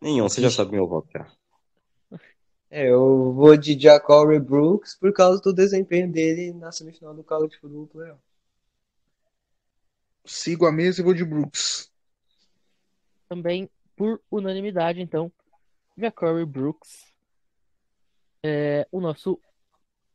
Nenhum, 0.00 0.28
você 0.28 0.40
já 0.40 0.50
sabe 0.50 0.72
meu 0.72 0.86
voto 0.86 1.08
já. 1.12 1.26
É, 2.70 2.90
eu 2.90 3.32
vou 3.32 3.56
de 3.56 3.78
Jacory 3.78 4.40
Brooks 4.40 4.96
por 4.96 5.12
causa 5.12 5.40
do 5.40 5.52
desempenho 5.52 6.10
dele 6.10 6.52
na 6.52 6.72
semifinal 6.72 7.14
do 7.14 7.22
College 7.22 7.56
Football 7.58 7.86
Playoff. 7.86 8.20
Sigo 10.24 10.66
a 10.66 10.72
mesa 10.72 11.00
e 11.00 11.04
vou 11.04 11.14
de 11.14 11.24
Brooks. 11.24 11.90
Também 13.28 13.70
por 13.96 14.20
unanimidade, 14.30 15.00
então, 15.00 15.30
Ja'Cory 15.96 16.44
Brooks 16.44 17.12
é 18.42 18.86
o 18.90 19.00
nosso 19.00 19.40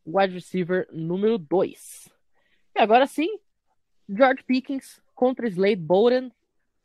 wide 0.05 0.33
receiver 0.33 0.87
número 0.91 1.37
2. 1.37 2.09
E 2.75 2.79
agora 2.79 3.07
sim, 3.07 3.39
George 4.07 4.43
Pickens 4.43 5.01
contra 5.15 5.47
Slade 5.47 5.77
Bowden. 5.77 6.31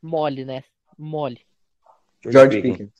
Mole, 0.00 0.44
né? 0.44 0.64
Mole. 0.98 1.40
George 2.22 2.60
Pickens. 2.60 2.92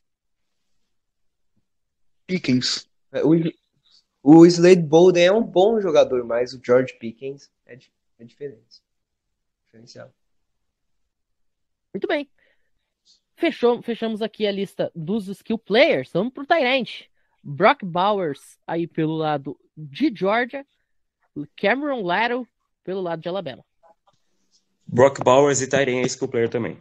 Pickens. 2.27 2.91
É, 3.13 3.23
O, 3.23 3.35
o 4.23 4.47
Slade 4.47 4.83
Bolden 4.83 5.27
é 5.27 5.33
um 5.33 5.43
bom 5.43 5.81
jogador, 5.81 6.25
mas 6.25 6.55
o 6.55 6.61
George 6.65 6.95
Pickens 6.99 7.53
é, 7.67 7.79
é 8.19 8.25
diferente. 8.25 8.83
Diferenciado. 9.67 10.13
Muito 11.93 12.09
bem. 12.09 12.29
Fechou, 13.45 13.83
fechamos 13.83 14.23
aqui 14.23 14.47
a 14.47 14.51
lista 14.51 14.91
dos 14.95 15.29
skill 15.29 15.59
players. 15.59 16.11
Vamos 16.15 16.33
pro 16.33 16.47
Tyrant. 16.47 17.03
Brock 17.43 17.85
Bowers 17.85 18.59
aí 18.67 18.87
pelo 18.87 19.17
lado 19.17 19.55
de 19.77 20.11
Georgia. 20.17 20.65
Cameron 21.55 22.01
Laddle 22.01 22.49
pelo 22.83 23.03
lado 23.03 23.21
de 23.21 23.29
Alabama. 23.29 23.63
Brock 24.87 25.23
Bowers 25.23 25.61
e 25.61 25.69
Tyrion 25.69 25.99
é 26.01 26.07
skill 26.07 26.29
player 26.29 26.49
também. 26.49 26.79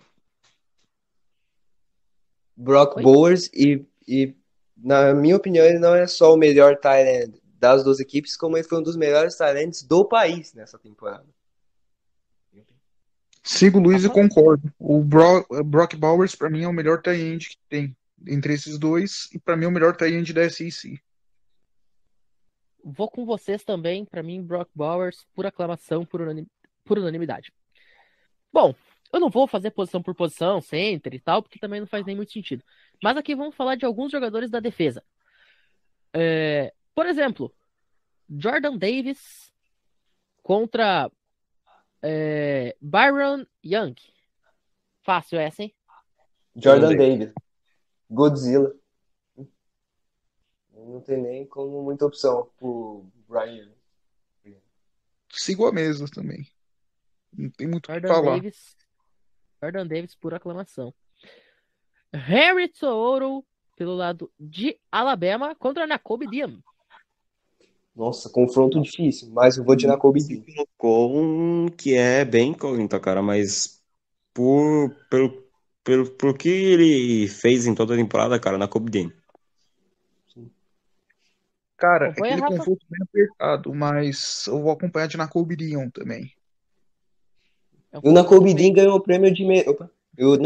Brock 2.56 2.96
Oi? 2.96 3.04
Bowers 3.04 3.50
e, 3.54 3.86
e, 4.08 4.34
na 4.78 5.14
minha 5.14 5.36
opinião, 5.36 5.66
ele 5.66 5.80
não 5.80 5.94
é 5.94 6.08
só 6.08 6.34
o 6.34 6.38
melhor 6.38 6.80
end 6.86 7.42
das 7.60 7.84
duas 7.84 8.00
equipes, 8.00 8.38
como 8.38 8.56
ele 8.56 8.66
foi 8.66 8.80
um 8.80 8.84
dos 8.84 8.96
melhores 8.96 9.38
ends 9.42 9.84
do 9.84 10.06
país 10.06 10.54
nessa 10.54 10.80
temporada. 10.80 11.26
Sigo 13.44 13.78
o 13.78 13.82
Luiz 13.82 14.06
e 14.06 14.10
concordo. 14.10 14.74
O 14.80 15.04
Bro, 15.04 15.46
Brock 15.66 15.96
Bowers, 15.96 16.34
pra 16.34 16.50
mim, 16.50 16.64
é 16.64 16.68
o 16.68 16.74
melhor 16.74 17.02
tie 17.02 17.38
que 17.38 17.58
tem 17.70 17.96
entre 18.26 18.54
esses 18.54 18.80
dois, 18.80 19.30
e 19.34 19.40
pra 19.40 19.58
mim 19.58 19.66
é 19.66 19.68
o 19.68 19.72
melhor 19.72 19.96
tie 19.96 20.34
da 20.34 20.50
SEC. 20.50 20.98
Vou 22.84 23.10
com 23.10 23.26
vocês 23.26 23.64
também, 23.64 24.06
pra 24.06 24.24
mim, 24.24 24.42
Brock 24.42 24.70
Bowers, 24.74 25.26
por 25.34 25.46
aclamação, 25.46 26.06
por, 26.06 26.22
unanim, 26.22 26.48
por 26.86 26.98
unanimidade. 26.98 27.52
Bom, 28.52 28.74
eu 29.12 29.20
não 29.20 29.30
vou 29.30 29.46
fazer 29.46 29.72
posição 29.72 30.02
por 30.02 30.16
posição, 30.16 30.62
center 30.62 31.14
e 31.14 31.20
tal, 31.20 31.44
porque 31.44 31.60
também 31.60 31.80
não 31.80 31.88
faz 31.88 32.06
nem 32.06 32.16
muito 32.16 32.32
sentido. 32.32 32.64
Mas 33.02 33.18
aqui 33.18 33.36
vamos 33.36 33.56
falar 33.56 33.76
de 33.76 33.86
alguns 33.86 34.12
jogadores 34.12 34.50
da 34.50 34.60
defesa. 34.60 35.04
É, 36.14 36.74
por 36.96 37.06
exemplo, 37.06 37.54
Jordan 38.30 38.78
Davis 38.78 39.52
contra 40.42 41.12
é, 42.04 42.76
Byron 42.82 43.46
Young. 43.64 43.96
Fácil 45.02 45.40
essa, 45.40 45.64
hein? 45.64 45.74
Jordan 46.56 46.96
Davis. 46.96 47.34
Godzilla. 48.10 48.76
Não 50.74 51.02
tem 51.02 51.22
nem 51.22 51.46
como 51.48 51.82
muita 51.82 52.06
opção 52.06 52.52
pro 52.58 53.06
Brian. 53.28 53.72
Sigo 55.30 55.66
a 55.66 55.72
mesa 55.72 56.06
também. 56.14 56.48
Não 57.32 57.50
tem 57.50 57.68
muito 57.68 57.92
o 57.92 57.96
que 57.96 58.08
falar. 58.08 58.36
Davis. 58.36 58.78
Jordan 59.62 59.88
Davis 59.88 60.14
por 60.14 60.34
aclamação. 60.34 60.94
Harry 62.14 62.68
Tooro 62.68 63.44
pelo 63.76 63.96
lado 63.96 64.32
de 64.40 64.80
Alabama 64.92 65.56
contra 65.56 65.88
Nakobe 65.88 66.28
Dean. 66.28 66.62
Nossa, 67.96 68.30
confronto 68.30 68.82
difícil, 68.82 69.30
mas 69.32 69.58
eu 69.58 69.64
vou 69.64 69.76
de 69.76 69.86
Nakobe 69.86 70.20
Você 70.20 70.36
Dean. 70.36 70.44
colocou 70.56 71.16
um 71.16 71.68
que 71.68 71.94
é 71.94 72.26
bem 72.26 72.50
incógnita, 72.50 73.00
cara, 73.00 73.22
mas 73.22 73.84
por, 74.34 74.90
pelo, 75.10 75.44
pelo, 75.84 76.10
pelo 76.10 76.34
que 76.34 76.50
ele 76.50 77.28
fez 77.28 77.68
em 77.68 77.76
toda 77.76 77.94
a 77.94 77.98
temporada, 77.98 78.40
cara, 78.40 78.58
na 78.58 78.68
Kobe 78.68 78.90
Dean. 78.90 79.12
Cara, 81.78 82.10
Acompanha, 82.10 82.36
aquele 82.36 82.58
confronto 82.58 82.86
bem 82.90 83.02
apertado, 83.04 83.74
mas 83.74 84.48
eu 84.48 84.62
vou 84.62 84.72
acompanhar 84.72 85.08
de 85.08 85.18
Nakobe 85.18 85.56
Dean 85.56 85.90
também. 85.90 86.32
É 87.92 88.00
o 88.00 88.12
confronto 88.12 88.54
Dean 88.54 88.74
ganhou 88.74 88.96
o 88.96 89.02
prêmio 89.02 89.32
de 89.32 89.46
me... 89.46 89.62
Opa. 89.68 89.92
O 90.18 90.38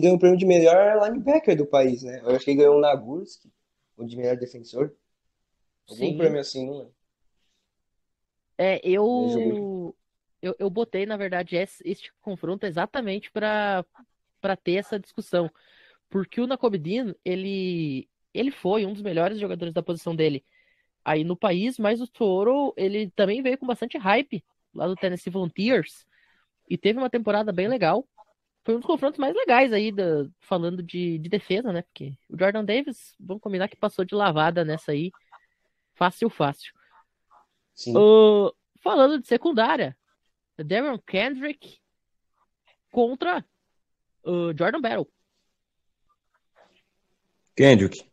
ganhou 0.00 0.16
o 0.16 0.18
prêmio 0.18 0.38
de 0.38 0.46
melhor 0.46 0.98
linebacker 1.04 1.56
do 1.56 1.66
país, 1.66 2.02
né? 2.02 2.20
Eu 2.24 2.30
acho 2.30 2.44
que 2.44 2.50
ele 2.50 2.58
ganhou 2.58 2.76
o 2.76 2.80
Nagurski, 2.80 3.50
o 3.96 4.04
de 4.04 4.16
melhor 4.16 4.36
defensor. 4.36 4.92
Algum 5.90 5.96
Sim. 5.96 6.16
prêmio 6.16 6.40
assim, 6.40 6.66
não 6.66 6.82
é? 6.82 7.00
É, 8.62 8.80
eu, 8.84 9.94
eu, 10.42 10.54
eu 10.58 10.70
botei, 10.70 11.06
na 11.06 11.16
verdade, 11.16 11.56
esse, 11.56 11.82
este 11.86 12.12
confronto 12.20 12.66
exatamente 12.66 13.30
para 13.30 13.84
para 14.40 14.56
ter 14.56 14.76
essa 14.76 14.98
discussão. 14.98 15.50
Porque 16.08 16.40
o 16.40 16.46
Nakobe 16.46 16.78
Dean, 16.78 17.14
ele, 17.24 18.08
ele 18.32 18.50
foi 18.50 18.86
um 18.86 18.92
dos 18.92 19.02
melhores 19.02 19.38
jogadores 19.38 19.72
da 19.74 19.82
posição 19.82 20.16
dele 20.16 20.44
aí 21.04 21.24
no 21.24 21.36
país, 21.36 21.78
mas 21.78 22.00
o 22.00 22.06
Toro, 22.06 22.72
ele 22.76 23.10
também 23.10 23.42
veio 23.42 23.58
com 23.58 23.66
bastante 23.66 23.98
hype 23.98 24.44
lá 24.74 24.86
do 24.86 24.96
Tennessee 24.96 25.30
Volunteers 25.30 26.06
e 26.68 26.76
teve 26.76 26.98
uma 26.98 27.10
temporada 27.10 27.52
bem 27.52 27.68
legal. 27.68 28.06
Foi 28.64 28.74
um 28.74 28.78
dos 28.78 28.86
confrontos 28.86 29.18
mais 29.18 29.34
legais 29.34 29.72
aí, 29.72 29.90
da, 29.90 30.26
falando 30.40 30.82
de, 30.82 31.18
de 31.18 31.28
defesa, 31.28 31.72
né? 31.72 31.82
Porque 31.82 32.14
o 32.28 32.38
Jordan 32.38 32.64
Davis, 32.64 33.14
vamos 33.18 33.42
combinar 33.42 33.68
que 33.68 33.76
passou 33.76 34.04
de 34.04 34.14
lavada 34.14 34.64
nessa 34.64 34.92
aí, 34.92 35.10
fácil, 36.00 36.30
fácil. 36.30 36.72
Sim. 37.74 37.94
Ahn, 37.94 38.50
falando 38.82 39.20
de 39.20 39.28
secundária, 39.28 39.94
Darren 40.56 40.98
Kendrick 41.06 41.78
contra 42.90 43.44
ahn, 44.24 44.56
Jordan 44.58 44.80
Battle. 44.80 45.06
Kendrick. 47.54 48.08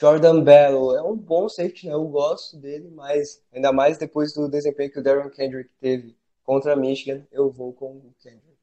Jordan 0.00 0.42
Battle 0.42 0.96
é 0.96 1.02
um 1.02 1.16
bom 1.16 1.48
safety, 1.48 1.86
né? 1.86 1.92
Eu 1.92 2.08
gosto 2.08 2.56
dele, 2.56 2.88
mas 2.90 3.44
ainda 3.52 3.70
mais 3.70 3.98
depois 3.98 4.32
do 4.32 4.48
desempenho 4.48 4.90
que 4.90 4.98
o 4.98 5.02
Darren 5.02 5.30
Kendrick 5.30 5.70
teve 5.78 6.16
contra 6.42 6.72
a 6.72 6.76
Michigan, 6.76 7.26
eu 7.30 7.50
vou 7.50 7.72
com 7.74 7.98
o 7.98 8.14
Kendrick. 8.20 8.58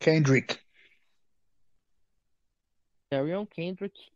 Kendrick. 0.00 0.58
Darren 3.10 3.46
Kendrick 3.46 4.10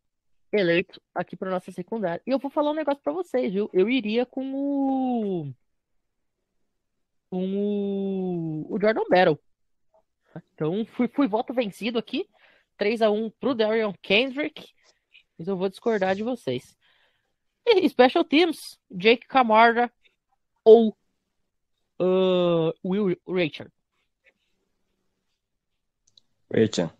eleito 0.59 1.01
aqui 1.15 1.37
para 1.37 1.51
nossa 1.51 1.73
secundária. 1.73 2.23
E 2.27 2.31
eu 2.31 2.39
vou 2.39 2.51
falar 2.51 2.71
um 2.71 2.75
negócio 2.75 3.03
para 3.03 3.13
vocês, 3.13 3.53
viu? 3.53 3.69
Eu 3.73 3.89
iria 3.89 4.25
com 4.25 4.55
o 4.55 5.53
com 7.29 7.57
o, 7.57 8.75
o 8.75 8.81
Jordan 8.81 9.05
Battle. 9.11 9.39
Então 10.55 10.85
fui, 10.87 11.09
fui 11.09 11.27
voto 11.27 11.53
vencido 11.53 11.99
aqui. 11.99 12.29
3 12.77 13.03
a 13.03 13.11
1 13.11 13.31
pro 13.31 13.55
Darion 13.55 13.93
Kendrick. 14.01 14.69
Mas 15.39 15.49
eu 15.49 15.57
vou 15.57 15.69
discordar 15.69 16.15
de 16.15 16.23
vocês. 16.23 16.77
E 17.67 17.89
Special 17.89 18.25
Teams, 18.25 18.79
Jake 18.91 19.27
Camarda 19.27 19.93
ou 20.65 20.97
ah, 21.99 22.73
Will 22.85 23.17
Richard. 23.27 23.73
Richard. 26.53 26.93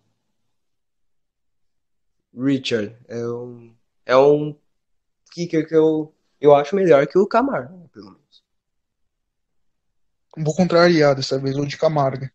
Richard 2.37 2.97
é 3.09 3.27
um, 3.27 3.75
é 4.05 4.17
um 4.17 4.59
kicker 5.33 5.67
que 5.67 5.75
eu, 5.75 6.15
eu 6.41 6.55
acho 6.55 6.75
melhor 6.75 7.07
que 7.07 7.19
o 7.19 7.27
Camar, 7.27 7.71
né, 7.73 7.87
pelo 7.93 8.13
menos. 8.13 8.45
Vou 10.37 10.55
contrariar 10.55 11.15
dessa 11.15 11.39
vez, 11.39 11.57
o 11.57 11.65
de 11.65 11.77
Camarga. 11.77 12.33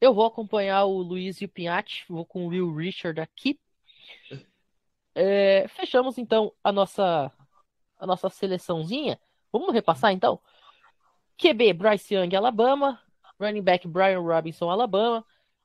Eu 0.00 0.14
vou 0.14 0.24
acompanhar 0.24 0.84
o 0.84 1.02
Luiz 1.02 1.42
e 1.42 1.44
o 1.44 1.48
Pinhatti, 1.48 2.06
vou 2.08 2.24
com 2.24 2.46
o 2.46 2.48
Will 2.48 2.74
Richard 2.74 3.20
aqui. 3.20 3.60
É, 5.14 5.68
fechamos 5.68 6.16
então 6.16 6.54
a 6.64 6.72
nossa 6.72 7.30
a 7.98 8.06
nossa 8.06 8.30
seleçãozinha. 8.30 9.20
Vamos 9.52 9.74
repassar 9.74 10.12
então? 10.12 10.40
QB 11.36 11.74
Bryce 11.74 12.14
Young, 12.14 12.34
Alabama. 12.34 12.98
Running 13.38 13.62
back 13.62 13.86
Brian 13.86 14.20
Robinson, 14.20 14.70
Alabama. 14.70 15.24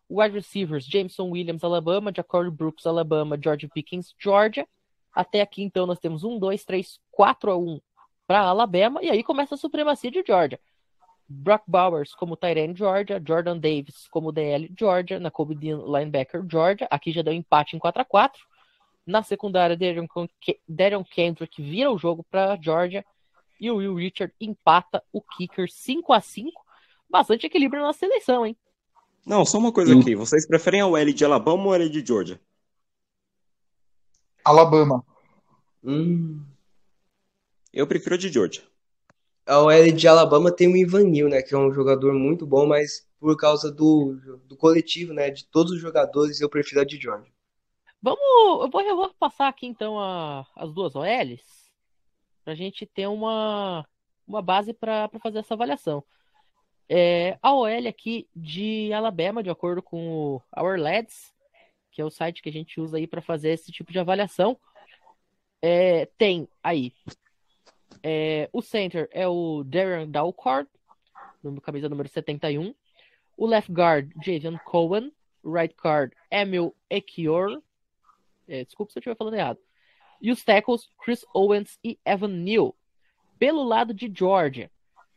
Wide 0.09 0.33
receivers 0.33 0.85
Jameson 0.85 1.29
Williams, 1.29 1.63
Alabama. 1.63 2.11
Jacory 2.15 2.51
Brooks, 2.51 2.85
Alabama. 2.85 3.37
George 3.41 3.67
Pickens, 3.67 4.13
Georgia. 4.19 4.67
Até 5.13 5.41
aqui 5.41 5.63
então 5.63 5.85
nós 5.85 5.99
temos 5.99 6.23
1, 6.23 6.39
2, 6.39 6.65
3, 6.65 6.99
4 7.11 7.51
a 7.51 7.57
1 7.57 7.79
para 8.27 8.41
Alabama. 8.41 9.01
E 9.03 9.09
aí 9.09 9.23
começa 9.23 9.55
a 9.55 9.57
supremacia 9.57 10.11
de 10.11 10.23
Georgia. 10.25 10.59
Brock 11.27 11.63
Bowers 11.67 12.13
como 12.13 12.37
Tyrene 12.37 12.75
Georgia, 12.75 13.21
Jordan 13.25 13.57
Davis 13.57 14.07
como 14.09 14.31
DL 14.31 14.71
Georgia, 14.77 15.19
na 15.19 15.31
Kobe 15.31 15.55
linebacker 15.55 16.45
Georgia, 16.49 16.87
aqui 16.91 17.11
já 17.11 17.21
deu 17.21 17.33
empate 17.33 17.75
em 17.75 17.79
4 17.79 18.01
a 18.01 18.05
4 18.05 18.39
Na 19.05 19.23
secundária, 19.23 19.75
Darion 20.67 21.03
Kendrick 21.03 21.61
vira 21.61 21.91
o 21.91 21.97
jogo 21.97 22.23
para 22.29 22.59
Georgia 22.61 23.03
e 23.59 23.71
o 23.71 23.77
Will 23.77 23.95
Richard 23.95 24.33
empata 24.39 25.03
o 25.11 25.21
kicker 25.21 25.69
5 25.69 26.13
a 26.13 26.21
5 26.21 26.63
Bastante 27.09 27.45
equilíbrio 27.45 27.81
na 27.81 27.93
seleção, 27.93 28.45
hein? 28.45 28.57
Não, 29.25 29.43
só 29.45 29.57
uma 29.57 29.71
coisa 29.71 29.93
Sim. 29.93 30.01
aqui. 30.01 30.15
Vocês 30.15 30.45
preferem 30.45 30.81
a 30.81 30.85
L 30.85 31.13
de 31.13 31.25
Alabama 31.25 31.63
ou 31.65 31.73
a 31.73 31.75
L 31.75 31.89
de 31.89 32.05
Georgia? 32.05 32.39
Alabama. 34.43 35.03
Hum. 35.83 36.41
Eu 37.73 37.87
prefiro 37.87 38.15
a 38.15 38.17
de 38.17 38.31
Georgia. 38.31 38.63
A 39.47 39.59
OL 39.59 39.91
de 39.91 40.07
Alabama 40.07 40.51
tem 40.51 40.67
o 40.67 40.75
Ivan 40.75 41.03
Neal, 41.03 41.29
né, 41.29 41.41
que 41.41 41.53
é 41.53 41.57
um 41.57 41.71
jogador 41.71 42.13
muito 42.13 42.47
bom, 42.47 42.65
mas 42.65 43.07
por 43.19 43.37
causa 43.37 43.71
do, 43.71 44.15
do 44.45 44.57
coletivo, 44.57 45.13
né, 45.13 45.29
de 45.29 45.45
todos 45.45 45.71
os 45.73 45.79
jogadores, 45.79 46.41
eu 46.41 46.49
prefiro 46.49 46.81
a 46.81 46.85
de 46.85 46.97
Georgia. 46.99 47.31
Vamos, 48.01 48.19
eu 48.63 48.69
vou, 48.69 48.81
eu 48.81 48.95
vou 48.95 49.13
passar 49.19 49.47
aqui 49.47 49.67
então 49.67 49.99
a- 49.99 50.45
as 50.55 50.73
duas 50.73 50.95
OLs 50.95 51.43
pra 52.43 52.55
gente 52.55 52.85
ter 52.87 53.07
uma, 53.07 53.85
uma 54.27 54.41
base 54.41 54.73
para 54.73 55.09
fazer 55.21 55.39
essa 55.39 55.53
avaliação. 55.53 56.03
É, 56.87 57.37
a 57.41 57.53
OL 57.53 57.87
aqui 57.87 58.27
de 58.35 58.93
Alabama, 58.93 59.41
de 59.41 59.49
acordo 59.49 59.81
com 59.81 60.07
o 60.07 60.41
Our 60.55 60.77
Lads, 60.79 61.33
que 61.91 62.01
é 62.01 62.05
o 62.05 62.09
site 62.09 62.41
que 62.41 62.49
a 62.49 62.51
gente 62.51 62.79
usa 62.79 62.97
aí 62.97 63.07
para 63.07 63.21
fazer 63.21 63.49
esse 63.49 63.71
tipo 63.71 63.91
de 63.91 63.99
avaliação, 63.99 64.57
é, 65.61 66.05
tem 66.17 66.47
aí 66.61 66.93
é, 68.03 68.47
o 68.53 68.61
center 68.61 69.09
é 69.11 69.27
o 69.27 69.63
Darren 69.63 70.09
Dalcourt, 70.09 70.67
camisa 71.63 71.89
número 71.89 72.07
71. 72.07 72.73
O 73.35 73.47
left 73.47 73.71
guard, 73.71 74.11
Javion 74.23 74.57
Cohen. 74.63 75.11
O 75.43 75.51
right 75.51 75.75
guard, 75.81 76.13
Emil 76.31 76.75
Ekior. 76.89 77.61
É, 78.47 78.63
desculpa 78.63 78.91
se 78.91 78.97
eu 78.97 79.01
estiver 79.01 79.15
falando 79.15 79.35
errado. 79.35 79.59
E 80.21 80.31
os 80.31 80.43
tackles, 80.43 80.89
Chris 81.03 81.25
Owens 81.33 81.79
e 81.83 81.99
Evan 82.05 82.29
Neal. 82.29 82.75
Pelo 83.37 83.63
lado 83.63 83.93
de 83.93 84.11
Georgia, 84.13 84.71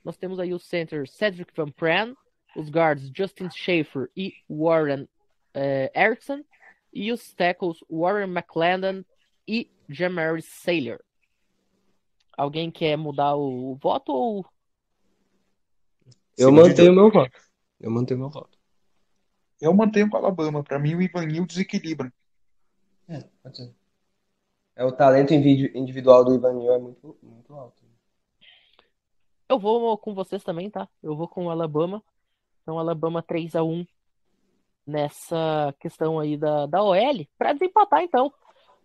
nós 0.08 0.16
temos 0.16 0.40
aí 0.40 0.54
o 0.54 0.58
center 0.58 1.06
Cedric 1.06 1.52
Van 1.54 1.70
Pran, 1.70 2.14
os 2.56 2.70
guards 2.70 3.10
Justin 3.14 3.50
Schaefer 3.50 4.10
e 4.16 4.32
Warren 4.48 5.06
eh, 5.52 5.92
Erickson, 5.94 6.42
e 6.90 7.12
os 7.12 7.34
tackles 7.34 7.84
Warren 7.90 8.30
McClendon 8.30 9.04
e 9.46 9.70
Jamari 9.86 10.40
Saylor. 10.40 10.98
Alguém 12.38 12.70
quer 12.70 12.96
mudar 12.96 13.36
o, 13.36 13.72
o 13.72 13.74
voto 13.74 14.10
ou 14.10 14.46
Eu 16.38 16.50
mantenho 16.50 16.94
meu 16.94 17.10
voto. 17.10 17.38
Eu 17.78 17.90
mantenho 17.90 18.20
meu 18.20 18.30
voto. 18.30 18.58
Eu 19.60 19.74
mantenho 19.74 20.08
com 20.08 20.16
o 20.16 20.20
Alabama. 20.20 20.64
Pra 20.64 20.78
mim, 20.78 20.94
o 20.94 21.02
Ivanil 21.02 21.44
desequilibra. 21.44 22.10
É, 23.06 23.24
pode 23.42 23.58
ser. 23.58 23.74
É, 24.74 24.86
o 24.86 24.92
talento 24.92 25.34
individu- 25.34 25.76
individual 25.76 26.24
do 26.24 26.34
Ivanil 26.34 26.72
é 26.72 26.78
muito, 26.78 27.18
muito 27.22 27.52
alto. 27.52 27.87
Eu 29.48 29.58
vou 29.58 29.96
com 29.98 30.14
vocês 30.14 30.42
também, 30.44 30.70
tá? 30.70 30.88
Eu 31.02 31.16
vou 31.16 31.28
com 31.28 31.46
o 31.46 31.50
Alabama. 31.50 32.02
Então, 32.62 32.78
Alabama 32.78 33.22
3 33.22 33.54
a 33.56 33.62
1 33.64 33.86
nessa 34.86 35.74
questão 35.80 36.18
aí 36.18 36.36
da, 36.36 36.66
da 36.66 36.82
OL, 36.82 37.26
pra 37.38 37.52
desempatar, 37.52 38.02
então. 38.02 38.32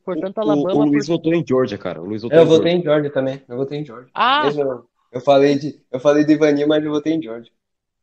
Portanto, 0.04 0.38
O, 0.38 0.42
Alabama. 0.42 0.74
o 0.74 0.86
Luiz 0.86 1.08
por- 1.08 1.18
votou 1.18 1.34
em 1.34 1.46
Georgia, 1.48 1.78
cara. 1.78 2.02
O 2.02 2.06
Luiz 2.06 2.22
votou 2.24 2.38
Eu 2.38 2.44
em 2.44 2.48
votei 2.48 2.72
Georgia. 2.72 2.80
em 2.80 2.84
Georgia 2.84 3.12
também. 3.12 3.42
Eu 3.48 3.58
votei 3.58 3.80
em 3.80 3.86
Georgia. 3.86 4.14
Ah, 4.14 4.44
Mesmo 4.46 4.90
eu, 5.12 5.22
falei 5.22 5.58
de, 5.58 5.82
eu 5.92 6.00
falei 6.00 6.26
do 6.26 6.32
Ivanil, 6.32 6.68
mas 6.68 6.84
eu 6.84 6.92
votei 6.92 7.14
em 7.14 7.22
Georgia. 7.22 7.52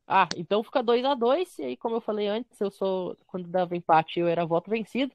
ah, 0.06 0.28
então 0.36 0.62
fica 0.64 0.82
2 0.82 1.04
a 1.04 1.14
2 1.14 1.58
E 1.58 1.64
aí, 1.64 1.76
como 1.76 1.96
eu 1.96 2.00
falei 2.00 2.26
antes, 2.28 2.60
eu 2.60 2.70
sou. 2.70 3.16
Quando 3.26 3.48
dava 3.48 3.76
empate, 3.76 4.20
eu 4.20 4.26
era 4.28 4.44
voto 4.46 4.70
vencido. 4.70 5.12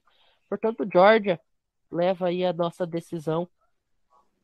Portanto, 0.48 0.86
Georgia 0.90 1.40
leva 1.90 2.28
aí 2.28 2.44
a 2.44 2.52
nossa 2.52 2.86
decisão 2.86 3.48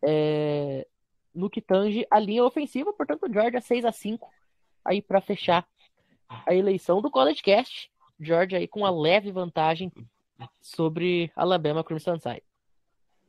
é, 0.03 0.87
no 1.35 1.51
que 1.51 1.61
tange 1.61 2.07
a 2.11 2.19
linha 2.19 2.45
ofensiva. 2.45 2.93
Portanto, 2.93 3.33
Georgia 3.33 3.61
6 3.61 3.85
a 3.85 3.93
5 3.93 4.29
aí 4.85 5.01
para 5.01 5.21
fechar 5.21 5.67
a 6.47 6.55
eleição 6.55 7.01
do 7.01 7.11
College 7.11 7.43
Cast. 7.43 7.91
Georgia 8.21 8.59
aí 8.59 8.69
com 8.69 8.81
uma 8.81 8.91
leve 8.91 9.31
vantagem 9.33 9.93
sobre 10.61 11.31
Alabama 11.35 11.85
Crimson 11.85 12.19
Tide. 12.19 12.43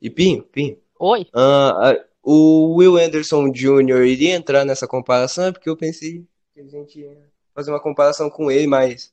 E 0.00 0.10
Pinho, 0.10 0.42
Pinho. 0.44 0.78
Oi, 0.98 1.26
ah, 1.34 1.94
o 2.22 2.76
Will 2.76 2.96
Anderson 2.96 3.50
Jr. 3.50 4.04
iria 4.06 4.34
entrar 4.34 4.64
nessa 4.64 4.86
comparação, 4.86 5.46
é 5.46 5.52
porque 5.52 5.68
eu 5.68 5.76
pensei 5.76 6.26
que 6.52 6.60
a 6.60 6.66
gente 6.66 7.00
ia 7.00 7.30
fazer 7.54 7.70
uma 7.70 7.80
comparação 7.80 8.30
com 8.30 8.50
ele, 8.50 8.66
mas 8.66 9.12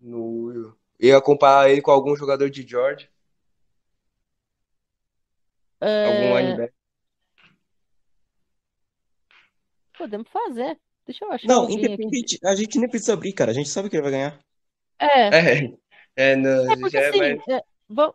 no, 0.00 0.74
ia 1.00 1.20
comparar 1.20 1.70
ele 1.70 1.80
com 1.80 1.90
algum 1.90 2.14
jogador 2.16 2.50
de 2.50 2.66
Georgia, 2.66 3.08
algum 5.80 6.36
é, 6.36 6.42
linebacker. 6.42 6.75
Podemos 9.96 10.28
fazer. 10.28 10.78
Deixa 11.06 11.24
eu 11.24 11.32
achar 11.32 11.48
Não, 11.48 11.70
independente. 11.70 12.38
A 12.44 12.54
gente 12.54 12.78
nem 12.78 12.88
precisa 12.88 13.14
abrir, 13.14 13.32
cara. 13.32 13.50
A 13.50 13.54
gente 13.54 13.68
sabe 13.68 13.88
que 13.88 13.96
ele 13.96 14.02
vai 14.02 14.12
ganhar. 14.12 14.38
É, 14.98 15.28
É, 16.16 16.32
é, 16.32 16.36
não, 16.36 16.72
É 16.72 16.76
porque 16.76 16.90
já 16.90 17.00
é 17.00 17.08
assim, 17.08 17.52
é, 17.52 17.62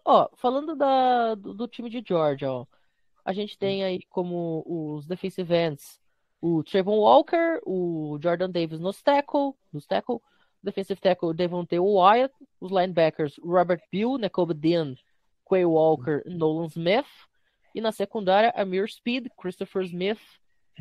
ó, 0.05 0.29
falando 0.35 0.75
da, 0.75 1.35
do, 1.35 1.53
do 1.53 1.67
time 1.67 1.89
de 1.89 2.03
Georgia, 2.05 2.51
ó, 2.51 2.65
a 3.23 3.31
gente 3.31 3.57
tem 3.57 3.83
aí 3.83 4.01
como 4.09 4.63
os 4.65 5.05
defensive 5.05 5.53
ends 5.53 6.01
o 6.41 6.63
Trayvon 6.63 6.97
Walker, 6.97 7.61
o 7.65 8.17
Jordan 8.21 8.49
Davis 8.49 8.79
nos 8.79 9.01
tackle, 9.01 9.53
nos 9.71 9.85
tackle, 9.85 10.19
defensive 10.63 10.99
tackle 10.99 11.33
Devontae 11.33 11.79
Wyatt, 11.79 12.33
os 12.59 12.71
linebackers 12.71 13.39
Robert 13.43 13.81
Bill, 13.91 14.17
Nakobe 14.17 14.55
Dean, 14.55 14.95
Quay 15.47 15.65
Walker, 15.65 16.23
Nolan 16.25 16.67
Smith, 16.67 17.05
e 17.75 17.79
na 17.79 17.91
secundária 17.91 18.51
Amir 18.55 18.89
Speed, 18.89 19.27
Christopher 19.39 19.83
Smith, 19.83 20.19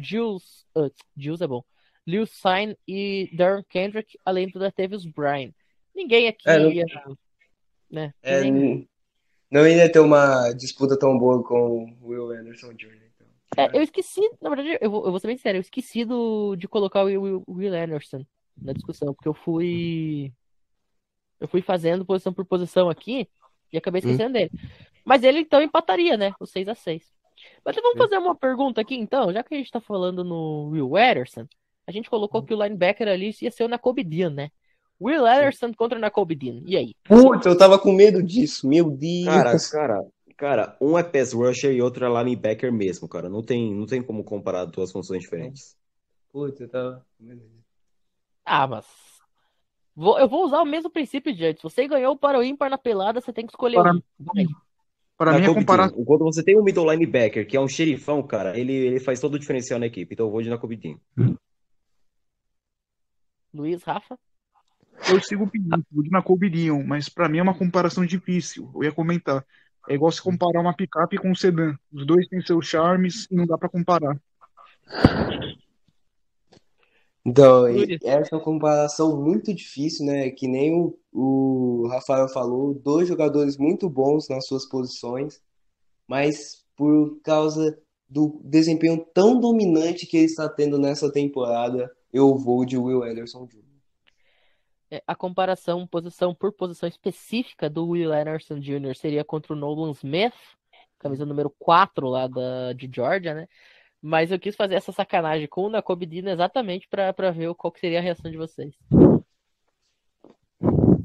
Jules, 0.02 0.66
uh, 0.76 0.90
Jules 1.16 1.40
é 1.40 1.46
bom, 1.46 1.62
Liu 2.06 2.26
Sign 2.26 2.76
e 2.86 3.28
Darren 3.36 3.62
Kendrick, 3.68 4.18
além 4.24 4.48
do 4.48 4.58
Latavius 4.58 5.04
Bryan. 5.06 5.52
Ninguém 5.94 6.28
aqui 6.28 6.48
É, 6.48 6.58
não- 6.58 6.70
ia, 6.70 6.84
né? 7.90 8.14
É, 8.22 8.40
ninguém- 8.40 8.88
não 9.50 9.66
ia 9.66 9.90
ter 9.90 9.98
uma 10.00 10.52
disputa 10.52 10.98
tão 10.98 11.18
boa 11.18 11.42
com 11.42 11.96
o 12.00 12.08
Will 12.08 12.30
Anderson 12.30 12.72
Jr. 12.72 13.10
Então. 13.14 13.26
É, 13.56 13.76
eu 13.76 13.82
esqueci, 13.82 14.20
na 14.40 14.48
verdade, 14.48 14.78
eu 14.80 14.90
vou, 14.90 15.04
eu 15.04 15.10
vou 15.10 15.20
ser 15.20 15.26
bem 15.26 15.36
sincero, 15.36 15.58
eu 15.58 15.62
esqueci 15.62 16.04
do, 16.04 16.54
de 16.56 16.66
colocar 16.68 17.02
o 17.02 17.06
Will, 17.06 17.44
Will 17.48 17.74
Anderson 17.74 18.24
na 18.56 18.72
discussão, 18.72 19.12
porque 19.12 19.28
eu 19.28 19.34
fui. 19.34 20.32
Eu 21.40 21.48
fui 21.48 21.62
fazendo 21.62 22.04
posição 22.04 22.32
por 22.32 22.44
posição 22.44 22.88
aqui 22.90 23.26
e 23.72 23.78
acabei 23.78 24.00
Hum. 24.00 24.10
esquecendo 24.10 24.34
dele. 24.34 24.50
Mas 25.04 25.22
ele 25.22 25.40
então 25.40 25.62
empataria, 25.62 26.16
né? 26.16 26.34
O 26.38 26.46
6 26.46 26.68
a 26.68 26.74
6 26.74 27.10
Mas 27.64 27.76
vamos 27.76 27.94
Hum. 27.94 27.98
fazer 27.98 28.18
uma 28.18 28.34
pergunta 28.34 28.80
aqui 28.80 28.94
então, 28.94 29.32
já 29.32 29.42
que 29.42 29.54
a 29.54 29.58
gente 29.58 29.70
tá 29.70 29.80
falando 29.80 30.24
no 30.24 30.68
Will 30.70 30.96
Anderson, 30.96 31.46
a 31.86 31.92
gente 31.92 32.08
colocou 32.10 32.42
que 32.42 32.54
o 32.54 32.62
linebacker 32.62 33.08
ali 33.08 33.34
ia 33.40 33.50
ser 33.50 33.64
o 33.64 33.68
Nakobe 33.68 34.04
Dean, 34.04 34.30
né? 34.30 34.50
Will 35.00 35.26
Anderson 35.26 35.72
contra 35.72 35.98
o 35.98 36.00
Nakobe 36.00 36.34
Dean. 36.34 36.62
E 36.64 36.76
aí? 36.76 36.94
Putz, 37.04 37.46
eu 37.46 37.56
tava 37.56 37.78
com 37.78 37.92
medo 37.92 38.22
disso, 38.22 38.68
meu 38.68 38.90
Deus. 38.90 39.24
Cara, 39.24 39.58
cara, 39.70 40.06
cara, 40.36 40.76
um 40.80 40.98
é 40.98 41.02
pass 41.02 41.32
rusher 41.32 41.72
e 41.72 41.80
outro 41.82 42.04
é 42.04 42.22
linebacker 42.22 42.72
mesmo, 42.72 43.08
cara. 43.08 43.28
Não 43.28 43.42
tem, 43.42 43.74
não 43.74 43.86
tem 43.86 44.02
como 44.02 44.22
comparar 44.22 44.66
duas 44.66 44.92
funções 44.92 45.22
diferentes. 45.22 45.76
Putz, 46.32 46.60
eu 46.60 46.68
tava 46.68 47.04
com 47.18 47.24
medo 47.24 47.40
disso. 47.40 47.64
Ah, 48.44 48.66
mas. 48.66 48.86
Vou- 49.96 50.18
eu 50.18 50.28
vou 50.28 50.44
usar 50.44 50.60
o 50.62 50.66
mesmo 50.66 50.88
princípio 50.90 51.34
de 51.34 51.44
antes. 51.44 51.62
Você 51.62 51.88
ganhou 51.88 52.16
para 52.16 52.38
o 52.38 52.42
ímpar 52.42 52.70
na 52.70 52.78
pelada, 52.78 53.20
você 53.20 53.32
tem 53.32 53.44
que 53.46 53.52
escolher 53.52 53.76
Para- 53.76 53.94
um. 53.94 54.00
Para 55.20 55.32
Na 55.32 55.38
mim, 55.38 55.44
a 55.44 55.52
comparação. 55.52 55.96
Dean. 55.98 56.04
Quando 56.06 56.24
você 56.24 56.42
tem 56.42 56.58
um 56.58 56.62
middle 56.62 56.90
linebacker, 56.90 57.46
que 57.46 57.54
é 57.54 57.60
um 57.60 57.68
xerifão, 57.68 58.22
cara, 58.22 58.58
ele, 58.58 58.72
ele 58.72 58.98
faz 58.98 59.20
todo 59.20 59.34
o 59.34 59.38
diferencial 59.38 59.78
na 59.78 59.84
equipe. 59.84 60.14
Então 60.14 60.24
eu 60.24 60.32
vou 60.32 60.40
de 60.40 60.48
Dean. 60.76 60.96
Luiz, 63.52 63.82
Rafa. 63.82 64.18
Eu 65.10 65.20
sigo 65.20 65.44
o 65.44 65.46
pedido, 65.46 65.84
vou 65.92 66.38
de 66.38 66.48
Dean, 66.48 66.82
mas 66.86 67.10
pra 67.10 67.28
mim 67.28 67.36
é 67.36 67.42
uma 67.42 67.52
comparação 67.52 68.06
difícil. 68.06 68.70
Eu 68.74 68.84
ia 68.84 68.92
comentar. 68.92 69.44
É 69.86 69.94
igual 69.94 70.10
se 70.10 70.22
comparar 70.22 70.62
uma 70.62 70.74
picape 70.74 71.18
com 71.18 71.30
um 71.30 71.34
sedã. 71.34 71.76
Os 71.92 72.06
dois 72.06 72.26
têm 72.26 72.40
seus 72.40 72.66
charmes 72.66 73.28
e 73.30 73.36
não 73.36 73.46
dá 73.46 73.58
pra 73.58 73.68
comparar. 73.68 74.18
Então, 77.24 77.66
essa 78.02 78.34
é 78.34 78.38
uma 78.38 78.42
comparação 78.42 79.20
muito 79.20 79.52
difícil, 79.52 80.06
né? 80.06 80.30
Que 80.30 80.48
nem 80.48 80.72
o, 80.74 80.98
o 81.12 81.86
Rafael 81.88 82.28
falou, 82.28 82.74
dois 82.74 83.08
jogadores 83.08 83.58
muito 83.58 83.88
bons 83.90 84.28
nas 84.28 84.46
suas 84.46 84.66
posições, 84.66 85.40
mas 86.08 86.64
por 86.74 87.20
causa 87.22 87.78
do 88.08 88.40
desempenho 88.42 89.04
tão 89.14 89.38
dominante 89.38 90.06
que 90.06 90.16
ele 90.16 90.26
está 90.26 90.48
tendo 90.48 90.78
nessa 90.78 91.12
temporada, 91.12 91.90
eu 92.12 92.36
vou 92.36 92.64
de 92.64 92.76
Will 92.76 93.04
Anderson 93.04 93.46
Jr. 93.46 93.70
É, 94.90 95.02
a 95.06 95.14
comparação 95.14 95.86
posição 95.86 96.34
por 96.34 96.52
posição 96.52 96.88
específica 96.88 97.70
do 97.70 97.86
Will 97.86 98.12
Anderson 98.12 98.58
Jr. 98.58 98.96
seria 98.96 99.24
contra 99.24 99.52
o 99.52 99.56
Nolan 99.56 99.92
Smith, 99.92 100.34
camisa 100.98 101.24
número 101.24 101.54
4 101.58 102.08
lá 102.08 102.26
da, 102.26 102.72
de 102.72 102.90
Georgia, 102.92 103.34
né? 103.34 103.46
Mas 104.02 104.30
eu 104.30 104.38
quis 104.38 104.56
fazer 104.56 104.74
essa 104.74 104.92
sacanagem 104.92 105.46
com 105.46 105.62
o 105.62 105.70
Nakobe 105.70 106.06
Dean 106.06 106.32
exatamente 106.32 106.88
para 106.88 107.30
ver 107.30 107.54
qual 107.54 107.72
seria 107.76 107.98
a 107.98 108.02
reação 108.02 108.30
de 108.30 108.36
vocês. 108.36 108.74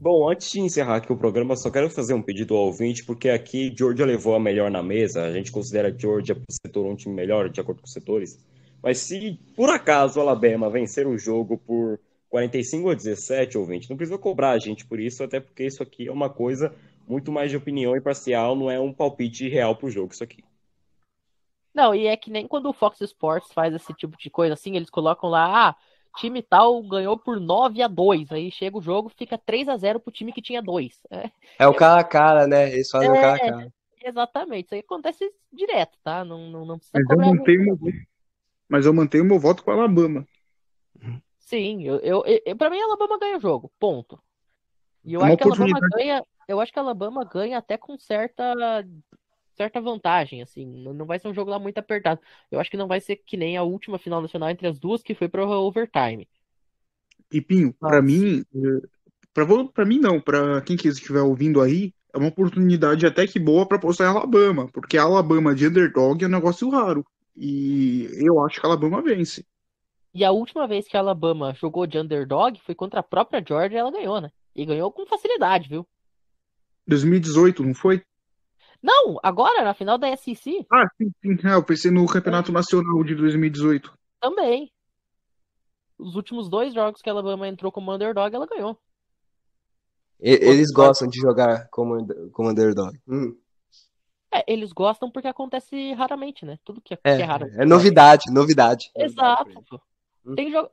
Bom, 0.06 0.30
antes 0.30 0.52
de 0.52 0.60
encerrar 0.60 0.98
aqui 0.98 1.12
o 1.12 1.18
programa, 1.18 1.56
só 1.56 1.72
quero 1.72 1.89
fazer 1.89 2.14
um 2.14 2.22
pedido 2.22 2.56
ao 2.56 2.68
ouvinte, 2.68 3.04
porque 3.04 3.28
aqui 3.28 3.74
Georgia 3.76 4.06
levou 4.06 4.36
a 4.36 4.39
melhor 4.39 4.70
na 4.70 4.84
mesa. 4.84 5.24
A 5.24 5.32
gente 5.32 5.52
considera 5.52 5.91
Georgia 5.98 6.36
por 6.36 6.46
setor 6.48 6.86
um 6.86 6.96
time 6.96 7.16
melhor, 7.16 7.50
de 7.50 7.60
acordo 7.60 7.82
com 7.82 7.88
os 7.88 7.91
setores. 7.91 8.38
Mas 8.84 9.00
se 9.00 9.39
por 9.56 9.68
acaso 9.68 10.20
o 10.20 10.22
Alabama 10.22 10.70
vencer 10.70 11.08
o 11.08 11.18
jogo 11.18 11.58
por 11.58 12.00
45 12.30 12.91
a 12.91 12.93
17, 12.93 13.58
ouvinte, 13.58 13.89
não 13.89 13.98
precisa 13.98 14.20
cobrar 14.20 14.52
a 14.52 14.60
gente 14.60 14.86
por 14.86 15.00
isso, 15.00 15.24
até 15.24 15.39
porque 15.39 15.66
isso 15.66 15.82
aqui 15.82 16.08
é 16.08 16.12
uma 16.12 16.30
coisa 16.30 16.72
muito 17.08 17.32
mais 17.32 17.50
de 17.50 17.58
opinião 17.58 17.98
imparcial, 17.98 18.56
não 18.56 18.70
é 18.70 18.80
um 18.80 18.93
palpite 18.93 19.50
real 19.50 19.76
pro 19.76 19.89
jogo, 19.89 20.14
isso 20.14 20.24
aqui. 20.24 20.43
Não, 21.76 21.93
e 21.93 22.07
é 22.07 22.15
que 22.15 22.32
nem 22.32 22.47
quando 22.47 22.69
o 22.69 22.73
Fox 22.73 23.01
Sports 23.01 23.51
faz 23.51 23.73
esse 23.73 23.93
tipo 23.93 24.17
de 24.17 24.30
coisa 24.30 24.53
assim, 24.53 24.78
eles 24.78 24.89
colocam 24.89 25.30
lá, 25.30 25.67
ah, 25.69 25.76
time 26.17 26.41
tal 26.41 26.82
ganhou 26.82 27.17
por 27.17 27.38
9 27.38 27.82
a 27.82 27.88
2 27.89 28.32
aí 28.32 28.49
chega 28.49 28.78
o 28.78 28.82
jogo, 28.82 29.09
fica 29.09 29.38
3 29.38 29.67
a 29.67 29.76
0 29.76 29.99
pro 29.99 30.11
time 30.11 30.32
que 30.32 30.41
tinha 30.41 30.61
2. 30.61 31.01
É, 31.11 31.30
É 31.59 31.67
o 31.67 31.73
cara 31.73 31.99
a 31.99 32.03
cara, 32.05 32.47
né? 32.47 32.71
Eles 32.71 32.89
fazem 32.89 33.11
o 33.11 33.15
É. 33.15 33.21
cara 33.21 33.36
a 33.36 33.39
cara. 33.39 33.73
exatamente, 34.01 34.65
isso 34.67 34.76
aí 34.76 34.80
acontece 34.80 35.30
direto, 35.51 35.97
tá? 36.01 36.23
Não, 36.23 36.49
não, 36.49 36.65
não 36.65 36.78
precisa 36.78 36.97
Mas 36.97 37.09
eu 37.09 37.21
a 37.21 37.26
mantenho 37.26 37.63
meu, 37.65 37.80
mas 38.69 38.86
eu 38.86 38.93
mantenho 38.93 39.26
meu 39.26 39.38
voto 39.38 39.61
com 39.61 39.71
o 39.71 39.73
Alabama. 39.73 40.26
Sim, 41.39 41.84
eu, 41.84 41.97
eu, 41.97 42.23
eu, 42.45 42.55
pra 42.55 42.69
mim, 42.69 42.80
a 42.80 42.86
Alabama 42.86 43.19
ganha 43.19 43.38
o 43.38 43.41
jogo, 43.41 43.69
ponto. 43.78 44.17
E 45.03 45.13
eu 45.13 45.21
É 45.21 45.23
uma 45.26 45.34
acho 45.34 45.38
que 45.38 45.43
a 45.43 45.47
Alabama 45.47 45.80
ganha, 45.93 46.26
eu 46.47 46.59
acho 46.59 46.73
que 46.73 46.80
a 46.80 46.82
Alabama 46.82 47.23
ganha 47.26 47.57
até 47.57 47.78
com 47.78 47.97
certa, 47.99 48.84
certa 49.56 49.82
vantagem, 49.82 50.41
assim, 50.41 50.66
não 50.66 51.06
vai 51.06 51.20
ser 51.20 51.28
um 51.28 51.34
jogo 51.34 51.51
lá 51.51 51.60
muito 51.60 51.78
apertado. 51.78 52.22
Eu 52.51 52.60
acho 52.60 52.70
que 52.70 52.78
não 52.78 52.88
vai 52.88 52.99
ser 52.99 53.18
que 53.18 53.38
nem 53.38 53.58
a 53.58 53.64
última 53.64 53.97
final 53.97 54.22
nacional 54.22 54.49
entre 54.49 54.68
as 54.68 54.80
duas, 54.80 55.01
que 55.01 55.16
foi 55.16 55.28
pro 55.28 55.49
overtime. 55.49 56.28
Pipinho, 57.30 57.74
pra 57.74 58.01
mim, 58.01 58.43
eh, 58.53 58.88
pra 59.74 59.86
mim 59.86 59.99
não, 59.99 60.22
pra 60.22 60.62
quem 60.62 60.78
que 60.78 60.88
estiver 60.88 61.22
ouvindo 61.22 61.62
aí, 61.62 61.93
é 62.14 62.18
uma 62.18 62.30
oportunidade 62.30 63.06
até 63.06 63.28
que 63.28 63.39
boa 63.39 63.68
pra 63.68 63.80
postar 63.80 64.06
em 64.06 64.08
Alabama, 64.08 64.70
porque 64.72 64.97
a 64.97 65.03
Alabama 65.03 65.53
de 65.53 65.68
underdog 65.68 66.24
é 66.24 66.28
um 66.28 66.32
negócio 66.32 66.70
raro. 66.70 67.06
E 67.36 68.08
eu 68.14 68.39
acho 68.39 68.60
que 68.60 68.66
a 68.66 68.70
Alabama 68.70 69.01
vence. 69.01 69.45
E 70.14 70.24
a 70.24 70.32
última 70.32 70.66
vez 70.66 70.88
que 70.88 70.95
a 70.95 71.01
Alabama 71.01 71.53
jogou 71.53 71.86
de 71.86 71.99
underdog 71.99 72.58
foi 72.62 72.74
contra 72.74 73.01
a 73.01 73.03
própria 73.03 73.43
Georgia 73.45 73.78
e 73.78 73.80
ela 73.80 73.91
ganhou, 73.91 74.22
né? 74.22 74.32
E 74.56 74.66
ganhou 74.66 74.89
com 74.89 75.06
facilidade, 75.06 75.68
viu? 75.68 75.86
2018, 76.88 77.64
não 77.64 77.74
foi? 77.74 78.01
Não, 78.82 79.19
agora 79.23 79.63
na 79.63 79.73
final 79.73 79.97
da 79.97 80.15
SEC 80.15 80.65
Ah, 80.71 80.88
sim, 80.97 81.11
sim. 81.21 81.47
É, 81.47 81.53
eu 81.53 81.63
pensei 81.63 81.91
no 81.91 82.05
Campeonato 82.05 82.51
Nacional 82.51 83.03
de 83.03 83.15
2018. 83.15 83.93
também. 84.19 84.71
Os 85.97 86.15
últimos 86.15 86.49
dois 86.49 86.73
jogos 86.73 87.01
que 87.01 87.09
a 87.09 87.13
Alabama 87.13 87.47
entrou 87.47 87.71
como 87.71 87.93
underdog, 87.93 88.36
ela 88.36 88.47
ganhou. 88.47 88.78
Eles 90.19 90.71
gostam 90.71 91.07
de 91.07 91.19
jogar 91.19 91.67
como, 91.69 92.05
como 92.32 92.49
underdog. 92.49 92.97
Hum. 93.07 93.38
É, 94.34 94.43
eles 94.51 94.73
gostam 94.73 95.09
porque 95.09 95.28
acontece 95.28 95.93
raramente, 95.93 96.45
né? 96.45 96.57
Tudo 96.65 96.82
que 96.82 96.93
é, 96.93 96.99
é, 97.03 97.15
que 97.15 97.21
é 97.21 97.26
raro. 97.26 97.47
É 97.53 97.65
novidade, 97.65 98.32
novidade. 98.32 98.91
Exato. 98.95 99.82
Hum. 100.26 100.36
Tem, 100.36 100.51
jo 100.51 100.67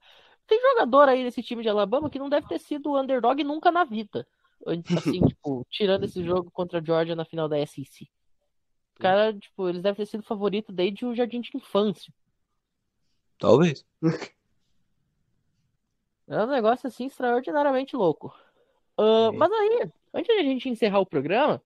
tem 0.47 0.61
jogador 0.61 1.09
aí 1.09 1.23
nesse 1.23 1.43
time 1.43 1.63
de 1.63 1.69
Alabama 1.69 2.11
que 2.11 2.19
não 2.19 2.29
deve 2.29 2.49
ter 2.49 2.59
sido 2.59 2.99
underdog 2.99 3.43
nunca 3.45 3.71
na 3.71 3.85
vida. 3.85 4.27
Assim, 4.97 5.21
tipo, 5.27 5.67
tirando 5.71 6.05
esse 6.05 6.25
jogo 6.25 6.51
contra 6.51 6.79
a 6.79 6.83
Georgia 6.83 7.17
na 7.17 7.25
final 7.25 7.49
da 7.49 7.65
SEC. 7.67 8.09
O 8.97 9.01
cara, 9.01 9.37
tipo, 9.37 9.69
eles 9.69 9.83
devem 9.83 9.97
ter 9.97 10.07
sido 10.07 10.23
favorito 10.23 10.73
desde 10.73 11.05
o 11.05 11.15
jardim 11.15 11.41
de 11.41 11.51
infância. 11.57 12.13
Talvez. 13.39 13.85
É 16.29 16.43
um 16.45 16.47
negócio 16.47 16.87
assim 16.87 17.07
extraordinariamente 17.07 17.97
louco. 17.97 18.35
Uh, 18.97 19.33
mas 19.35 19.51
aí, 19.51 19.91
antes 20.15 20.35
de 20.35 20.41
a 20.41 20.45
gente 20.45 20.69
encerrar 20.69 21.01
o 21.01 21.07
programa, 21.07 21.61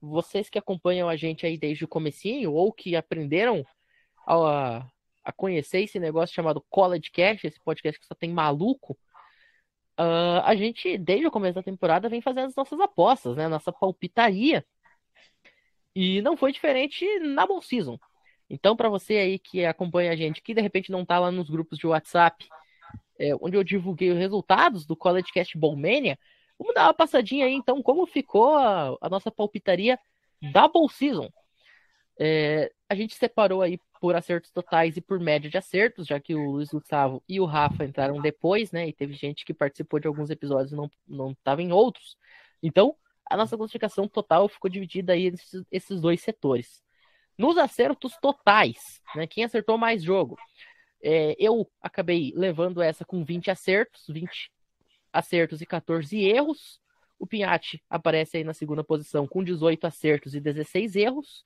vocês 0.00 0.48
que 0.48 0.58
acompanham 0.58 1.08
a 1.08 1.16
gente 1.16 1.44
aí 1.44 1.58
desde 1.58 1.84
o 1.84 1.88
comecinho 1.88 2.52
ou 2.52 2.72
que 2.72 2.96
aprenderam 2.96 3.64
a, 4.26 4.86
a 5.22 5.32
conhecer 5.32 5.82
esse 5.82 6.00
negócio 6.00 6.34
chamado 6.34 6.64
College 6.70 7.10
Cash, 7.10 7.44
esse 7.44 7.60
podcast 7.60 8.00
que 8.00 8.06
só 8.06 8.14
tem 8.14 8.30
maluco, 8.30 8.96
uh, 10.00 10.40
a 10.44 10.54
gente, 10.54 10.96
desde 10.96 11.26
o 11.26 11.30
começo 11.30 11.54
da 11.54 11.62
temporada, 11.62 12.08
vem 12.08 12.22
fazendo 12.22 12.46
as 12.46 12.56
nossas 12.56 12.80
apostas, 12.80 13.36
né? 13.36 13.46
Nossa 13.48 13.70
palpitaria. 13.70 14.64
E 15.94 16.22
não 16.22 16.36
foi 16.36 16.52
diferente 16.52 17.04
na 17.20 17.46
Bowl 17.46 17.60
Season. 17.60 17.98
Então, 18.48 18.76
para 18.76 18.88
você 18.88 19.16
aí 19.16 19.38
que 19.38 19.64
acompanha 19.64 20.12
a 20.12 20.16
gente, 20.16 20.42
que 20.42 20.54
de 20.54 20.60
repente 20.60 20.90
não 20.90 21.04
tá 21.04 21.18
lá 21.18 21.30
nos 21.30 21.50
grupos 21.50 21.78
de 21.78 21.86
WhatsApp, 21.86 22.48
é, 23.18 23.34
onde 23.40 23.56
eu 23.56 23.62
divulguei 23.62 24.10
os 24.10 24.18
resultados 24.18 24.86
do 24.86 24.96
College 24.96 25.30
Cast 25.32 25.56
Bowmania, 25.58 26.18
vamos 26.58 26.74
dar 26.74 26.86
uma 26.86 26.94
passadinha 26.94 27.46
aí, 27.46 27.52
então, 27.52 27.82
como 27.82 28.06
ficou 28.06 28.56
a, 28.56 28.96
a 29.00 29.08
nossa 29.08 29.30
palpitaria 29.30 29.98
da 30.52 30.66
Bowl 30.66 30.88
Season. 30.88 31.30
É, 32.22 32.70
a 32.86 32.94
gente 32.94 33.14
separou 33.14 33.62
aí 33.62 33.80
por 33.98 34.14
acertos 34.14 34.50
totais 34.50 34.94
e 34.94 35.00
por 35.00 35.18
média 35.18 35.48
de 35.48 35.56
acertos, 35.56 36.06
já 36.06 36.20
que 36.20 36.34
o 36.34 36.50
Luiz 36.50 36.68
Gustavo 36.68 37.22
e 37.26 37.40
o 37.40 37.46
Rafa 37.46 37.82
entraram 37.82 38.20
depois, 38.20 38.70
né? 38.72 38.86
E 38.86 38.92
teve 38.92 39.14
gente 39.14 39.42
que 39.42 39.54
participou 39.54 39.98
de 39.98 40.06
alguns 40.06 40.28
episódios 40.28 40.70
e 40.70 40.76
não, 40.76 40.90
não 41.08 41.30
estava 41.30 41.62
em 41.62 41.72
outros. 41.72 42.18
Então, 42.62 42.94
a 43.24 43.38
nossa 43.38 43.56
classificação 43.56 44.06
total 44.06 44.48
ficou 44.50 44.70
dividida 44.70 45.14
aí 45.14 45.30
nesses 45.30 45.64
esses 45.72 45.98
dois 45.98 46.20
setores. 46.20 46.82
Nos 47.38 47.56
acertos 47.56 48.14
totais, 48.20 49.00
né? 49.14 49.26
Quem 49.26 49.44
acertou 49.44 49.78
mais 49.78 50.02
jogo? 50.02 50.36
É, 51.02 51.34
eu 51.38 51.66
acabei 51.80 52.34
levando 52.36 52.82
essa 52.82 53.02
com 53.02 53.24
20 53.24 53.50
acertos, 53.50 54.04
20 54.08 54.50
acertos 55.10 55.62
e 55.62 55.66
14 55.66 56.18
erros. 56.22 56.80
O 57.18 57.26
Pinhatti 57.26 57.82
aparece 57.88 58.36
aí 58.36 58.44
na 58.44 58.52
segunda 58.52 58.84
posição 58.84 59.26
com 59.26 59.42
18 59.42 59.86
acertos 59.86 60.34
e 60.34 60.40
16 60.40 60.96
erros. 60.96 61.44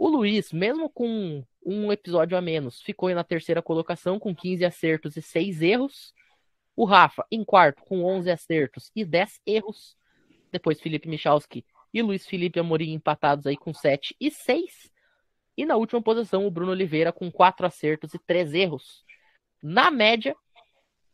O 0.00 0.08
Luiz, 0.08 0.50
mesmo 0.50 0.88
com 0.88 1.44
um 1.62 1.92
episódio 1.92 2.34
a 2.34 2.40
menos, 2.40 2.80
ficou 2.80 3.14
na 3.14 3.22
terceira 3.22 3.60
colocação 3.60 4.18
com 4.18 4.34
15 4.34 4.64
acertos 4.64 5.14
e 5.14 5.20
6 5.20 5.60
erros. 5.60 6.14
O 6.74 6.86
Rafa, 6.86 7.22
em 7.30 7.44
quarto, 7.44 7.82
com 7.82 8.02
11 8.02 8.30
acertos 8.30 8.90
e 8.96 9.04
10 9.04 9.42
erros. 9.44 9.98
Depois 10.50 10.80
Felipe 10.80 11.06
Michalski 11.06 11.66
e 11.92 12.00
Luiz 12.00 12.26
Felipe 12.26 12.58
Amorim 12.58 12.94
empatados 12.94 13.46
aí 13.46 13.58
com 13.58 13.74
7 13.74 14.16
e 14.18 14.30
6. 14.30 14.90
E 15.54 15.66
na 15.66 15.76
última 15.76 16.00
posição, 16.00 16.46
o 16.46 16.50
Bruno 16.50 16.72
Oliveira 16.72 17.12
com 17.12 17.30
4 17.30 17.66
acertos 17.66 18.14
e 18.14 18.18
3 18.18 18.54
erros. 18.54 19.04
Na 19.62 19.90
média, 19.90 20.34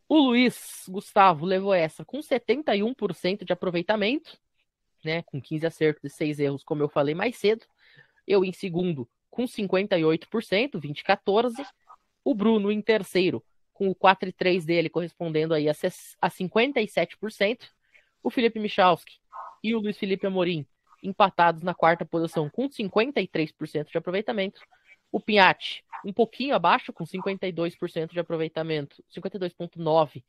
o 0.09 0.16
Luiz 0.16 0.84
Gustavo 0.89 1.45
levou 1.45 1.74
essa 1.74 2.05
com 2.05 2.20
71% 2.20 3.45
de 3.45 3.53
aproveitamento, 3.53 4.39
né, 5.05 5.22
com 5.22 5.43
15 5.43 5.66
acertos 5.66 6.05
e 6.05 6.09
6 6.09 6.39
erros, 6.39 6.62
como 6.62 6.84
eu 6.84 6.89
falei 6.89 7.16
mais 7.16 7.37
cedo. 7.37 7.66
Eu 8.27 8.45
em 8.45 8.53
segundo 8.53 9.09
com 9.31 9.45
58%, 9.45 10.79
20 10.79 11.05
14. 11.05 11.64
O 12.24 12.35
Bruno 12.35 12.72
em 12.72 12.81
terceiro 12.81 13.45
com 13.72 13.89
o 13.89 13.95
4 13.95 14.29
e 14.29 14.33
3 14.33 14.64
dele 14.64 14.89
correspondendo 14.89 15.55
aí 15.55 15.68
a 15.68 15.74
57%. 15.74 17.68
O 18.22 18.31
Felipe 18.31 18.59
Michalski 18.59 19.18
e 19.62 19.74
o 19.74 19.79
Luiz 19.79 19.99
Felipe 19.99 20.27
Amorim 20.27 20.66
empatados 21.03 21.62
na 21.62 21.74
quarta 21.74 22.05
posição 22.05 22.49
com 22.51 22.68
53% 22.68 23.91
de 23.91 23.99
aproveitamento. 23.99 24.61
O 25.12 25.20
Pinhatti 25.20 25.85
um 26.05 26.12
pouquinho 26.12 26.55
abaixo, 26.55 26.93
com 26.93 27.05
52% 27.05 28.12
de 28.12 28.20
aproveitamento, 28.20 29.03
52,9% 29.14 30.22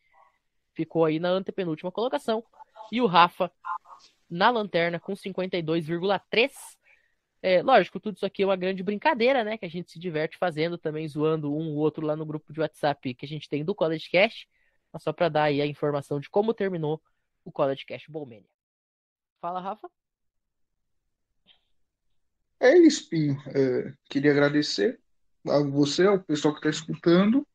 ficou 0.74 1.06
aí 1.06 1.20
na 1.20 1.30
antepenúltima 1.30 1.92
colocação. 1.92 2.44
E 2.92 3.02
o 3.02 3.08
Rafa 3.08 3.52
na 4.30 4.50
lanterna 4.50 5.00
com 5.00 5.14
52,3%. 5.14 6.52
É, 7.42 7.62
lógico, 7.62 8.00
tudo 8.00 8.16
isso 8.16 8.26
aqui 8.26 8.44
é 8.44 8.46
uma 8.46 8.56
grande 8.56 8.82
brincadeira, 8.82 9.44
né? 9.44 9.58
Que 9.58 9.66
a 9.66 9.70
gente 9.70 9.92
se 9.92 10.00
diverte 10.00 10.38
fazendo 10.38 10.78
também, 10.78 11.08
zoando 11.08 11.54
um 11.54 11.70
ou 11.70 11.78
outro 11.78 12.06
lá 12.06 12.16
no 12.16 12.26
grupo 12.26 12.52
de 12.52 12.60
WhatsApp 12.60 13.14
que 13.14 13.26
a 13.26 13.30
gente 13.30 13.48
tem 13.48 13.64
do 13.64 13.76
College 13.76 14.10
Cash. 14.12 14.48
Mas 14.92 15.04
só 15.04 15.14
para 15.14 15.30
dar 15.30 15.44
aí 15.44 15.62
a 15.62 15.66
informação 15.66 16.20
de 16.20 16.30
como 16.30 16.54
terminou 16.54 17.02
o 17.46 17.52
College 17.52 17.86
Cash 17.86 18.06
Bowmania. 18.08 18.50
Fala, 19.40 19.60
Rafa. 19.60 19.90
É 22.60 22.76
isso, 22.78 23.08
Pinho. 23.08 23.40
É, 23.54 23.94
queria 24.10 24.32
agradecer 24.32 25.00
a 25.48 25.60
você, 25.60 26.06
ao 26.06 26.20
pessoal 26.20 26.54
que 26.54 26.60
está 26.60 26.70
escutando. 26.70 27.48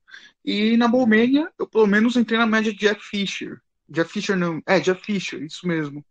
E 0.44 0.76
na 0.76 0.86
Bowmania, 0.86 1.50
eu 1.58 1.66
pelo 1.66 1.86
menos 1.86 2.16
entrei 2.16 2.38
na 2.38 2.46
média 2.46 2.72
de 2.72 2.78
Jeff 2.78 3.00
Fisher. 3.00 3.60
Jeff 3.88 4.12
Fisher 4.12 4.36
não, 4.36 4.62
é, 4.66 4.78
Jeff 4.78 5.04
Fisher, 5.04 5.42
isso 5.42 5.66
mesmo. 5.66 6.04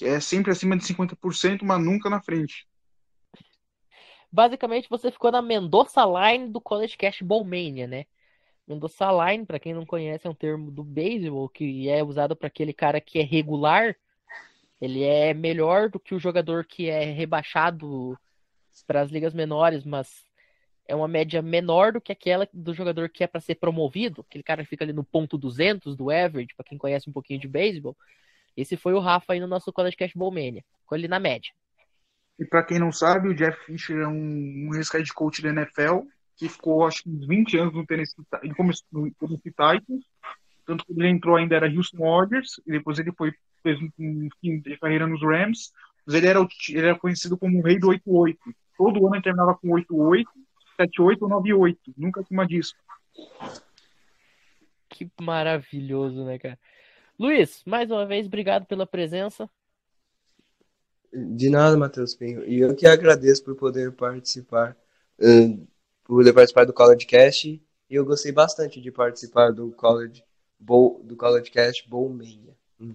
É 0.00 0.20
sempre 0.20 0.52
acima 0.52 0.76
de 0.76 0.84
50%, 0.84 1.64
mas 1.64 1.84
nunca 1.84 2.08
na 2.08 2.22
frente. 2.22 2.67
Basicamente, 4.30 4.88
você 4.88 5.10
ficou 5.10 5.32
na 5.32 5.40
Mendoza 5.40 6.02
Line 6.04 6.48
do 6.48 6.60
College 6.60 6.96
Cash 6.96 7.22
Bowmania, 7.22 7.86
né? 7.86 8.06
Mendoza 8.66 9.06
Line, 9.10 9.46
para 9.46 9.58
quem 9.58 9.72
não 9.72 9.86
conhece, 9.86 10.26
é 10.26 10.30
um 10.30 10.34
termo 10.34 10.70
do 10.70 10.84
beisebol 10.84 11.48
que 11.48 11.88
é 11.88 12.04
usado 12.04 12.36
para 12.36 12.48
aquele 12.48 12.74
cara 12.74 13.00
que 13.00 13.18
é 13.18 13.22
regular. 13.22 13.96
Ele 14.80 15.02
é 15.02 15.32
melhor 15.32 15.88
do 15.88 15.98
que 15.98 16.14
o 16.14 16.20
jogador 16.20 16.64
que 16.64 16.88
é 16.88 17.04
rebaixado 17.04 18.18
para 18.86 19.00
as 19.00 19.10
ligas 19.10 19.32
menores, 19.32 19.84
mas 19.84 20.24
é 20.86 20.94
uma 20.94 21.08
média 21.08 21.42
menor 21.42 21.92
do 21.92 22.00
que 22.00 22.12
aquela 22.12 22.48
do 22.52 22.72
jogador 22.72 23.08
que 23.08 23.24
é 23.24 23.26
para 23.26 23.40
ser 23.40 23.56
promovido, 23.56 24.24
aquele 24.28 24.44
cara 24.44 24.62
que 24.62 24.70
fica 24.70 24.84
ali 24.84 24.92
no 24.92 25.04
ponto 25.04 25.36
200 25.36 25.96
do 25.96 26.10
average, 26.10 26.54
para 26.54 26.64
quem 26.64 26.78
conhece 26.78 27.08
um 27.08 27.12
pouquinho 27.12 27.40
de 27.40 27.48
beisebol. 27.48 27.96
Esse 28.56 28.76
foi 28.76 28.92
o 28.94 28.98
Rafa 28.98 29.32
aí 29.32 29.40
no 29.40 29.46
nosso 29.46 29.72
College 29.72 29.96
Cash 29.96 30.14
Mania, 30.14 30.64
ficou 30.80 30.96
ali 30.96 31.08
na 31.08 31.18
média. 31.18 31.52
E 32.38 32.44
para 32.44 32.62
quem 32.62 32.78
não 32.78 32.92
sabe, 32.92 33.28
o 33.28 33.34
Jeff 33.34 33.58
Fisher 33.64 34.00
é 34.00 34.06
um, 34.06 34.68
um 34.68 34.74
ex-head 34.74 35.12
coach 35.12 35.42
da 35.42 35.48
NFL, 35.48 36.02
que 36.36 36.48
ficou 36.48 36.86
acho 36.86 37.02
que 37.02 37.10
uns 37.10 37.26
20 37.26 37.58
anos 37.58 37.74
no 37.74 37.84
Tennessee, 37.84 38.14
no 38.92 39.10
Tennessee 39.12 39.50
Titans, 39.50 40.04
tanto 40.64 40.84
que 40.84 40.92
ele 40.92 41.08
entrou 41.08 41.36
ainda 41.36 41.56
era 41.56 41.66
Houston 41.66 42.04
Oilers, 42.04 42.60
e 42.66 42.72
depois 42.72 42.98
ele 42.98 43.12
foi 43.12 43.32
fez 43.62 43.78
um 43.98 44.28
fim 44.40 44.60
de 44.60 44.76
carreira 44.78 45.06
nos 45.06 45.22
Rams, 45.22 45.72
mas 46.06 46.14
ele 46.14 46.26
era, 46.26 46.46
ele 46.68 46.86
era 46.86 46.98
conhecido 46.98 47.36
como 47.36 47.58
o 47.58 47.62
rei 47.62 47.78
do 47.78 47.88
8-8. 47.88 48.36
Todo 48.76 49.06
ano 49.06 49.16
ele 49.16 49.22
terminava 49.22 49.54
com 49.56 49.68
8-8, 49.68 50.24
78 50.76 51.22
ou 51.22 51.28
98. 51.28 51.78
Nunca 51.96 52.20
acima 52.20 52.46
disso. 52.46 52.74
Que 54.88 55.10
maravilhoso, 55.20 56.24
né, 56.24 56.38
cara? 56.38 56.58
Luiz, 57.18 57.62
mais 57.66 57.90
uma 57.90 58.06
vez, 58.06 58.26
obrigado 58.26 58.64
pela 58.64 58.86
presença. 58.86 59.50
De 61.12 61.48
nada, 61.48 61.76
Matheus 61.76 62.14
Pinho. 62.14 62.44
E 62.46 62.60
eu 62.60 62.74
que 62.74 62.86
agradeço 62.86 63.42
por 63.44 63.56
poder 63.56 63.92
participar, 63.92 64.76
por 66.04 66.16
poder 66.16 66.32
participar 66.32 66.64
do 66.64 66.72
College 66.72 67.06
Cast. 67.06 67.62
E 67.90 67.94
eu 67.94 68.04
gostei 68.04 68.30
bastante 68.30 68.80
de 68.80 68.92
participar 68.92 69.52
do 69.52 69.70
College, 69.72 70.22
Bowl, 70.58 71.02
do 71.02 71.16
College 71.16 71.50
Cast 71.50 71.88
Bowmania. 71.88 72.54
Hum. 72.78 72.94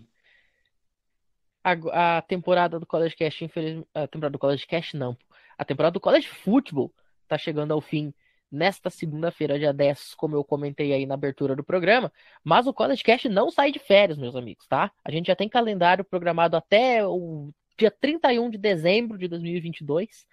A, 1.63 2.17
a, 2.17 2.21
temporada 2.21 2.79
do 2.79 2.85
College 2.85 3.15
Cast, 3.15 3.43
infelizmente. 3.43 3.87
A 3.93 4.07
temporada 4.07 4.33
do 4.33 4.39
College 4.39 4.67
Cast, 4.67 4.95
não. 4.95 5.17
A 5.57 5.65
temporada 5.65 5.93
do 5.93 5.99
College 5.99 6.27
Football 6.27 6.93
está 7.23 7.37
chegando 7.37 7.73
ao 7.73 7.81
fim 7.81 8.13
nesta 8.51 8.91
segunda-feira, 8.91 9.57
dia 9.57 9.73
10, 9.73 10.13
como 10.13 10.35
eu 10.35 10.43
comentei 10.43 10.93
aí 10.93 11.07
na 11.07 11.15
abertura 11.15 11.55
do 11.55 11.63
programa. 11.63 12.13
Mas 12.43 12.67
o 12.67 12.73
College 12.73 13.03
Cast 13.03 13.27
não 13.27 13.49
sai 13.49 13.71
de 13.71 13.79
férias, 13.79 14.19
meus 14.19 14.35
amigos, 14.35 14.67
tá? 14.67 14.91
A 15.03 15.09
gente 15.09 15.25
já 15.25 15.35
tem 15.35 15.49
calendário 15.49 16.05
programado 16.05 16.55
até 16.55 17.03
o 17.03 17.51
dia 17.77 17.91
31 17.91 18.49
de 18.49 18.57
dezembro 18.57 19.17
de 19.17 19.27
2022. 19.27 20.25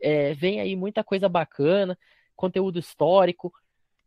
É, 0.00 0.34
vem 0.34 0.60
aí 0.60 0.76
muita 0.76 1.02
coisa 1.02 1.28
bacana, 1.28 1.98
conteúdo 2.36 2.78
histórico, 2.78 3.52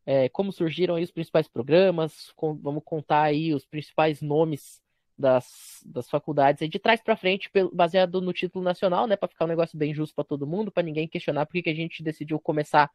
é, 0.05 0.30
como 0.30 0.51
surgiram 0.51 0.95
aí 0.95 1.03
os 1.03 1.11
principais 1.11 1.47
programas, 1.47 2.32
com, 2.36 2.55
vamos 2.55 2.82
contar 2.86 3.23
aí 3.23 3.53
os 3.53 3.65
principais 3.65 4.21
nomes 4.21 4.82
das, 5.17 5.84
das 5.86 6.09
faculdades 6.09 6.61
aí 6.61 6.69
de 6.69 6.80
trás 6.80 7.01
para 7.01 7.17
frente, 7.17 7.49
baseado 7.73 8.21
no 8.21 8.32
título 8.32 8.63
nacional, 8.63 9.07
né, 9.07 9.15
para 9.15 9.28
ficar 9.28 9.45
um 9.45 9.49
negócio 9.49 9.78
bem 9.78 9.93
justo 9.93 10.15
para 10.15 10.23
todo 10.23 10.47
mundo, 10.47 10.71
para 10.71 10.84
ninguém 10.84 11.07
questionar 11.07 11.45
por 11.45 11.61
que, 11.61 11.69
a 11.69 11.75
gente 11.75 12.03
decidiu 12.03 12.39
começar 12.39 12.84
a 12.84 12.89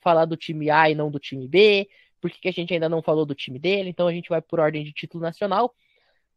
falar 0.00 0.24
do 0.24 0.36
time 0.36 0.70
A 0.70 0.90
e 0.90 0.94
não 0.94 1.10
do 1.10 1.20
time 1.20 1.46
B, 1.46 1.88
por 2.20 2.30
que 2.30 2.48
a 2.48 2.52
gente 2.52 2.72
ainda 2.72 2.88
não 2.88 3.02
falou 3.02 3.26
do 3.26 3.34
time 3.34 3.58
dele, 3.58 3.90
então 3.90 4.08
a 4.08 4.12
gente 4.12 4.28
vai 4.28 4.40
por 4.40 4.58
ordem 4.58 4.82
de 4.82 4.92
título 4.92 5.22
nacional. 5.22 5.74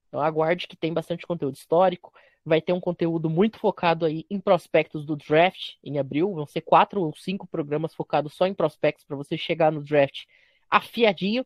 Então 0.08 0.20
aguarde 0.20 0.68
que 0.68 0.76
tem 0.76 0.94
bastante 0.94 1.26
conteúdo 1.26 1.56
histórico. 1.56 2.12
Vai 2.50 2.62
ter 2.62 2.74
um 2.74 2.80
conteúdo 2.80 3.30
muito 3.30 3.60
focado 3.60 4.06
aí 4.06 4.26
em 4.30 4.40
prospectos 4.40 5.06
do 5.06 5.16
draft 5.16 5.76
em 5.84 6.00
abril. 6.00 6.34
Vão 6.34 6.48
ser 6.48 6.62
quatro 6.62 7.02
ou 7.02 7.16
cinco 7.16 7.46
programas 7.46 7.94
focados 7.94 8.34
só 8.34 8.48
em 8.48 8.56
prospectos 8.56 9.06
para 9.06 9.16
você 9.16 9.38
chegar 9.38 9.72
no 9.72 9.84
draft 9.84 10.26
afiadinho. 10.70 11.46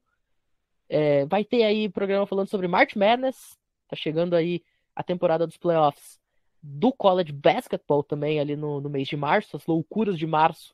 É, 0.87 1.25
vai 1.25 1.43
ter 1.43 1.63
aí 1.63 1.89
programa 1.89 2.25
falando 2.25 2.47
sobre 2.47 2.69
March 2.69 2.95
Madness. 2.95 3.57
Tá 3.89 3.97
chegando 3.97 4.33
aí 4.33 4.63
a 4.95 5.03
temporada 5.03 5.45
dos 5.45 5.57
playoffs 5.57 6.19
do 6.61 6.93
college 6.93 7.33
basketball 7.33 8.01
também 8.01 8.39
ali 8.39 8.55
no, 8.55 8.79
no 8.79 8.89
mês 8.89 9.09
de 9.09 9.17
março. 9.17 9.57
As 9.57 9.65
loucuras 9.65 10.17
de 10.17 10.25
março 10.25 10.73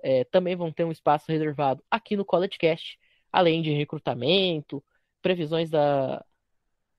é, 0.00 0.24
também 0.24 0.56
vão 0.56 0.72
ter 0.72 0.84
um 0.84 0.92
espaço 0.92 1.30
reservado 1.30 1.84
aqui 1.90 2.16
no 2.16 2.24
College 2.24 2.56
Cast, 2.58 2.98
além 3.30 3.60
de 3.60 3.70
recrutamento, 3.70 4.82
previsões 5.20 5.68
da, 5.68 6.24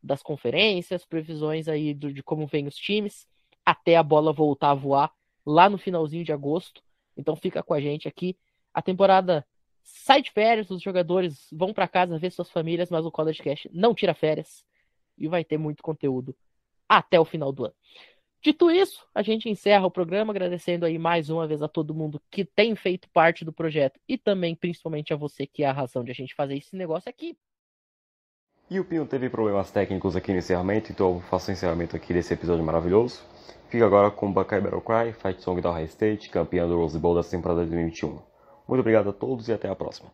das 0.03 0.21
conferências, 0.21 1.05
previsões 1.05 1.67
aí 1.67 1.93
do, 1.93 2.11
de 2.11 2.21
como 2.21 2.45
vem 2.45 2.67
os 2.67 2.75
times, 2.75 3.25
até 3.65 3.95
a 3.95 4.03
bola 4.03 4.33
voltar 4.33 4.71
a 4.71 4.75
voar 4.75 5.11
lá 5.45 5.69
no 5.69 5.77
finalzinho 5.77 6.25
de 6.25 6.33
agosto. 6.33 6.81
Então 7.15 7.35
fica 7.35 7.63
com 7.63 7.73
a 7.73 7.79
gente 7.79 8.07
aqui. 8.07 8.37
A 8.73 8.81
temporada 8.81 9.45
sai 9.83 10.21
de 10.21 10.31
férias, 10.31 10.69
os 10.69 10.81
jogadores 10.81 11.47
vão 11.51 11.73
para 11.73 11.87
casa 11.87 12.17
ver 12.17 12.31
suas 12.31 12.49
famílias, 12.49 12.89
mas 12.89 13.05
o 13.05 13.11
College 13.11 13.41
Cast 13.41 13.69
não 13.73 13.93
tira 13.93 14.13
férias 14.13 14.65
e 15.17 15.27
vai 15.27 15.43
ter 15.43 15.57
muito 15.57 15.83
conteúdo 15.83 16.35
até 16.87 17.19
o 17.19 17.25
final 17.25 17.51
do 17.51 17.65
ano. 17.65 17.75
Dito 18.41 18.69
isso, 18.69 19.07
a 19.15 19.21
gente 19.21 19.49
encerra 19.49 19.85
o 19.85 19.91
programa 19.91 20.33
agradecendo 20.33 20.85
aí 20.85 20.97
mais 20.97 21.29
uma 21.29 21.47
vez 21.47 21.61
a 21.61 21.67
todo 21.69 21.95
mundo 21.95 22.21
que 22.29 22.43
tem 22.43 22.75
feito 22.75 23.09
parte 23.09 23.45
do 23.45 23.53
projeto 23.53 23.97
e 24.05 24.17
também 24.17 24.53
principalmente 24.53 25.13
a 25.13 25.15
você 25.15 25.47
que 25.47 25.63
é 25.63 25.67
a 25.67 25.71
razão 25.71 26.03
de 26.03 26.11
a 26.11 26.13
gente 26.13 26.35
fazer 26.35 26.57
esse 26.57 26.75
negócio 26.75 27.09
aqui. 27.09 27.37
E 28.69 28.79
o 28.79 28.85
Pinho 28.85 29.05
teve 29.05 29.29
problemas 29.29 29.69
técnicos 29.71 30.15
aqui 30.15 30.31
no 30.31 30.39
encerramento, 30.39 30.91
então 30.91 31.15
eu 31.15 31.21
faço 31.21 31.49
o 31.49 31.53
encerramento 31.53 31.95
aqui 31.95 32.13
desse 32.13 32.33
episódio 32.33 32.63
maravilhoso. 32.63 33.21
Fica 33.69 33.85
agora 33.85 34.09
com 34.09 34.31
Buckeye 34.31 34.61
Battle 34.61 34.81
Cry, 34.81 35.13
Fight 35.13 35.41
Song 35.41 35.61
da 35.61 35.69
Ohio 35.69 35.85
State, 35.85 36.29
campeão 36.29 36.67
do 36.67 36.77
Rose 36.77 36.97
Bowl 36.97 37.13
da 37.13 37.23
temporada 37.23 37.63
de 37.63 37.71
2021. 37.71 38.19
Muito 38.67 38.79
obrigado 38.79 39.09
a 39.09 39.13
todos 39.13 39.47
e 39.47 39.53
até 39.53 39.69
a 39.69 39.75
próxima. 39.75 40.09